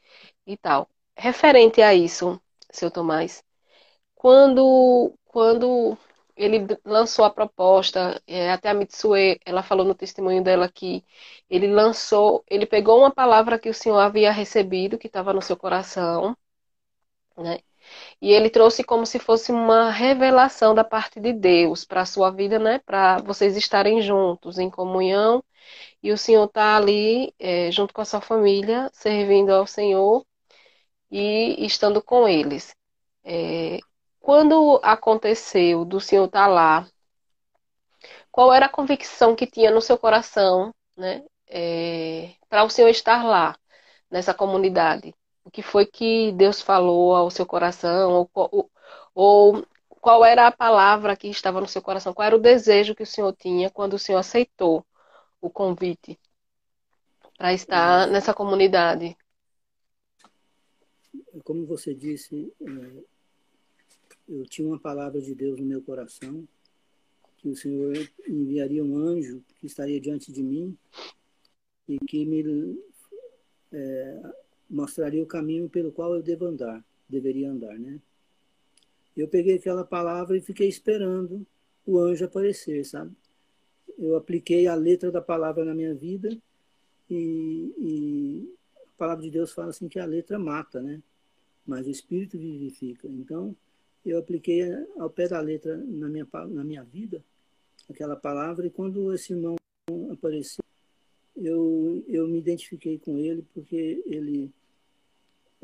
e 0.46 0.56
tal. 0.56 0.88
Referente 1.16 1.82
a 1.82 1.94
isso, 1.94 2.40
seu 2.70 2.90
Tomás, 2.90 3.44
quando, 4.16 5.14
quando 5.26 5.96
ele 6.36 6.66
lançou 6.84 7.24
a 7.24 7.30
proposta, 7.30 8.22
é, 8.26 8.50
até 8.52 8.70
a 8.70 8.74
Mitsue, 8.74 9.40
ela 9.46 9.62
falou 9.62 9.86
no 9.86 9.94
testemunho 9.94 10.42
dela 10.42 10.68
que 10.70 11.04
ele 11.50 11.68
lançou, 11.68 12.44
ele 12.48 12.66
pegou 12.66 12.98
uma 13.00 13.10
palavra 13.12 13.58
que 13.58 13.68
o 13.70 13.74
Senhor 13.74 13.98
havia 13.98 14.32
recebido, 14.32 14.98
que 14.98 15.06
estava 15.08 15.32
no 15.32 15.42
seu 15.42 15.56
coração, 15.56 16.36
né? 17.36 17.58
E 18.20 18.32
ele 18.32 18.50
trouxe 18.50 18.84
como 18.84 19.06
se 19.06 19.18
fosse 19.18 19.52
uma 19.52 19.90
revelação 19.90 20.74
da 20.74 20.84
parte 20.84 21.20
de 21.20 21.32
Deus 21.32 21.84
para 21.84 22.02
a 22.02 22.06
sua 22.06 22.30
vida, 22.30 22.58
né? 22.58 22.78
Para 22.80 23.18
vocês 23.18 23.56
estarem 23.56 24.00
juntos 24.02 24.58
em 24.58 24.70
comunhão 24.70 25.42
e 26.02 26.12
o 26.12 26.18
Senhor 26.18 26.44
está 26.46 26.76
ali 26.76 27.34
é, 27.38 27.70
junto 27.70 27.94
com 27.94 28.00
a 28.00 28.04
sua 28.04 28.20
família, 28.20 28.90
servindo 28.92 29.50
ao 29.50 29.66
Senhor 29.66 30.24
e 31.10 31.64
estando 31.66 32.02
com 32.02 32.28
eles. 32.28 32.74
É, 33.24 33.80
quando 34.20 34.80
aconteceu 34.82 35.84
do 35.84 36.00
Senhor 36.00 36.26
estar 36.26 36.46
tá 36.46 36.46
lá, 36.46 36.88
qual 38.30 38.52
era 38.52 38.66
a 38.66 38.68
convicção 38.68 39.34
que 39.36 39.46
tinha 39.46 39.70
no 39.70 39.80
seu 39.80 39.96
coração, 39.98 40.74
né? 40.96 41.24
É, 41.48 42.32
para 42.48 42.64
o 42.64 42.70
Senhor 42.70 42.88
estar 42.88 43.24
lá, 43.24 43.56
nessa 44.10 44.34
comunidade? 44.34 45.14
O 45.44 45.50
que 45.50 45.62
foi 45.62 45.84
que 45.84 46.32
Deus 46.32 46.60
falou 46.62 47.14
ao 47.14 47.30
seu 47.30 47.44
coração? 47.44 48.28
Ou, 48.34 48.70
ou, 49.14 49.66
qual 49.88 50.24
era 50.24 50.46
a 50.46 50.52
palavra 50.52 51.16
que 51.16 51.28
estava 51.28 51.60
no 51.60 51.68
seu 51.68 51.82
coração? 51.82 52.14
Qual 52.14 52.26
era 52.26 52.36
o 52.36 52.40
desejo 52.40 52.94
que 52.94 53.02
o 53.02 53.06
Senhor 53.06 53.32
tinha 53.34 53.70
quando 53.70 53.94
o 53.94 53.98
Senhor 53.98 54.18
aceitou 54.18 54.84
o 55.40 55.50
convite 55.50 56.18
para 57.36 57.52
estar 57.52 58.06
nessa 58.08 58.32
comunidade? 58.32 59.16
Como 61.44 61.66
você 61.66 61.94
disse, 61.94 62.52
é, 62.60 63.04
eu 64.28 64.46
tinha 64.46 64.66
uma 64.66 64.78
palavra 64.78 65.20
de 65.20 65.34
Deus 65.34 65.60
no 65.60 65.66
meu 65.66 65.82
coração, 65.82 66.46
que 67.36 67.48
o 67.48 67.56
Senhor 67.56 67.92
enviaria 68.26 68.82
um 68.82 68.96
anjo 68.96 69.42
que 69.60 69.66
estaria 69.66 70.00
diante 70.00 70.32
de 70.32 70.42
mim 70.42 70.76
e 71.86 71.98
que 71.98 72.24
me 72.24 72.78
é, 73.72 74.43
mostraria 74.74 75.22
o 75.22 75.26
caminho 75.26 75.68
pelo 75.68 75.92
qual 75.92 76.14
eu 76.14 76.22
devo 76.22 76.46
andar, 76.46 76.84
deveria 77.08 77.50
andar, 77.50 77.78
né? 77.78 78.00
Eu 79.16 79.28
peguei 79.28 79.54
aquela 79.54 79.84
palavra 79.84 80.36
e 80.36 80.40
fiquei 80.40 80.68
esperando 80.68 81.46
o 81.86 81.98
anjo 81.98 82.24
aparecer, 82.24 82.84
sabe? 82.84 83.12
Eu 83.96 84.16
apliquei 84.16 84.66
a 84.66 84.74
letra 84.74 85.12
da 85.12 85.22
palavra 85.22 85.64
na 85.64 85.74
minha 85.74 85.94
vida 85.94 86.36
e, 87.08 87.72
e 87.78 88.54
a 88.76 88.98
palavra 88.98 89.22
de 89.22 89.30
Deus 89.30 89.52
fala 89.52 89.70
assim 89.70 89.88
que 89.88 90.00
a 90.00 90.04
letra 90.04 90.38
mata, 90.38 90.82
né? 90.82 91.00
Mas 91.64 91.86
o 91.86 91.90
espírito 91.90 92.36
vivifica. 92.36 93.06
Então, 93.06 93.54
eu 94.04 94.18
apliquei 94.18 94.62
ao 94.98 95.08
pé 95.08 95.28
da 95.28 95.40
letra 95.40 95.76
na 95.76 96.08
minha, 96.08 96.26
na 96.50 96.64
minha 96.64 96.82
vida 96.82 97.24
aquela 97.88 98.16
palavra 98.16 98.66
e 98.66 98.70
quando 98.70 99.14
esse 99.14 99.32
irmão 99.32 99.54
apareceu, 100.10 100.64
eu, 101.36 102.04
eu 102.08 102.26
me 102.26 102.38
identifiquei 102.38 102.98
com 102.98 103.18
ele 103.18 103.44
porque 103.54 104.02
ele 104.06 104.52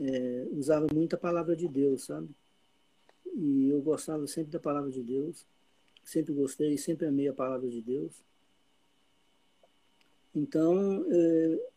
é, 0.00 0.46
usava 0.52 0.86
muito 0.92 1.14
a 1.14 1.18
palavra 1.18 1.54
de 1.54 1.68
Deus, 1.68 2.04
sabe? 2.04 2.28
E 3.36 3.68
eu 3.68 3.80
gostava 3.82 4.26
sempre 4.26 4.50
da 4.50 4.58
palavra 4.58 4.90
de 4.90 5.02
Deus, 5.02 5.46
sempre 6.02 6.32
gostei, 6.32 6.76
sempre 6.78 7.06
amei 7.06 7.28
a 7.28 7.34
palavra 7.34 7.68
de 7.68 7.80
Deus. 7.80 8.12
Então, 10.34 11.04
é, 11.10 11.70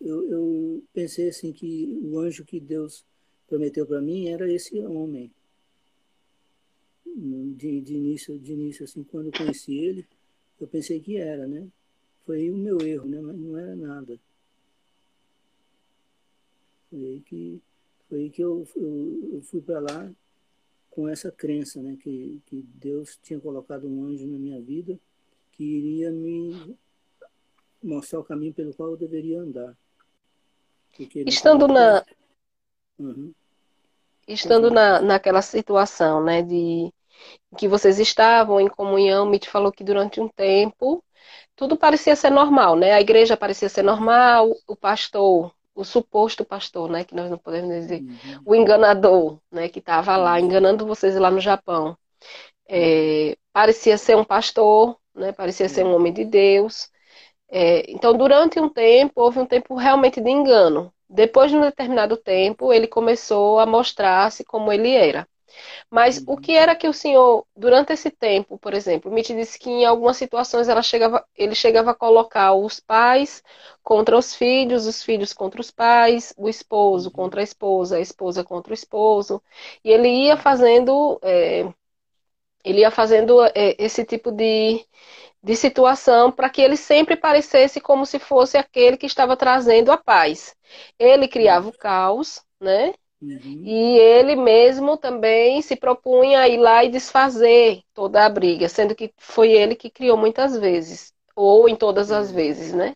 eu, 0.00 0.30
eu 0.30 0.84
pensei 0.92 1.28
assim 1.28 1.52
que 1.52 1.98
o 2.02 2.18
anjo 2.18 2.44
que 2.44 2.60
Deus 2.60 3.04
prometeu 3.48 3.86
para 3.86 4.00
mim 4.00 4.28
era 4.28 4.50
esse 4.50 4.78
homem. 4.80 5.30
De, 7.16 7.80
de, 7.80 7.94
início, 7.94 8.38
de 8.38 8.52
início, 8.52 8.84
assim, 8.84 9.04
quando 9.04 9.26
eu 9.26 9.32
conheci 9.32 9.76
ele, 9.76 10.04
eu 10.60 10.66
pensei 10.66 11.00
que 11.00 11.16
era, 11.16 11.46
né? 11.46 11.68
Foi 12.26 12.50
o 12.50 12.56
meu 12.56 12.80
erro, 12.80 13.08
né? 13.08 13.20
Mas 13.20 13.36
não 13.36 13.56
era 13.56 13.76
nada. 13.76 14.18
Foi 16.94 17.04
aí 17.04 17.20
que, 17.20 17.62
foi 18.08 18.18
aí 18.20 18.30
que 18.30 18.40
eu, 18.40 18.64
eu, 18.76 19.30
eu 19.32 19.42
fui 19.42 19.60
para 19.60 19.80
lá 19.80 20.08
com 20.90 21.08
essa 21.08 21.32
crença, 21.32 21.82
né? 21.82 21.96
Que, 22.00 22.40
que 22.46 22.62
Deus 22.62 23.18
tinha 23.20 23.40
colocado 23.40 23.88
um 23.88 24.04
anjo 24.04 24.28
na 24.28 24.38
minha 24.38 24.60
vida 24.60 24.96
que 25.50 25.64
iria 25.64 26.12
me 26.12 26.76
mostrar 27.82 28.20
o 28.20 28.24
caminho 28.24 28.54
pelo 28.54 28.72
qual 28.74 28.90
eu 28.90 28.96
deveria 28.96 29.40
andar. 29.40 29.76
Estando 31.26 31.66
na. 31.66 32.04
Uhum. 32.96 33.34
Estando 34.28 34.70
na, 34.70 35.02
naquela 35.02 35.42
situação, 35.42 36.22
né, 36.22 36.42
de 36.42 36.92
que 37.58 37.66
vocês 37.66 37.98
estavam 37.98 38.60
em 38.60 38.68
comunhão, 38.68 39.26
me 39.26 39.40
falou 39.44 39.72
que 39.72 39.82
durante 39.82 40.20
um 40.20 40.28
tempo 40.28 41.04
tudo 41.56 41.76
parecia 41.76 42.14
ser 42.14 42.30
normal, 42.30 42.76
né? 42.76 42.92
A 42.92 43.00
igreja 43.00 43.36
parecia 43.36 43.68
ser 43.68 43.82
normal, 43.82 44.56
o 44.66 44.76
pastor, 44.76 45.52
o 45.74 45.84
suposto 45.84 46.44
pastor, 46.44 46.88
né, 46.88 47.04
que 47.04 47.14
nós 47.14 47.30
não 47.30 47.38
podemos 47.38 47.70
dizer, 47.74 48.00
uhum. 48.02 48.42
o 48.46 48.54
enganador, 48.54 49.38
né, 49.50 49.68
que 49.68 49.80
estava 49.80 50.16
lá 50.16 50.40
enganando 50.40 50.86
vocês 50.86 51.16
lá 51.16 51.30
no 51.30 51.40
Japão, 51.40 51.96
é, 52.68 53.36
parecia 53.52 53.98
ser 53.98 54.16
um 54.16 54.24
pastor, 54.24 54.96
né, 55.14 55.32
parecia 55.32 55.68
ser 55.68 55.84
um 55.84 55.94
homem 55.94 56.12
de 56.12 56.24
Deus. 56.24 56.90
É, 57.50 57.90
então, 57.90 58.16
durante 58.16 58.58
um 58.60 58.68
tempo, 58.68 59.12
houve 59.16 59.38
um 59.38 59.46
tempo 59.46 59.74
realmente 59.74 60.20
de 60.20 60.30
engano. 60.30 60.92
Depois 61.08 61.50
de 61.50 61.56
um 61.56 61.60
determinado 61.60 62.16
tempo, 62.16 62.72
ele 62.72 62.86
começou 62.88 63.58
a 63.60 63.66
mostrar-se 63.66 64.44
como 64.44 64.72
ele 64.72 64.90
era. 64.90 65.28
Mas 65.90 66.22
o 66.26 66.36
que 66.36 66.52
era 66.52 66.74
que 66.76 66.88
o 66.88 66.92
senhor, 66.92 67.46
durante 67.56 67.92
esse 67.92 68.10
tempo, 68.10 68.58
por 68.58 68.74
exemplo, 68.74 69.10
me 69.10 69.22
disse 69.22 69.58
que 69.58 69.70
em 69.70 69.84
algumas 69.84 70.16
situações 70.16 70.68
ela 70.68 70.82
chegava, 70.82 71.24
ele 71.36 71.54
chegava 71.54 71.90
a 71.92 71.94
colocar 71.94 72.52
os 72.54 72.80
pais 72.80 73.42
contra 73.82 74.16
os 74.16 74.34
filhos, 74.34 74.86
os 74.86 75.02
filhos 75.02 75.32
contra 75.32 75.60
os 75.60 75.70
pais, 75.70 76.34
o 76.36 76.48
esposo 76.48 77.10
contra 77.10 77.40
a 77.40 77.44
esposa, 77.44 77.96
a 77.96 78.00
esposa 78.00 78.44
contra 78.44 78.70
o 78.72 78.74
esposo, 78.74 79.42
e 79.84 79.90
ele 79.90 80.08
ia 80.08 80.36
fazendo, 80.36 81.18
é, 81.22 81.64
ele 82.64 82.80
ia 82.80 82.90
fazendo 82.90 83.42
é, 83.44 83.76
esse 83.78 84.04
tipo 84.04 84.30
de, 84.32 84.84
de 85.42 85.56
situação 85.56 86.32
para 86.32 86.50
que 86.50 86.62
ele 86.62 86.76
sempre 86.76 87.16
parecesse 87.16 87.80
como 87.80 88.06
se 88.06 88.18
fosse 88.18 88.56
aquele 88.58 88.96
que 88.96 89.06
estava 89.06 89.36
trazendo 89.36 89.92
a 89.92 89.98
paz. 89.98 90.56
Ele 90.98 91.28
criava 91.28 91.68
o 91.68 91.78
caos, 91.78 92.42
né? 92.60 92.94
Uhum. 93.24 93.62
E 93.64 93.98
ele 93.98 94.36
mesmo 94.36 94.98
também 94.98 95.62
se 95.62 95.74
propunha 95.74 96.40
a 96.40 96.48
ir 96.48 96.58
lá 96.58 96.84
e 96.84 96.90
desfazer 96.90 97.82
toda 97.94 98.24
a 98.24 98.28
briga, 98.28 98.68
sendo 98.68 98.94
que 98.94 99.12
foi 99.16 99.52
ele 99.52 99.74
que 99.74 99.88
criou 99.88 100.16
muitas 100.16 100.56
vezes, 100.58 101.12
ou 101.34 101.66
em 101.68 101.74
todas 101.74 102.12
as 102.12 102.28
uhum. 102.28 102.34
vezes, 102.34 102.74
né? 102.74 102.94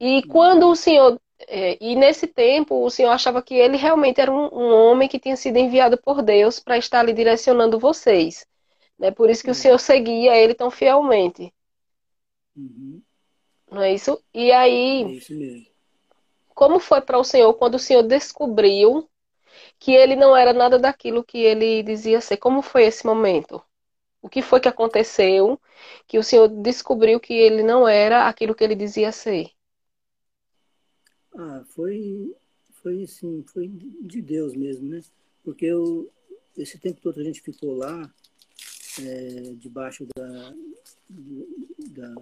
E 0.00 0.22
quando 0.24 0.68
o 0.68 0.74
senhor. 0.74 1.20
É, 1.48 1.76
e 1.80 1.94
nesse 1.94 2.26
tempo, 2.26 2.82
o 2.82 2.90
senhor 2.90 3.10
achava 3.10 3.42
que 3.42 3.54
ele 3.54 3.76
realmente 3.76 4.20
era 4.20 4.32
um, 4.32 4.48
um 4.52 4.74
homem 4.74 5.06
que 5.06 5.18
tinha 5.18 5.36
sido 5.36 5.58
enviado 5.58 5.98
por 5.98 6.22
Deus 6.22 6.58
para 6.58 6.78
estar 6.78 7.00
ali 7.00 7.12
direcionando 7.12 7.78
vocês. 7.78 8.46
Né? 8.98 9.10
Por 9.10 9.28
isso 9.28 9.42
que 9.42 9.50
o 9.50 9.52
uhum. 9.52 9.54
senhor 9.54 9.78
seguia 9.78 10.34
ele 10.34 10.54
tão 10.54 10.70
fielmente. 10.70 11.52
Uhum. 12.56 13.02
Não 13.70 13.82
é 13.82 13.92
isso? 13.92 14.18
E 14.32 14.50
aí, 14.50 15.04
é 15.04 15.08
isso 15.10 15.34
como 16.56 16.80
foi 16.80 17.02
para 17.02 17.18
o 17.18 17.22
senhor 17.22 17.52
quando 17.52 17.74
o 17.74 17.78
senhor 17.78 18.02
descobriu 18.02 19.06
que 19.78 19.92
ele 19.92 20.16
não 20.16 20.36
era 20.36 20.52
nada 20.52 20.78
daquilo 20.78 21.24
que 21.24 21.38
ele 21.38 21.82
dizia 21.82 22.20
ser? 22.20 22.36
Como 22.38 22.62
foi 22.62 22.84
esse 22.84 23.04
momento? 23.06 23.62
O 24.22 24.28
que 24.28 24.42
foi 24.42 24.60
que 24.60 24.68
aconteceu 24.68 25.60
que 26.06 26.18
o 26.18 26.22
senhor 26.22 26.48
descobriu 26.48 27.20
que 27.20 27.32
ele 27.34 27.62
não 27.62 27.86
era 27.86 28.28
aquilo 28.28 28.54
que 28.54 28.64
ele 28.64 28.74
dizia 28.74 29.12
ser? 29.12 29.50
Ah, 31.34 31.62
foi, 31.68 32.34
foi 32.82 33.02
assim, 33.02 33.44
foi 33.46 33.68
de 33.68 34.22
Deus 34.22 34.54
mesmo, 34.54 34.88
né? 34.88 35.02
Porque 35.44 35.66
eu, 35.66 36.10
esse 36.56 36.78
tempo 36.78 37.00
todo 37.00 37.20
a 37.20 37.24
gente 37.24 37.40
ficou 37.40 37.74
lá, 37.74 38.12
é, 39.00 39.52
debaixo 39.56 40.06
da, 40.16 40.54
da, 41.90 42.14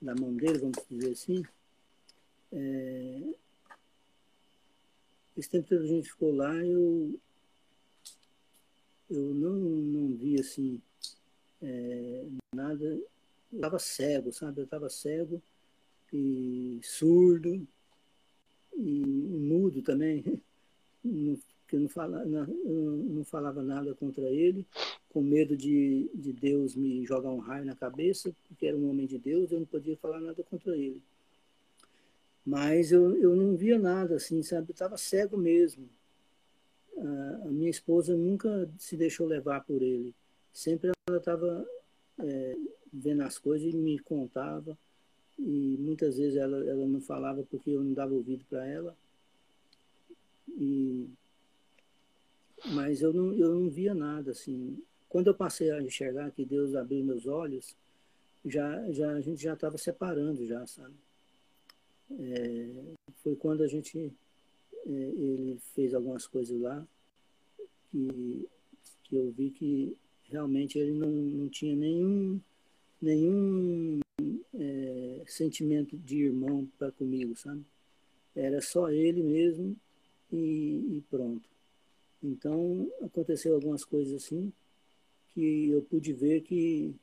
da 0.00 0.14
mão 0.14 0.34
dele, 0.34 0.58
vamos 0.58 0.78
dizer 0.90 1.12
assim, 1.12 1.42
é, 2.52 3.20
esse 5.36 5.48
tempo 5.48 5.68
todo 5.68 5.82
a 5.82 5.86
gente 5.86 6.10
ficou 6.10 6.34
lá, 6.34 6.54
eu, 6.64 7.18
eu 9.10 9.34
não, 9.34 9.54
não 9.54 10.16
vi 10.16 10.38
assim 10.38 10.80
é, 11.62 12.26
nada, 12.54 12.84
eu 12.84 13.06
estava 13.52 13.78
cego, 13.78 14.32
sabe? 14.32 14.60
Eu 14.60 14.64
estava 14.64 14.90
cego 14.90 15.40
e 16.12 16.80
surdo 16.82 17.66
e 18.76 19.04
mudo 19.04 19.82
também, 19.82 20.22
que 21.02 21.76
eu 21.76 21.80
não, 21.80 21.88
fala, 21.88 22.24
não, 22.24 22.46
não 22.46 23.24
falava 23.24 23.62
nada 23.62 23.94
contra 23.94 24.24
ele, 24.24 24.66
com 25.10 25.22
medo 25.22 25.56
de, 25.56 26.10
de 26.14 26.32
Deus 26.32 26.74
me 26.74 27.04
jogar 27.06 27.30
um 27.30 27.38
raio 27.38 27.64
na 27.64 27.76
cabeça, 27.76 28.34
porque 28.48 28.66
era 28.66 28.76
um 28.76 28.90
homem 28.90 29.06
de 29.06 29.18
Deus, 29.18 29.50
eu 29.50 29.60
não 29.60 29.66
podia 29.66 29.96
falar 29.96 30.20
nada 30.20 30.42
contra 30.42 30.76
ele. 30.76 31.02
Mas 32.44 32.90
eu, 32.90 33.16
eu 33.16 33.36
não 33.36 33.56
via 33.56 33.78
nada 33.78 34.16
assim, 34.16 34.42
sabe? 34.42 34.70
Eu 34.70 34.72
estava 34.72 34.96
cego 34.96 35.36
mesmo. 35.36 35.88
A, 36.98 37.48
minha 37.50 37.70
esposa 37.70 38.16
nunca 38.16 38.68
se 38.78 38.96
deixou 38.96 39.26
levar 39.26 39.64
por 39.64 39.80
ele. 39.80 40.14
Sempre 40.52 40.90
ela 41.08 41.18
estava 41.18 41.66
é, 42.18 42.56
vendo 42.92 43.22
as 43.22 43.38
coisas 43.38 43.72
e 43.72 43.76
me 43.76 43.98
contava. 43.98 44.76
E 45.38 45.76
muitas 45.78 46.18
vezes 46.18 46.36
ela, 46.36 46.58
ela 46.68 46.86
não 46.86 47.00
falava 47.00 47.44
porque 47.48 47.70
eu 47.70 47.82
não 47.82 47.92
dava 47.92 48.12
ouvido 48.12 48.44
para 48.50 48.66
ela. 48.66 48.96
E, 50.48 51.08
mas 52.66 53.02
eu 53.02 53.12
não, 53.12 53.32
eu 53.34 53.54
não 53.54 53.68
via 53.68 53.94
nada 53.94 54.32
assim. 54.32 54.82
Quando 55.08 55.28
eu 55.28 55.34
passei 55.34 55.70
a 55.70 55.80
enxergar 55.80 56.30
que 56.32 56.44
Deus 56.44 56.74
abriu 56.74 57.04
meus 57.04 57.26
olhos, 57.26 57.76
já, 58.44 58.90
já 58.90 59.12
a 59.12 59.20
gente 59.20 59.42
já 59.42 59.54
estava 59.54 59.78
separando 59.78 60.46
já, 60.46 60.66
sabe? 60.66 60.94
É, 62.20 62.94
foi 63.22 63.36
quando 63.36 63.62
a 63.62 63.66
gente 63.66 64.12
é, 64.86 64.90
ele 64.90 65.58
fez 65.74 65.94
algumas 65.94 66.26
coisas 66.26 66.60
lá 66.60 66.86
que, 67.90 68.48
que 69.04 69.16
eu 69.16 69.30
vi 69.30 69.50
que 69.50 69.96
realmente 70.24 70.78
ele 70.78 70.92
não, 70.92 71.10
não 71.10 71.48
tinha 71.48 71.76
nenhum 71.76 72.40
nenhum 73.00 74.00
é, 74.54 75.22
sentimento 75.26 75.96
de 75.96 76.24
irmão 76.24 76.68
para 76.78 76.92
comigo, 76.92 77.36
sabe? 77.36 77.64
Era 78.34 78.60
só 78.60 78.90
ele 78.90 79.22
mesmo 79.22 79.76
e, 80.30 80.96
e 80.96 81.04
pronto. 81.10 81.48
Então 82.22 82.88
aconteceu 83.02 83.54
algumas 83.54 83.84
coisas 83.84 84.14
assim 84.14 84.52
que 85.30 85.70
eu 85.70 85.82
pude 85.82 86.12
ver 86.12 86.42
que 86.42 86.94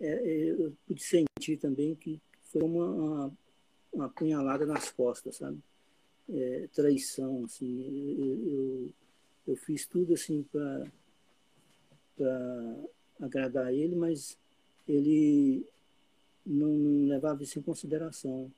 é, 0.00 0.06
é, 0.06 0.50
eu 0.52 0.72
pude 0.86 1.02
sentir 1.02 1.56
também 1.58 1.94
que 1.94 2.20
foi 2.44 2.62
uma, 2.62 2.86
uma, 2.86 3.38
uma 3.94 4.08
punhalada 4.08 4.66
nas 4.66 4.90
costas, 4.90 5.36
sabe? 5.36 5.58
É, 6.28 6.68
traição, 6.74 7.44
assim. 7.44 8.16
Eu, 8.18 8.50
eu, 8.50 8.90
eu, 9.48 9.56
fiz 9.56 9.86
tudo 9.86 10.14
assim 10.14 10.44
para 10.52 10.90
agradar 13.20 13.72
ele, 13.72 13.94
mas 13.94 14.36
ele 14.88 15.64
não, 16.44 16.68
não, 16.68 17.08
levava 17.08 17.42
isso 17.42 17.58
em 17.58 17.62
consideração, 17.62 18.50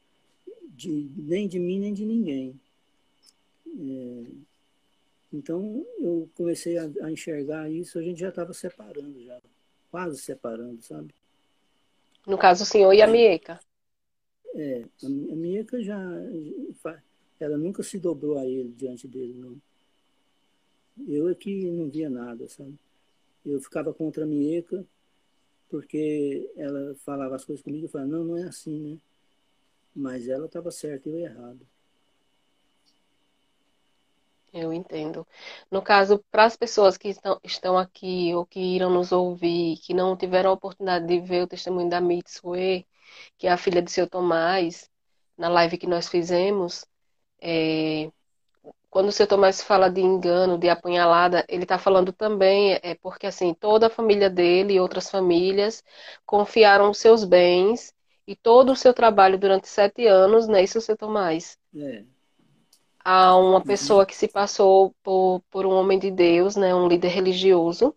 de, 0.68 1.10
nem 1.16 1.46
de 1.48 1.58
mim 1.58 1.80
nem 1.80 1.92
de 1.92 2.04
ninguém. 2.04 2.58
É, 3.66 4.24
então 5.32 5.84
eu 5.98 6.28
comecei 6.36 6.78
a, 6.78 6.88
a, 7.02 7.10
enxergar 7.10 7.70
isso, 7.70 7.98
a 7.98 8.02
gente 8.02 8.20
já 8.20 8.28
estava 8.28 8.54
separando, 8.54 9.22
já, 9.22 9.40
quase 9.90 10.18
separando, 10.18 10.82
sabe? 10.82 11.12
No 12.26 12.38
caso, 12.38 12.64
o 12.64 12.66
senhor 12.66 12.92
e 12.92 13.02
a 13.02 13.06
Mieca. 13.06 13.60
É, 14.58 14.82
a, 15.02 15.06
a 15.06 15.36
Mieca 15.36 15.82
já, 15.82 16.00
ela 17.38 17.58
nunca 17.58 17.82
se 17.82 17.98
dobrou 17.98 18.38
a 18.38 18.46
ele 18.46 18.72
diante 18.72 19.06
dele, 19.06 19.34
não. 19.34 19.60
Eu 21.06 21.28
é 21.28 21.34
que 21.34 21.70
não 21.70 21.90
via 21.90 22.08
nada, 22.08 22.48
sabe? 22.48 22.74
Eu 23.44 23.60
ficava 23.60 23.92
contra 23.92 24.24
a 24.24 24.26
Mieca, 24.26 24.82
porque 25.68 26.50
ela 26.56 26.94
falava 27.04 27.36
as 27.36 27.44
coisas 27.44 27.62
comigo, 27.62 27.84
eu 27.84 27.90
falava, 27.90 28.10
não, 28.10 28.24
não 28.24 28.38
é 28.38 28.44
assim, 28.44 28.78
né? 28.78 28.98
Mas 29.94 30.26
ela 30.26 30.46
estava 30.46 30.70
certa 30.70 31.08
e 31.08 31.12
eu 31.12 31.18
errado. 31.18 31.60
Eu 34.54 34.72
entendo. 34.72 35.26
No 35.70 35.82
caso, 35.82 36.24
para 36.30 36.44
as 36.44 36.56
pessoas 36.56 36.96
que 36.96 37.08
estão, 37.08 37.38
estão 37.44 37.76
aqui 37.76 38.34
ou 38.34 38.46
que 38.46 38.58
irão 38.58 38.90
nos 38.90 39.12
ouvir, 39.12 39.76
que 39.78 39.92
não 39.92 40.16
tiveram 40.16 40.50
a 40.50 40.54
oportunidade 40.54 41.06
de 41.06 41.20
ver 41.20 41.42
o 41.42 41.46
testemunho 41.46 41.90
da 41.90 42.00
Mitsue, 42.00 42.86
que 43.38 43.46
é 43.46 43.52
a 43.52 43.56
filha 43.56 43.82
de 43.82 43.90
seu 43.90 44.08
Tomás, 44.08 44.90
na 45.36 45.48
live 45.48 45.78
que 45.78 45.86
nós 45.86 46.08
fizemos, 46.08 46.86
é, 47.40 48.10
quando 48.90 49.08
o 49.08 49.12
seu 49.12 49.26
Tomás 49.26 49.62
fala 49.62 49.90
de 49.90 50.00
engano, 50.00 50.58
de 50.58 50.68
apunhalada, 50.68 51.44
ele 51.48 51.64
está 51.64 51.78
falando 51.78 52.12
também, 52.12 52.78
é 52.82 52.94
porque 52.96 53.26
assim, 53.26 53.54
toda 53.54 53.88
a 53.88 53.90
família 53.90 54.30
dele 54.30 54.74
e 54.74 54.80
outras 54.80 55.10
famílias 55.10 55.84
confiaram 56.24 56.90
os 56.90 56.98
seus 56.98 57.24
bens 57.24 57.92
e 58.26 58.34
todo 58.36 58.72
o 58.72 58.76
seu 58.76 58.94
trabalho 58.94 59.38
durante 59.38 59.68
sete 59.68 60.06
anos, 60.06 60.48
não 60.48 60.56
é 60.56 60.64
isso, 60.64 60.80
seu 60.80 60.96
Tomás? 60.96 61.58
É 61.74 62.04
a 63.04 63.36
uma 63.36 63.60
pessoa 63.64 64.04
que 64.06 64.16
se 64.16 64.28
passou 64.28 64.94
por, 65.02 65.40
por 65.50 65.64
um 65.64 65.70
homem 65.70 65.98
de 65.98 66.10
Deus, 66.10 66.56
né, 66.56 66.74
um 66.74 66.88
líder 66.88 67.08
religioso, 67.08 67.96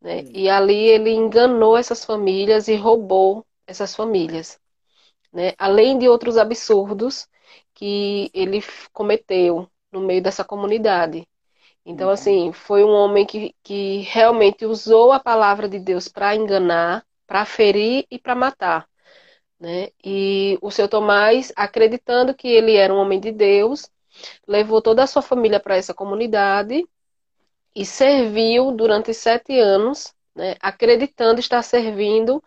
né, 0.00 0.24
e 0.30 0.48
ali 0.50 0.76
ele 0.76 1.10
enganou 1.12 1.76
essas 1.76 2.04
famílias 2.04 2.68
e 2.68 2.76
roubou 2.76 3.46
essas 3.68 3.94
famílias, 3.94 4.58
né? 5.32 5.52
Além 5.58 5.98
de 5.98 6.08
outros 6.08 6.36
absurdos 6.38 7.28
que 7.74 8.30
ele 8.34 8.60
cometeu 8.92 9.70
no 9.92 10.00
meio 10.00 10.22
dessa 10.22 10.44
comunidade. 10.44 11.26
Então, 11.84 12.08
uhum. 12.08 12.12
assim, 12.14 12.52
foi 12.52 12.82
um 12.84 12.90
homem 12.90 13.24
que, 13.24 13.54
que 13.62 14.00
realmente 14.00 14.66
usou 14.66 15.12
a 15.12 15.20
palavra 15.20 15.68
de 15.68 15.78
Deus 15.78 16.08
para 16.08 16.34
enganar, 16.34 17.04
para 17.26 17.44
ferir 17.44 18.06
e 18.10 18.18
para 18.18 18.34
matar. 18.34 18.88
Né? 19.60 19.88
E 20.04 20.58
o 20.60 20.70
seu 20.70 20.88
Tomás, 20.88 21.52
acreditando 21.56 22.34
que 22.34 22.48
ele 22.48 22.76
era 22.76 22.92
um 22.92 22.98
homem 22.98 23.20
de 23.20 23.32
Deus, 23.32 23.90
levou 24.46 24.82
toda 24.82 25.02
a 25.02 25.06
sua 25.06 25.22
família 25.22 25.60
para 25.60 25.76
essa 25.76 25.94
comunidade 25.94 26.84
e 27.74 27.84
serviu 27.84 28.72
durante 28.72 29.14
sete 29.14 29.58
anos, 29.58 30.12
né? 30.34 30.56
acreditando 30.60 31.40
estar 31.40 31.62
servindo 31.62 32.42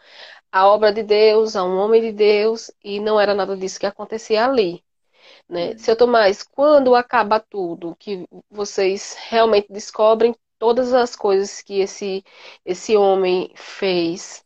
a 0.52 0.68
obra 0.68 0.92
de 0.92 1.04
Deus, 1.04 1.56
a 1.56 1.64
um 1.64 1.78
homem 1.78 2.02
de 2.02 2.12
Deus, 2.12 2.72
e 2.84 3.00
não 3.00 3.20
era 3.20 3.34
nada 3.34 3.56
disso 3.56 3.80
que 3.80 3.86
acontecia 3.86 4.46
ali. 4.46 4.84
Né? 5.48 5.78
Seu 5.78 5.96
Tomás, 5.96 6.44
quando 6.44 6.96
acaba 6.96 7.40
tudo, 7.40 7.96
que 7.98 8.28
vocês 8.50 9.16
realmente 9.30 9.68
descobrem 9.72 10.36
todas 10.58 10.94
as 10.94 11.16
coisas 11.16 11.62
que 11.62 11.80
esse, 11.80 12.24
esse 12.66 12.96
homem 12.96 13.52
fez, 13.56 14.46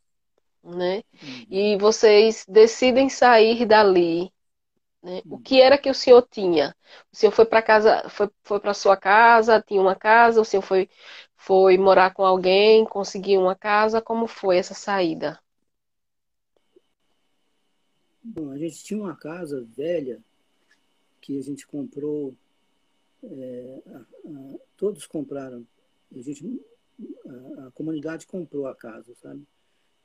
né? 0.63 1.03
Uhum. 1.21 1.45
E 1.49 1.77
vocês 1.77 2.45
decidem 2.47 3.09
sair 3.09 3.65
dali. 3.65 4.31
Né? 5.03 5.21
Uhum. 5.25 5.35
O 5.35 5.39
que 5.39 5.61
era 5.61 5.77
que 5.77 5.89
o 5.89 5.93
senhor 5.93 6.27
tinha? 6.29 6.75
O 7.11 7.15
senhor 7.15 7.31
foi 7.31 7.45
para 7.45 7.61
casa, 7.61 8.09
foi, 8.09 8.29
foi 8.43 8.59
para 8.59 8.73
sua 8.73 8.97
casa, 8.97 9.61
tinha 9.61 9.81
uma 9.81 9.95
casa, 9.95 10.41
o 10.41 10.45
senhor 10.45 10.63
foi, 10.63 10.89
foi 11.35 11.77
morar 11.77 12.13
com 12.13 12.25
alguém, 12.25 12.85
conseguiu 12.85 13.41
uma 13.41 13.55
casa, 13.55 14.01
como 14.01 14.27
foi 14.27 14.57
essa 14.57 14.73
saída? 14.73 15.39
Bom, 18.28 18.49
a 18.49 18.57
gente 18.57 18.84
tinha 18.84 18.99
uma 18.99 19.15
casa 19.15 19.61
velha 19.78 20.19
que 21.21 21.38
a 21.38 21.41
gente 21.43 21.67
comprou, 21.67 22.36
é, 23.23 23.82
a, 23.86 23.97
a, 23.99 24.57
todos 24.76 25.05
compraram, 25.05 25.65
a, 26.11 26.21
gente, 26.21 26.59
a, 27.28 27.67
a, 27.67 27.71
comunidade 27.71 28.26
comprou 28.26 28.65
a 28.65 28.76
casa, 28.76 29.13
sabe? 29.21 29.43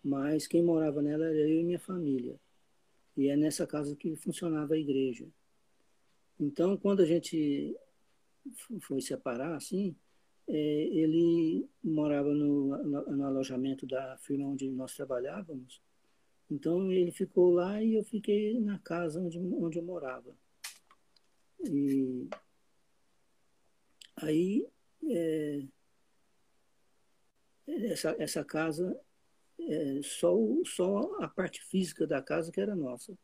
Mas 0.05 0.47
quem 0.47 0.63
morava 0.63 1.01
nela 1.01 1.25
era 1.25 1.39
eu 1.39 1.61
e 1.61 1.65
minha 1.65 1.79
família. 1.79 2.39
E 3.17 3.29
é 3.29 3.37
nessa 3.37 3.67
casa 3.67 3.97
que 3.97 4.15
funcionava 4.17 4.75
a 4.75 4.79
igreja. 4.79 5.27
Então, 6.39 6.77
quando 6.77 7.01
a 7.01 7.07
gente 7.07 7.75
foi 8.83 9.01
separar, 9.01 9.55
assim, 9.55 9.97
é, 10.47 10.53
ele 10.53 11.67
morava 11.83 12.35
no, 12.35 12.77
no, 12.85 13.17
no 13.17 13.25
alojamento 13.25 13.87
da 13.87 14.19
firma 14.19 14.47
onde 14.47 14.69
nós 14.69 14.95
trabalhávamos. 14.95 15.81
Então, 16.51 16.91
ele 16.91 17.13
ficou 17.13 17.53
lá 17.53 17.83
e 17.83 17.95
eu 17.95 18.05
fiquei 18.05 18.61
na 18.61 18.79
casa 18.79 19.21
onde, 19.21 19.39
onde 19.39 19.79
eu 19.79 19.85
morava. 19.85 20.35
E 21.65 22.29
aí 24.17 24.67
é, 25.09 25.63
essa, 27.67 28.17
essa 28.19 28.45
casa, 28.45 28.99
é, 29.59 30.01
só, 30.03 30.35
só 30.65 31.23
a 31.23 31.29
parte 31.29 31.63
física 31.63 32.07
da 32.07 32.23
casa 32.23 32.51
que 32.51 32.61
era 32.61 32.75
nossa. 32.75 33.17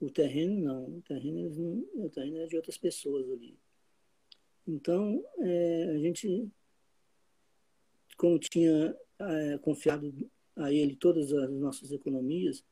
O 0.00 0.10
terreno 0.10 0.60
não, 0.60 0.84
o 0.98 1.02
terreno, 1.02 1.86
o 1.94 2.10
terreno 2.10 2.38
é 2.38 2.46
de 2.46 2.56
outras 2.56 2.76
pessoas 2.76 3.30
ali. 3.30 3.56
Então, 4.66 5.24
é, 5.38 5.84
a 5.94 5.98
gente, 5.98 6.50
como 8.16 8.38
tinha 8.38 8.96
é, 9.18 9.58
confiado 9.58 10.12
a 10.56 10.72
ele 10.72 10.96
todas 10.96 11.32
as 11.32 11.50
nossas 11.50 11.92
economias, 11.92 12.64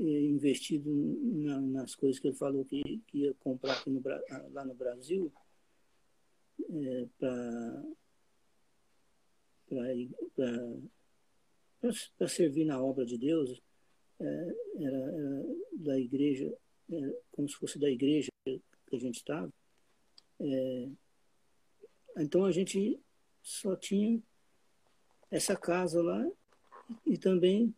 investido 0.00 0.90
na, 0.90 1.60
nas 1.60 1.94
coisas 1.94 2.18
que 2.18 2.28
ele 2.28 2.36
falou 2.36 2.64
que, 2.64 3.02
que 3.06 3.18
ia 3.18 3.34
comprar 3.34 3.72
aqui 3.72 3.90
no, 3.90 4.02
lá 4.52 4.64
no 4.64 4.74
Brasil 4.74 5.30
é, 6.70 7.06
para 7.18 7.84
servir 12.28 12.64
na 12.64 12.82
obra 12.82 13.04
de 13.04 13.18
Deus, 13.18 13.60
é, 14.20 14.54
era, 14.78 14.96
era, 14.96 15.44
da 15.72 15.98
igreja, 15.98 16.56
é, 16.90 17.20
como 17.32 17.48
se 17.48 17.56
fosse 17.56 17.78
da 17.78 17.90
igreja 17.90 18.30
que 18.44 18.96
a 18.96 18.98
gente 18.98 19.16
estava. 19.16 19.52
É, 20.40 20.88
então 22.18 22.44
a 22.44 22.52
gente 22.52 23.00
só 23.42 23.74
tinha 23.76 24.22
essa 25.30 25.56
casa 25.56 26.02
lá 26.02 26.30
e 27.06 27.16
também 27.16 27.74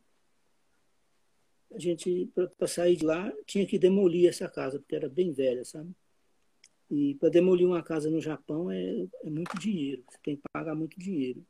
a 1.74 1.78
gente, 1.78 2.30
para 2.56 2.68
sair 2.68 2.96
de 2.96 3.04
lá, 3.04 3.32
tinha 3.46 3.66
que 3.66 3.78
demolir 3.78 4.28
essa 4.28 4.48
casa, 4.48 4.78
porque 4.78 4.94
era 4.94 5.08
bem 5.08 5.32
velha, 5.32 5.64
sabe? 5.64 5.90
E 6.90 7.14
para 7.16 7.28
demolir 7.28 7.66
uma 7.66 7.82
casa 7.82 8.10
no 8.10 8.20
Japão 8.20 8.70
é, 8.70 9.06
é 9.24 9.30
muito 9.30 9.58
dinheiro, 9.58 10.04
você 10.08 10.18
tem 10.22 10.36
que 10.36 10.42
pagar 10.52 10.74
muito 10.74 10.98
dinheiro. 10.98 11.44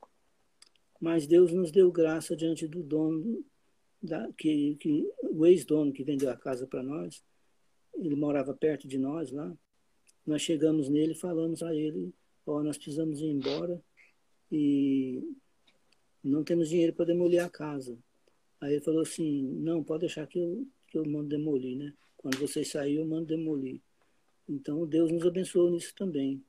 Mas 1.01 1.27
Deus 1.27 1.53
nos 1.53 1.71
deu 1.71 1.93
graça 1.93 2.35
diante 2.35 2.67
do 2.67 2.83
dono, 2.83 3.45
da, 4.03 4.33
que, 4.33 4.77
que 4.77 5.07
o 5.23 5.45
ex-dono 5.45 5.93
que 5.93 6.05
vendeu 6.05 6.31
a 6.31 6.37
casa 6.37 6.67
para 6.67 6.83
nós, 6.83 7.23
ele 7.95 8.17
morava 8.17 8.55
perto 8.55 8.89
de 8.89 8.97
nós 8.99 9.31
lá. 9.31 9.53
Nós 10.27 10.41
chegamos 10.41 10.89
nele 10.89 11.15
falamos 11.15 11.63
a 11.63 11.75
ele: 11.75 12.15
Ó, 12.47 12.59
oh, 12.59 12.63
nós 12.63 12.79
precisamos 12.79 13.21
ir 13.21 13.27
embora 13.27 13.83
e 14.51 15.23
não 16.23 16.43
temos 16.43 16.69
dinheiro 16.69 16.95
para 16.95 17.07
demolir 17.07 17.41
a 17.45 17.51
casa. 17.51 17.99
Aí 18.61 18.75
ele 18.75 18.85
falou 18.85 19.03
assim, 19.03 19.43
não, 19.61 19.83
pode 19.83 20.01
deixar 20.01 20.27
que 20.27 20.39
eu, 20.39 20.67
que 20.89 20.99
eu 20.99 21.05
mando 21.05 21.29
demolir, 21.29 21.77
né? 21.77 21.93
Quando 22.17 22.39
vocês 22.39 22.71
saírem, 22.71 22.97
eu 22.97 23.07
mando 23.07 23.27
demolir. 23.27 23.81
Então, 24.49 24.87
Deus 24.87 25.11
nos 25.11 25.27
abençoou 25.27 25.71
nisso 25.71 25.95
também. 25.95 26.43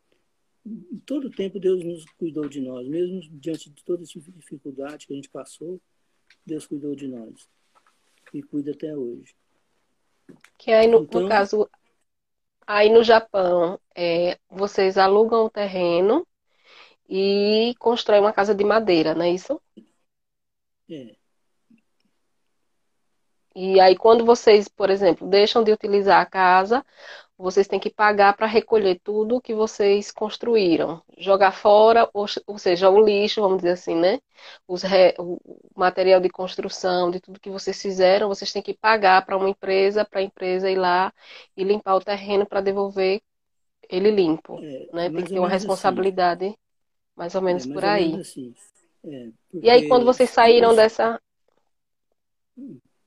Em 0.66 1.00
todo 1.06 1.30
tempo, 1.30 1.60
Deus 1.60 1.84
nos 1.84 2.06
cuidou 2.18 2.48
de 2.48 2.62
nós. 2.62 2.88
Mesmo 2.88 3.22
diante 3.40 3.70
de 3.70 3.84
toda 3.84 4.04
essa 4.04 4.20
dificuldade 4.20 5.06
que 5.06 5.14
a 5.14 5.16
gente 5.16 5.30
passou, 5.30 5.80
Deus 6.46 6.66
cuidou 6.66 6.96
de 6.96 7.08
nós. 7.08 7.48
E 8.34 8.42
cuida 8.42 8.72
até 8.72 8.96
hoje. 8.96 9.36
Que 10.58 10.72
aí, 10.72 10.88
no, 10.88 11.04
então, 11.04 11.22
no 11.22 11.28
caso, 11.28 11.70
aí 12.66 12.90
no 12.90 13.04
Japão, 13.04 13.80
é, 13.96 14.40
vocês 14.50 14.98
alugam 14.98 15.46
o 15.46 15.50
terreno 15.50 16.26
e 17.08 17.76
constroem 17.80 18.22
uma 18.22 18.34
casa 18.34 18.56
de 18.56 18.64
madeira, 18.64 19.14
não 19.14 19.24
é 19.24 19.32
isso? 19.32 19.62
É. 20.90 21.16
E 23.56 23.80
aí, 23.80 23.96
quando 23.96 24.26
vocês, 24.26 24.68
por 24.68 24.90
exemplo, 24.90 25.28
deixam 25.28 25.64
de 25.64 25.72
utilizar 25.72 26.20
a 26.22 26.26
casa, 26.26 26.86
vocês 27.38 27.68
têm 27.68 27.80
que 27.80 27.90
pagar 27.90 28.36
para 28.36 28.46
recolher 28.48 29.00
tudo 29.04 29.42
que 29.42 29.54
vocês 29.54 30.12
construíram, 30.12 31.02
jogar 31.18 31.52
fora, 31.52 32.10
ou, 32.14 32.26
ou, 32.48 32.58
seja, 32.58 32.90
o 32.90 33.04
lixo, 33.04 33.42
vamos 33.42 33.58
dizer 33.58 33.72
assim, 33.72 33.96
né? 33.96 34.20
Re, 34.84 35.16
o 35.20 35.40
material 35.76 36.20
de 36.20 36.30
construção, 36.30 37.10
de 37.12 37.20
tudo 37.20 37.40
que 37.40 37.50
vocês 37.50 37.82
fizeram, 37.82 38.28
vocês 38.28 38.52
têm 38.52 38.62
que 38.62 38.74
pagar 38.74 39.26
para 39.26 39.38
uma 39.38 39.50
empresa, 39.50 40.06
para 40.06 40.20
a 40.20 40.24
empresa 40.24 40.70
ir 40.70 40.78
lá 40.78 41.14
e 41.56 41.64
limpar 41.64 41.96
o 41.96 42.02
terreno 42.04 42.46
para 42.46 42.62
devolver 42.62 43.22
ele 43.90 44.12
limpo, 44.12 44.60
é, 44.62 44.90
né? 44.94 45.10
Tem 45.10 45.24
que 45.24 45.30
ter 45.30 45.40
uma 45.40 45.48
assim. 45.48 45.58
responsabilidade 45.58 46.46
assim. 46.46 46.58
mais 47.16 47.36
ou 47.36 47.42
menos 47.42 47.66
é, 47.66 47.68
mais 47.68 47.80
por 47.80 47.86
aí. 47.86 48.16
Assim. 48.20 48.54
É. 49.06 49.30
E 49.62 49.70
aí, 49.70 49.88
quando 49.88 50.06
vocês 50.06 50.30
saíram 50.30 50.76
dessa. 50.76 51.22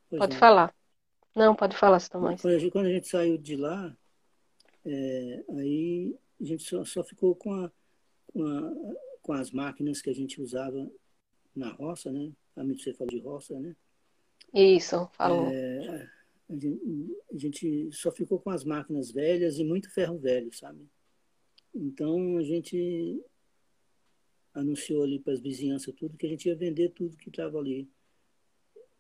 Pois 0.09 0.21
pode 0.21 0.33
não. 0.33 0.41
falar. 0.41 0.75
Não, 1.35 1.55
pode 1.55 1.77
falar, 1.77 2.01
a 2.57 2.59
gente, 2.59 2.71
quando 2.73 2.87
a 2.87 2.93
gente 2.93 3.07
saiu 3.07 3.39
de 3.39 3.57
lá, 3.57 3.97
é, 4.85 5.45
aí 5.51 6.17
a 6.41 6.45
gente 6.45 6.65
só, 6.65 6.85
só 6.85 7.05
ficou 7.05 7.35
com, 7.35 7.53
a, 7.53 7.71
com, 8.33 8.45
a, 8.45 8.73
com, 9.23 9.33
as 9.33 9.51
máquinas 9.51 10.03
que 10.03 10.11
a 10.11 10.15
gente 10.15 10.41
usava 10.41 10.91
na 11.55 11.71
roça, 11.71 12.11
né? 12.11 12.33
A 12.57 12.65
você 12.65 12.93
falou 12.93 13.11
de 13.11 13.21
roça, 13.21 13.59
né? 13.61 13.77
Isso, 14.53 15.09
falou. 15.13 15.47
É, 15.53 16.09
a, 16.49 16.55
gente, 16.55 16.81
a 17.33 17.39
gente 17.39 17.93
só 17.93 18.11
ficou 18.11 18.41
com 18.41 18.51
as 18.51 18.65
máquinas 18.65 19.13
velhas 19.13 19.59
e 19.59 19.65
muito 19.65 19.93
ferro 19.93 20.19
velho, 20.19 20.53
sabe? 20.53 20.89
Então 21.75 22.37
a 22.39 22.43
gente 22.43 23.23
anunciou 24.55 25.05
ali 25.05 25.21
para 25.21 25.35
as 25.35 25.41
vizinhanças 25.41 25.95
tudo 25.95 26.17
que 26.17 26.27
a 26.27 26.29
gente 26.29 26.49
ia 26.49 26.57
vender 26.57 26.89
tudo 26.91 27.17
que 27.17 27.29
estava 27.29 27.59
ali 27.59 27.89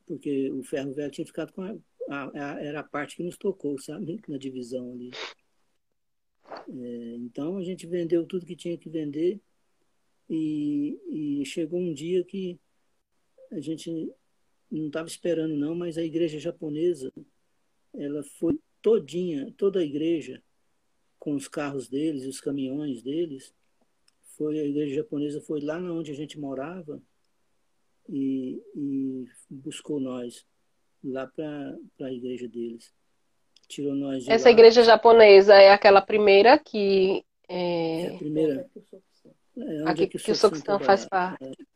porque 0.09 0.51
o 0.51 0.63
ferro 0.65 0.95
velho 0.95 1.11
tinha 1.11 1.27
ficado 1.27 1.53
com 1.53 1.63
a, 1.63 1.77
a, 2.09 2.55
a, 2.55 2.65
era 2.65 2.81
a 2.81 2.85
parte 2.85 3.17
que 3.17 3.23
nos 3.23 3.37
tocou, 3.37 3.79
sabe, 3.79 4.19
na 4.27 4.39
divisão 4.39 4.91
ali. 4.93 5.11
É, 6.51 7.15
então 7.17 7.59
a 7.59 7.63
gente 7.63 7.87
vendeu 7.87 8.27
tudo 8.27 8.47
que 8.47 8.57
tinha 8.57 8.79
que 8.79 8.89
vender 8.89 9.39
e, 10.29 10.99
e 11.41 11.45
chegou 11.45 11.79
um 11.79 11.93
dia 11.93 12.25
que 12.25 12.59
a 13.53 13.61
gente 13.61 14.11
não 14.71 14.87
estava 14.87 15.07
esperando 15.07 15.55
não, 15.55 15.75
mas 15.75 15.99
a 15.99 16.03
igreja 16.03 16.39
japonesa 16.39 17.13
ela 17.95 18.23
foi 18.23 18.59
todinha, 18.81 19.53
toda 19.57 19.81
a 19.81 19.85
igreja 19.85 20.43
com 21.19 21.35
os 21.35 21.49
carros 21.49 21.89
deles 21.89 22.27
os 22.27 22.41
caminhões 22.41 23.03
deles, 23.03 23.55
foi 24.37 24.59
a 24.59 24.65
igreja 24.65 24.97
japonesa 24.97 25.41
foi 25.43 25.61
lá 25.61 25.79
onde 25.79 26.13
a 26.13 26.15
gente 26.15 26.39
morava 26.39 27.03
e, 28.09 28.63
e 28.75 29.27
buscou 29.51 30.01
nós. 30.01 30.47
lá 31.05 31.27
para 31.29 31.77
a 32.03 32.13
igreja 32.13 32.49
deles. 32.49 32.93
Tirou 33.69 33.95
nós 33.95 34.25
de 34.25 34.31
Essa 34.33 34.47
lá. 34.49 34.51
igreja 34.53 34.83
japonesa 34.83 35.55
é 35.55 35.71
aquela 35.73 36.01
primeira 36.03 36.59
que. 36.59 37.25
É 37.49 38.03
É, 38.03 38.15
a 38.15 38.19
primeira. 38.19 38.71
É, 39.57 39.83
onde 39.83 39.91
aqui 39.91 40.03
é 40.05 40.07
que 40.09 40.17
o 40.17 40.21
Sofisma 40.21 40.49
Soxtan 40.51 40.79
faz 40.81 41.07
trabalhava. 41.07 41.39
parte. 41.39 41.69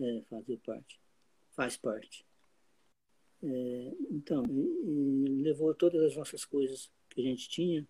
É, 0.00 0.22
fazer 0.28 0.56
parte. 0.64 1.00
Faz 1.54 1.76
parte. 1.76 2.24
É, 3.42 3.92
então, 4.10 4.44
e- 4.48 5.30
e 5.38 5.42
levou 5.42 5.74
todas 5.74 6.00
as 6.02 6.16
nossas 6.16 6.44
coisas 6.44 6.90
que 7.10 7.20
a 7.20 7.24
gente 7.24 7.48
tinha, 7.48 7.86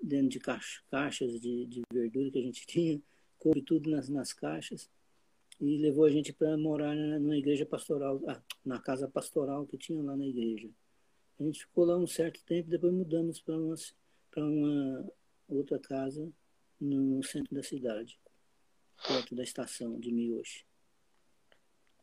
dentro 0.00 0.28
de 0.28 0.38
caixa- 0.40 0.80
caixas 0.90 1.40
de, 1.40 1.66
de 1.66 1.82
verdura 1.92 2.30
que 2.30 2.38
a 2.38 2.42
gente 2.42 2.64
tinha, 2.66 3.00
coube 3.38 3.62
tudo 3.62 3.90
nas, 3.90 4.08
nas 4.08 4.32
caixas, 4.32 4.88
e 5.60 5.76
levou 5.78 6.04
a 6.04 6.10
gente 6.10 6.32
para 6.32 6.56
morar 6.56 6.94
na, 6.94 7.36
igreja 7.36 7.66
pastoral, 7.66 8.20
ah, 8.28 8.40
na 8.64 8.78
casa 8.78 9.08
pastoral 9.08 9.66
que 9.66 9.76
tinha 9.76 10.02
lá 10.02 10.16
na 10.16 10.26
igreja. 10.26 10.68
A 11.38 11.42
gente 11.42 11.60
ficou 11.60 11.84
lá 11.84 11.96
um 11.96 12.06
certo 12.06 12.42
tempo, 12.44 12.68
depois 12.70 12.92
mudamos 12.92 13.40
para 13.40 13.56
uma, 13.56 13.74
para 14.30 14.44
uma 14.44 15.06
outra 15.48 15.78
casa 15.78 16.30
no 16.80 17.22
centro 17.24 17.54
da 17.54 17.62
cidade, 17.62 18.18
perto 19.06 19.34
da 19.34 19.42
estação 19.42 19.98
de 19.98 20.12
Miyoshi. 20.12 20.64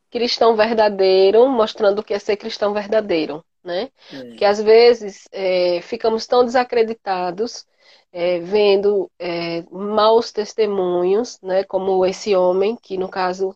Cristão 0.09 0.55
verdadeiro, 0.55 1.47
mostrando 1.49 1.99
o 1.99 2.03
que 2.03 2.13
é 2.13 2.19
ser 2.19 2.37
cristão 2.37 2.73
verdadeiro, 2.73 3.43
né? 3.63 3.89
É, 4.11 4.23
Porque 4.25 4.45
às 4.45 4.61
vezes 4.61 5.27
é, 5.31 5.81
ficamos 5.81 6.27
tão 6.27 6.45
desacreditados, 6.45 7.65
é, 8.11 8.39
vendo 8.39 9.11
é, 9.19 9.63
maus 9.71 10.31
testemunhos, 10.31 11.39
né? 11.41 11.63
Como 11.65 12.05
esse 12.05 12.36
homem, 12.36 12.75
que 12.77 12.97
no 12.97 13.09
caso 13.09 13.55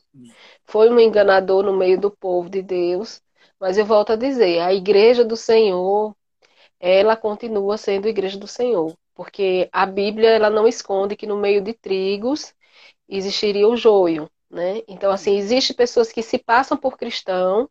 foi 0.65 0.89
um 0.89 0.99
enganador 0.99 1.63
no 1.63 1.75
meio 1.75 1.99
do 1.99 2.11
povo 2.11 2.49
de 2.49 2.61
Deus. 2.61 3.21
Mas 3.59 3.77
eu 3.77 3.85
volto 3.85 4.13
a 4.13 4.15
dizer, 4.15 4.59
a 4.61 4.73
igreja 4.73 5.23
do 5.25 5.35
Senhor, 5.35 6.15
ela 6.79 7.15
continua 7.15 7.77
sendo 7.77 8.07
a 8.07 8.09
igreja 8.09 8.37
do 8.37 8.47
Senhor, 8.47 8.95
porque 9.15 9.69
a 9.71 9.85
Bíblia 9.85 10.29
ela 10.31 10.49
não 10.49 10.67
esconde 10.67 11.15
que 11.15 11.27
no 11.27 11.37
meio 11.37 11.61
de 11.61 11.73
trigos 11.73 12.53
existiria 13.09 13.67
o 13.67 13.77
joio, 13.77 14.29
né? 14.49 14.81
Então 14.87 15.11
assim, 15.11 15.37
existem 15.37 15.75
pessoas 15.75 16.11
que 16.11 16.23
se 16.23 16.37
passam 16.39 16.77
por 16.77 16.97
cristão 16.97 17.69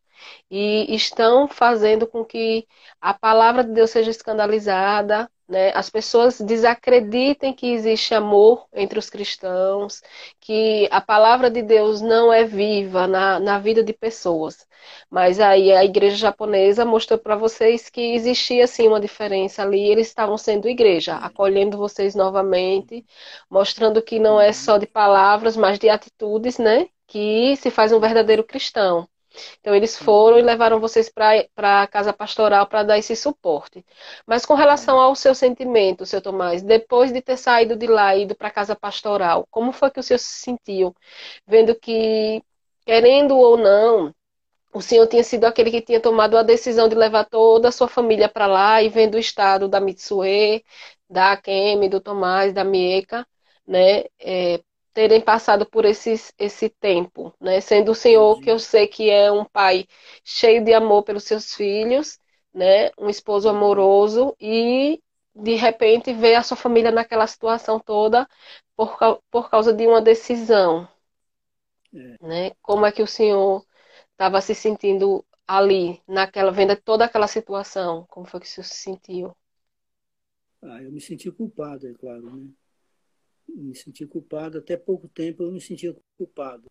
e 0.51 0.95
estão 0.95 1.49
fazendo 1.49 2.07
com 2.07 2.25
que 2.25 2.67
a 3.01 3.15
palavra 3.15 3.65
de 3.65 3.73
Deus 3.73 3.91
seja 3.91 4.11
escandalizada, 4.11 5.31
né? 5.49 5.73
As 5.75 5.89
pessoas 5.91 6.41
desacreditem 6.41 7.53
que 7.55 7.73
existe 7.73 8.15
amor 8.15 8.67
entre 8.73 8.99
os 8.99 9.09
cristãos, 9.11 10.03
que 10.41 10.89
a 10.91 11.01
palavra 11.01 11.51
de 11.51 11.63
Deus 11.63 12.01
não 12.01 12.33
é 12.33 12.45
viva 12.45 13.07
na, 13.07 13.41
na 13.41 13.59
vida 13.59 13.83
de 13.83 13.93
pessoas. 13.93 14.67
Mas 15.11 15.41
aí 15.41 15.73
a 15.73 15.85
igreja 15.85 16.17
japonesa 16.17 16.85
mostrou 16.85 17.19
para 17.19 17.37
vocês 17.37 17.89
que 17.91 18.15
existia 18.15 18.67
sim 18.67 18.89
uma 18.89 19.01
diferença 19.01 19.63
ali, 19.63 19.81
eles 19.89 20.09
estavam 20.09 20.37
sendo 20.39 20.69
igreja, 20.69 21.17
acolhendo 21.17 21.77
vocês 21.79 22.15
novamente, 22.15 23.05
mostrando 23.51 24.03
que 24.03 24.19
não 24.19 24.41
é 24.41 24.53
só 24.53 24.79
de 24.79 24.87
palavras, 24.87 25.57
mas 25.57 25.79
de 25.79 25.89
atitudes, 25.89 26.59
né? 26.59 26.89
Que 27.07 27.57
se 27.57 27.71
faz 27.71 27.93
um 27.93 28.01
verdadeiro 28.01 28.45
cristão. 28.45 29.09
Então 29.61 29.75
eles 29.75 29.97
foram 29.97 30.39
e 30.39 30.43
levaram 30.43 30.81
vocês 30.81 31.09
para 31.09 31.83
a 31.83 31.87
casa 31.87 32.13
pastoral 32.13 32.67
para 32.67 32.83
dar 32.83 32.99
esse 32.99 33.15
suporte. 33.17 33.85
Mas 34.27 34.45
com 34.47 34.55
relação 34.55 34.99
ao 35.01 35.15
seu 35.15 35.35
sentimento, 35.35 36.07
seu 36.07 36.21
Tomás, 36.23 36.63
depois 36.63 37.13
de 37.13 37.21
ter 37.23 37.37
saído 37.37 37.77
de 37.77 37.87
lá 37.87 38.15
e 38.17 38.23
ido 38.23 38.35
para 38.35 38.49
a 38.49 38.51
casa 38.51 38.75
pastoral, 38.77 39.47
como 39.51 39.73
foi 39.73 39.91
que 39.91 40.01
o 40.01 40.03
senhor 40.03 40.19
se 40.19 40.41
sentiu? 40.41 40.95
Vendo 41.47 41.75
que, 41.75 42.43
querendo 42.85 43.37
ou 43.37 43.57
não, 43.57 44.15
o 44.73 44.81
senhor 44.83 45.07
tinha 45.07 45.25
sido 45.25 45.45
aquele 45.45 45.71
que 45.71 45.81
tinha 45.83 46.01
tomado 46.01 46.37
a 46.37 46.43
decisão 46.43 46.89
de 46.89 46.95
levar 46.95 47.25
toda 47.25 47.69
a 47.69 47.73
sua 47.73 47.89
família 47.89 48.29
para 48.29 48.47
lá 48.47 48.83
e 48.83 48.89
vendo 48.89 49.15
o 49.15 49.19
estado 49.19 49.69
da 49.69 49.81
Mitsue, 49.81 50.65
da 51.09 51.33
Akemi, 51.33 51.89
do 51.89 52.01
Tomás, 52.01 52.53
da 52.53 52.65
Mieka, 52.65 53.27
né? 53.67 54.05
É, 54.21 54.61
terem 54.99 55.21
passado 55.21 55.65
por 55.71 55.85
esses, 55.85 56.33
esse 56.39 56.69
tempo, 56.69 57.33
né? 57.41 57.61
Sendo 57.61 57.93
o 57.93 57.95
Senhor, 57.95 58.41
que 58.41 58.51
eu 58.51 58.59
sei 58.59 58.89
que 58.89 59.09
é 59.11 59.31
um 59.31 59.45
pai 59.45 59.87
cheio 60.25 60.65
de 60.65 60.75
amor 60.75 61.05
pelos 61.05 61.23
seus 61.25 61.55
filhos, 61.55 62.19
né? 62.53 62.91
Um 62.99 63.09
esposo 63.09 63.49
amoroso 63.49 64.35
e 64.41 65.01
de 65.37 65.55
repente 65.55 66.13
ver 66.13 66.35
a 66.35 66.43
sua 66.43 66.57
família 66.57 66.91
naquela 66.91 67.27
situação 67.29 67.79
toda 67.79 68.29
por, 68.77 68.99
por 69.31 69.49
causa 69.51 69.73
de 69.73 69.87
uma 69.87 70.01
decisão, 70.03 70.89
É. 71.95 72.19
né? 72.21 72.53
Como 72.63 72.87
é 72.87 72.93
que 72.93 73.03
o 73.03 73.07
Senhor 73.07 73.65
estava 74.13 74.41
se 74.41 74.55
sentindo 74.55 75.25
ali, 75.47 76.03
naquela 76.07 76.53
vendo 76.53 76.77
toda 76.81 77.05
aquela 77.05 77.27
situação? 77.29 78.07
Como 78.09 78.27
foi 78.27 78.41
que 78.41 78.47
o 78.47 78.51
senhor 78.51 78.65
se 78.65 78.77
sentiu? 78.77 79.37
Ah, 80.63 80.81
eu 80.83 80.93
me 80.93 81.01
senti 81.01 81.31
culpado, 81.33 81.89
é 81.89 81.95
claro, 81.95 82.31
né? 82.31 82.49
Me 83.49 83.75
senti 83.75 84.07
culpado, 84.07 84.59
até 84.59 84.77
pouco 84.77 85.09
tempo 85.09 85.43
eu 85.43 85.51
me 85.51 85.61
sentia 85.61 85.97
culpado. 86.17 86.71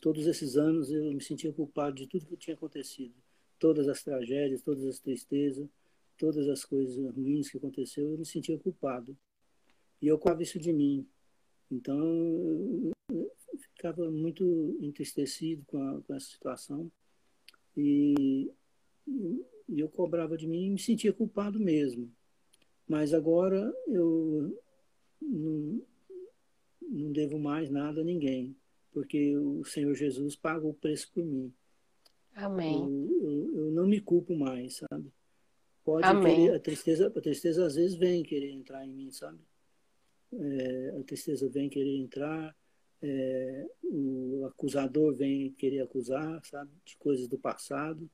Todos 0.00 0.26
esses 0.26 0.56
anos 0.56 0.90
eu 0.90 1.12
me 1.12 1.22
sentia 1.22 1.52
culpado 1.52 1.96
de 1.96 2.06
tudo 2.06 2.26
que 2.26 2.36
tinha 2.36 2.54
acontecido. 2.54 3.14
Todas 3.58 3.88
as 3.88 4.02
tragédias, 4.02 4.62
todas 4.62 4.84
as 4.84 4.98
tristezas, 4.98 5.68
todas 6.18 6.48
as 6.48 6.64
coisas 6.64 6.96
ruins 7.14 7.50
que 7.50 7.56
aconteceu, 7.56 8.10
eu 8.10 8.18
me 8.18 8.26
sentia 8.26 8.58
culpado. 8.58 9.16
E 10.02 10.06
eu 10.06 10.18
cobrava 10.18 10.42
isso 10.42 10.58
de 10.58 10.72
mim. 10.72 11.06
Então, 11.70 12.92
eu 13.10 13.30
ficava 13.58 14.10
muito 14.10 14.76
entristecido 14.80 15.64
com, 15.66 15.78
a, 15.78 16.00
com 16.02 16.14
essa 16.14 16.26
situação. 16.26 16.90
E, 17.76 18.50
e 19.68 19.80
eu 19.80 19.88
cobrava 19.88 20.36
de 20.36 20.46
mim 20.46 20.66
e 20.66 20.70
me 20.70 20.78
sentia 20.78 21.12
culpado 21.12 21.58
mesmo. 21.58 22.10
Mas 22.86 23.14
agora 23.14 23.72
eu 23.88 24.62
não, 25.20 25.82
não 26.82 27.12
devo 27.12 27.38
mais 27.38 27.70
nada 27.70 28.00
a 28.00 28.04
ninguém, 28.04 28.56
porque 28.92 29.36
o 29.36 29.64
Senhor 29.64 29.94
Jesus 29.94 30.36
pagou 30.36 30.70
o 30.70 30.74
preço 30.74 31.10
por 31.12 31.24
mim. 31.24 31.52
Amém. 32.34 32.82
Eu, 32.82 33.22
eu, 33.22 33.56
eu 33.56 33.70
não 33.70 33.86
me 33.86 34.00
culpo 34.00 34.34
mais, 34.34 34.76
sabe? 34.76 35.12
Pode 35.84 36.06
Amém. 36.06 36.36
querer, 36.36 36.54
a 36.54 36.60
tristeza, 36.60 37.06
a 37.08 37.20
tristeza 37.20 37.66
às 37.66 37.74
vezes 37.74 37.96
vem 37.96 38.22
querer 38.22 38.50
entrar 38.50 38.86
em 38.86 38.92
mim, 38.92 39.10
sabe? 39.10 39.38
É, 40.32 40.96
a 40.98 41.04
tristeza 41.04 41.48
vem 41.48 41.68
querer 41.68 41.96
entrar, 41.98 42.56
é, 43.02 43.66
o 43.82 44.46
acusador 44.46 45.14
vem 45.14 45.52
querer 45.52 45.82
acusar, 45.82 46.44
sabe? 46.44 46.70
De 46.84 46.96
coisas 46.96 47.28
do 47.28 47.38
passado. 47.38 48.10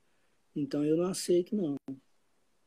Então 0.54 0.84
eu 0.84 0.96
não 0.96 1.04
aceito, 1.04 1.54
não. 1.54 1.76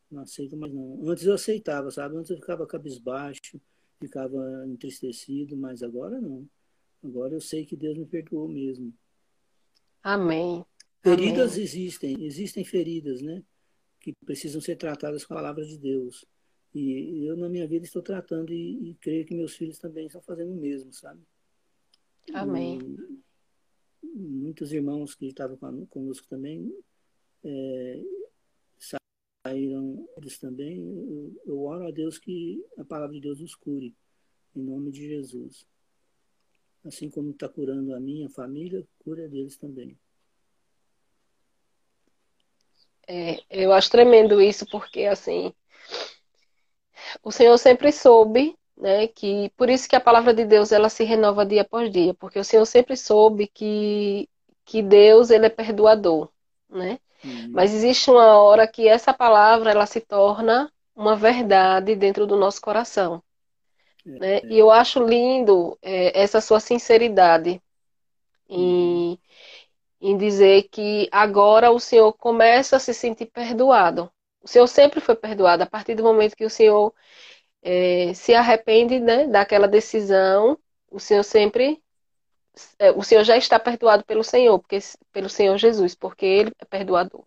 Não 0.10 0.22
aceito 0.22 0.56
mais, 0.56 0.74
não. 0.74 1.10
Antes 1.10 1.26
eu 1.26 1.34
aceitava, 1.34 1.92
sabe? 1.92 2.16
Antes 2.16 2.32
eu 2.32 2.38
ficava 2.38 2.66
cabisbaixo, 2.66 3.60
ficava 4.04 4.66
entristecido, 4.68 5.56
mas 5.56 5.82
agora 5.82 6.20
não. 6.20 6.48
Agora 7.04 7.34
eu 7.34 7.42
sei 7.42 7.66
que 7.66 7.76
Deus 7.76 7.98
me 7.98 8.06
perdoou 8.06 8.48
mesmo. 8.48 8.94
Amém. 10.02 10.66
Feridas 11.02 11.54
Amém. 11.54 11.64
existem, 11.64 12.24
existem 12.24 12.66
feridas, 12.66 13.22
né? 13.22 13.44
Que 14.00 14.14
precisam 14.26 14.62
ser 14.62 14.76
tratadas 14.76 15.26
com 15.26 15.34
a 15.34 15.38
palavra 15.38 15.66
de 15.66 15.78
Deus. 15.78 16.26
E 16.74 17.26
eu, 17.26 17.38
na 17.38 17.48
minha 17.48 17.68
vida, 17.68 17.86
estou 17.86 18.02
tratando 18.02 18.52
e, 18.52 18.90
e 18.90 18.96
creio 18.96 19.26
que 19.26 19.36
meus 19.36 19.56
filhos 19.56 19.78
também 19.78 20.08
estão 20.08 20.22
fazendo 20.22 20.52
o 20.52 20.60
mesmo, 20.60 20.92
sabe? 20.92 21.22
Amém. 22.34 22.80
E 24.02 24.08
muitos 24.08 24.74
irmãos 24.74 25.14
que 25.16 25.28
estavam 25.28 25.58
conosco 25.88 26.28
também 26.28 26.74
é, 27.44 28.02
saíram 29.44 30.08
eles 30.18 30.38
também. 30.40 30.80
Eu, 30.80 31.42
eu 31.46 31.62
oro 31.64 31.88
a 31.88 31.92
Deus 31.92 32.18
que 32.18 32.64
a 32.78 32.86
palavra 32.86 33.14
de 33.14 33.22
Deus 33.22 33.42
os 33.42 33.54
cure, 33.54 33.94
em 34.56 34.62
nome 34.62 34.92
de 34.92 35.08
Jesus. 35.08 35.68
Assim 36.86 37.10
como 37.10 37.32
está 37.32 37.48
curando 37.48 37.94
a 37.94 38.00
minha 38.00 38.30
família, 38.30 38.86
cura 39.00 39.28
deles 39.28 39.58
também. 39.58 39.98
É, 43.06 43.44
eu 43.50 43.74
acho 43.74 43.92
tremendo 43.92 44.42
isso, 44.42 44.66
porque 44.70 45.06
assim, 45.06 45.54
o 47.22 47.32
Senhor 47.32 47.58
sempre 47.58 47.92
soube, 47.92 48.58
né, 48.78 49.08
que 49.08 49.50
por 49.58 49.70
isso 49.70 49.90
que 49.90 49.96
a 49.96 50.02
palavra 50.02 50.34
de 50.34 50.46
Deus 50.46 50.72
ela 50.72 50.88
se 50.88 51.04
renova 51.04 51.46
dia 51.46 51.64
após 51.64 51.92
dia, 51.92 52.14
porque 52.14 52.40
o 52.40 52.46
Senhor 52.46 52.66
sempre 52.66 52.96
soube 52.96 53.48
que 53.48 54.30
que 54.66 54.82
Deus 54.82 55.30
ele 55.30 55.46
é 55.46 55.50
perdoador, 55.50 56.32
né? 56.70 56.98
Uhum. 57.24 57.52
Mas 57.54 57.74
existe 57.74 58.10
uma 58.10 58.38
hora 58.42 58.68
que 58.68 58.88
essa 58.88 59.14
palavra 59.14 59.72
ela 59.72 59.86
se 59.86 60.02
torna 60.02 60.72
uma 60.96 61.16
verdade 61.16 61.96
dentro 61.96 62.28
do 62.28 62.36
nosso 62.36 62.62
coração, 62.62 63.24
né? 64.06 64.42
E 64.50 64.58
eu 64.60 64.70
acho 64.70 65.04
lindo 65.04 65.78
é, 65.82 66.20
essa 66.22 66.42
sua 66.42 66.60
sinceridade 66.60 67.62
em 68.50 69.18
em 70.04 70.18
dizer 70.18 70.64
que 70.70 71.08
agora 71.14 71.72
o 71.72 71.80
Senhor 71.80 72.12
começa 72.14 72.76
a 72.76 72.80
se 72.80 72.94
sentir 72.94 73.28
perdoado. 73.28 74.12
O 74.42 74.48
Senhor 74.50 74.68
sempre 74.68 75.00
foi 75.00 75.16
perdoado. 75.16 75.64
A 75.64 75.66
partir 75.66 75.96
do 75.96 76.04
momento 76.04 76.36
que 76.36 76.46
o 76.46 76.50
Senhor 76.50 76.94
é, 77.62 78.14
se 78.14 78.34
arrepende 78.36 79.00
né, 79.00 79.28
daquela 79.28 79.68
decisão, 79.68 80.60
o 80.92 81.00
Senhor 81.00 81.24
sempre 81.24 81.82
é, 81.82 81.83
o 82.96 83.04
Senhor 83.04 83.24
já 83.24 83.36
está 83.38 83.60
perdoado 83.60 84.04
pelo 84.06 84.24
Senhor, 84.24 84.60
porque, 84.60 84.80
pelo 85.12 85.30
Senhor 85.30 85.58
Jesus, 85.58 85.96
porque 85.96 86.26
Ele 86.26 86.52
é 86.60 86.66
perdoador. 86.66 87.24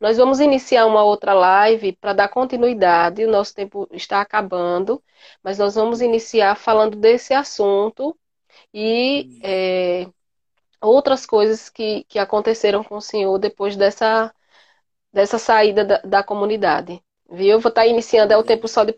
Nós 0.00 0.16
vamos 0.16 0.40
iniciar 0.40 0.86
uma 0.86 1.02
outra 1.04 1.32
live 1.32 1.92
para 1.92 2.12
dar 2.12 2.28
continuidade, 2.28 3.24
o 3.24 3.30
nosso 3.30 3.54
tempo 3.54 3.88
está 3.92 4.20
acabando, 4.20 5.02
mas 5.42 5.58
nós 5.58 5.74
vamos 5.74 6.00
iniciar 6.00 6.56
falando 6.56 6.96
desse 6.96 7.32
assunto 7.34 8.16
e 8.72 9.38
é, 9.42 10.06
outras 10.80 11.26
coisas 11.26 11.68
que, 11.70 12.04
que 12.08 12.18
aconteceram 12.18 12.84
com 12.84 12.96
o 12.96 13.00
Senhor 13.00 13.38
depois 13.38 13.76
dessa, 13.76 14.34
dessa 15.12 15.38
saída 15.38 15.84
da, 15.84 15.98
da 15.98 16.22
comunidade. 16.22 17.02
Viu? 17.30 17.52
Eu 17.52 17.60
vou 17.60 17.70
estar 17.70 17.86
iniciando, 17.86 18.32
é 18.32 18.36
o 18.36 18.44
tempo 18.44 18.68
só 18.68 18.84
de 18.84 18.92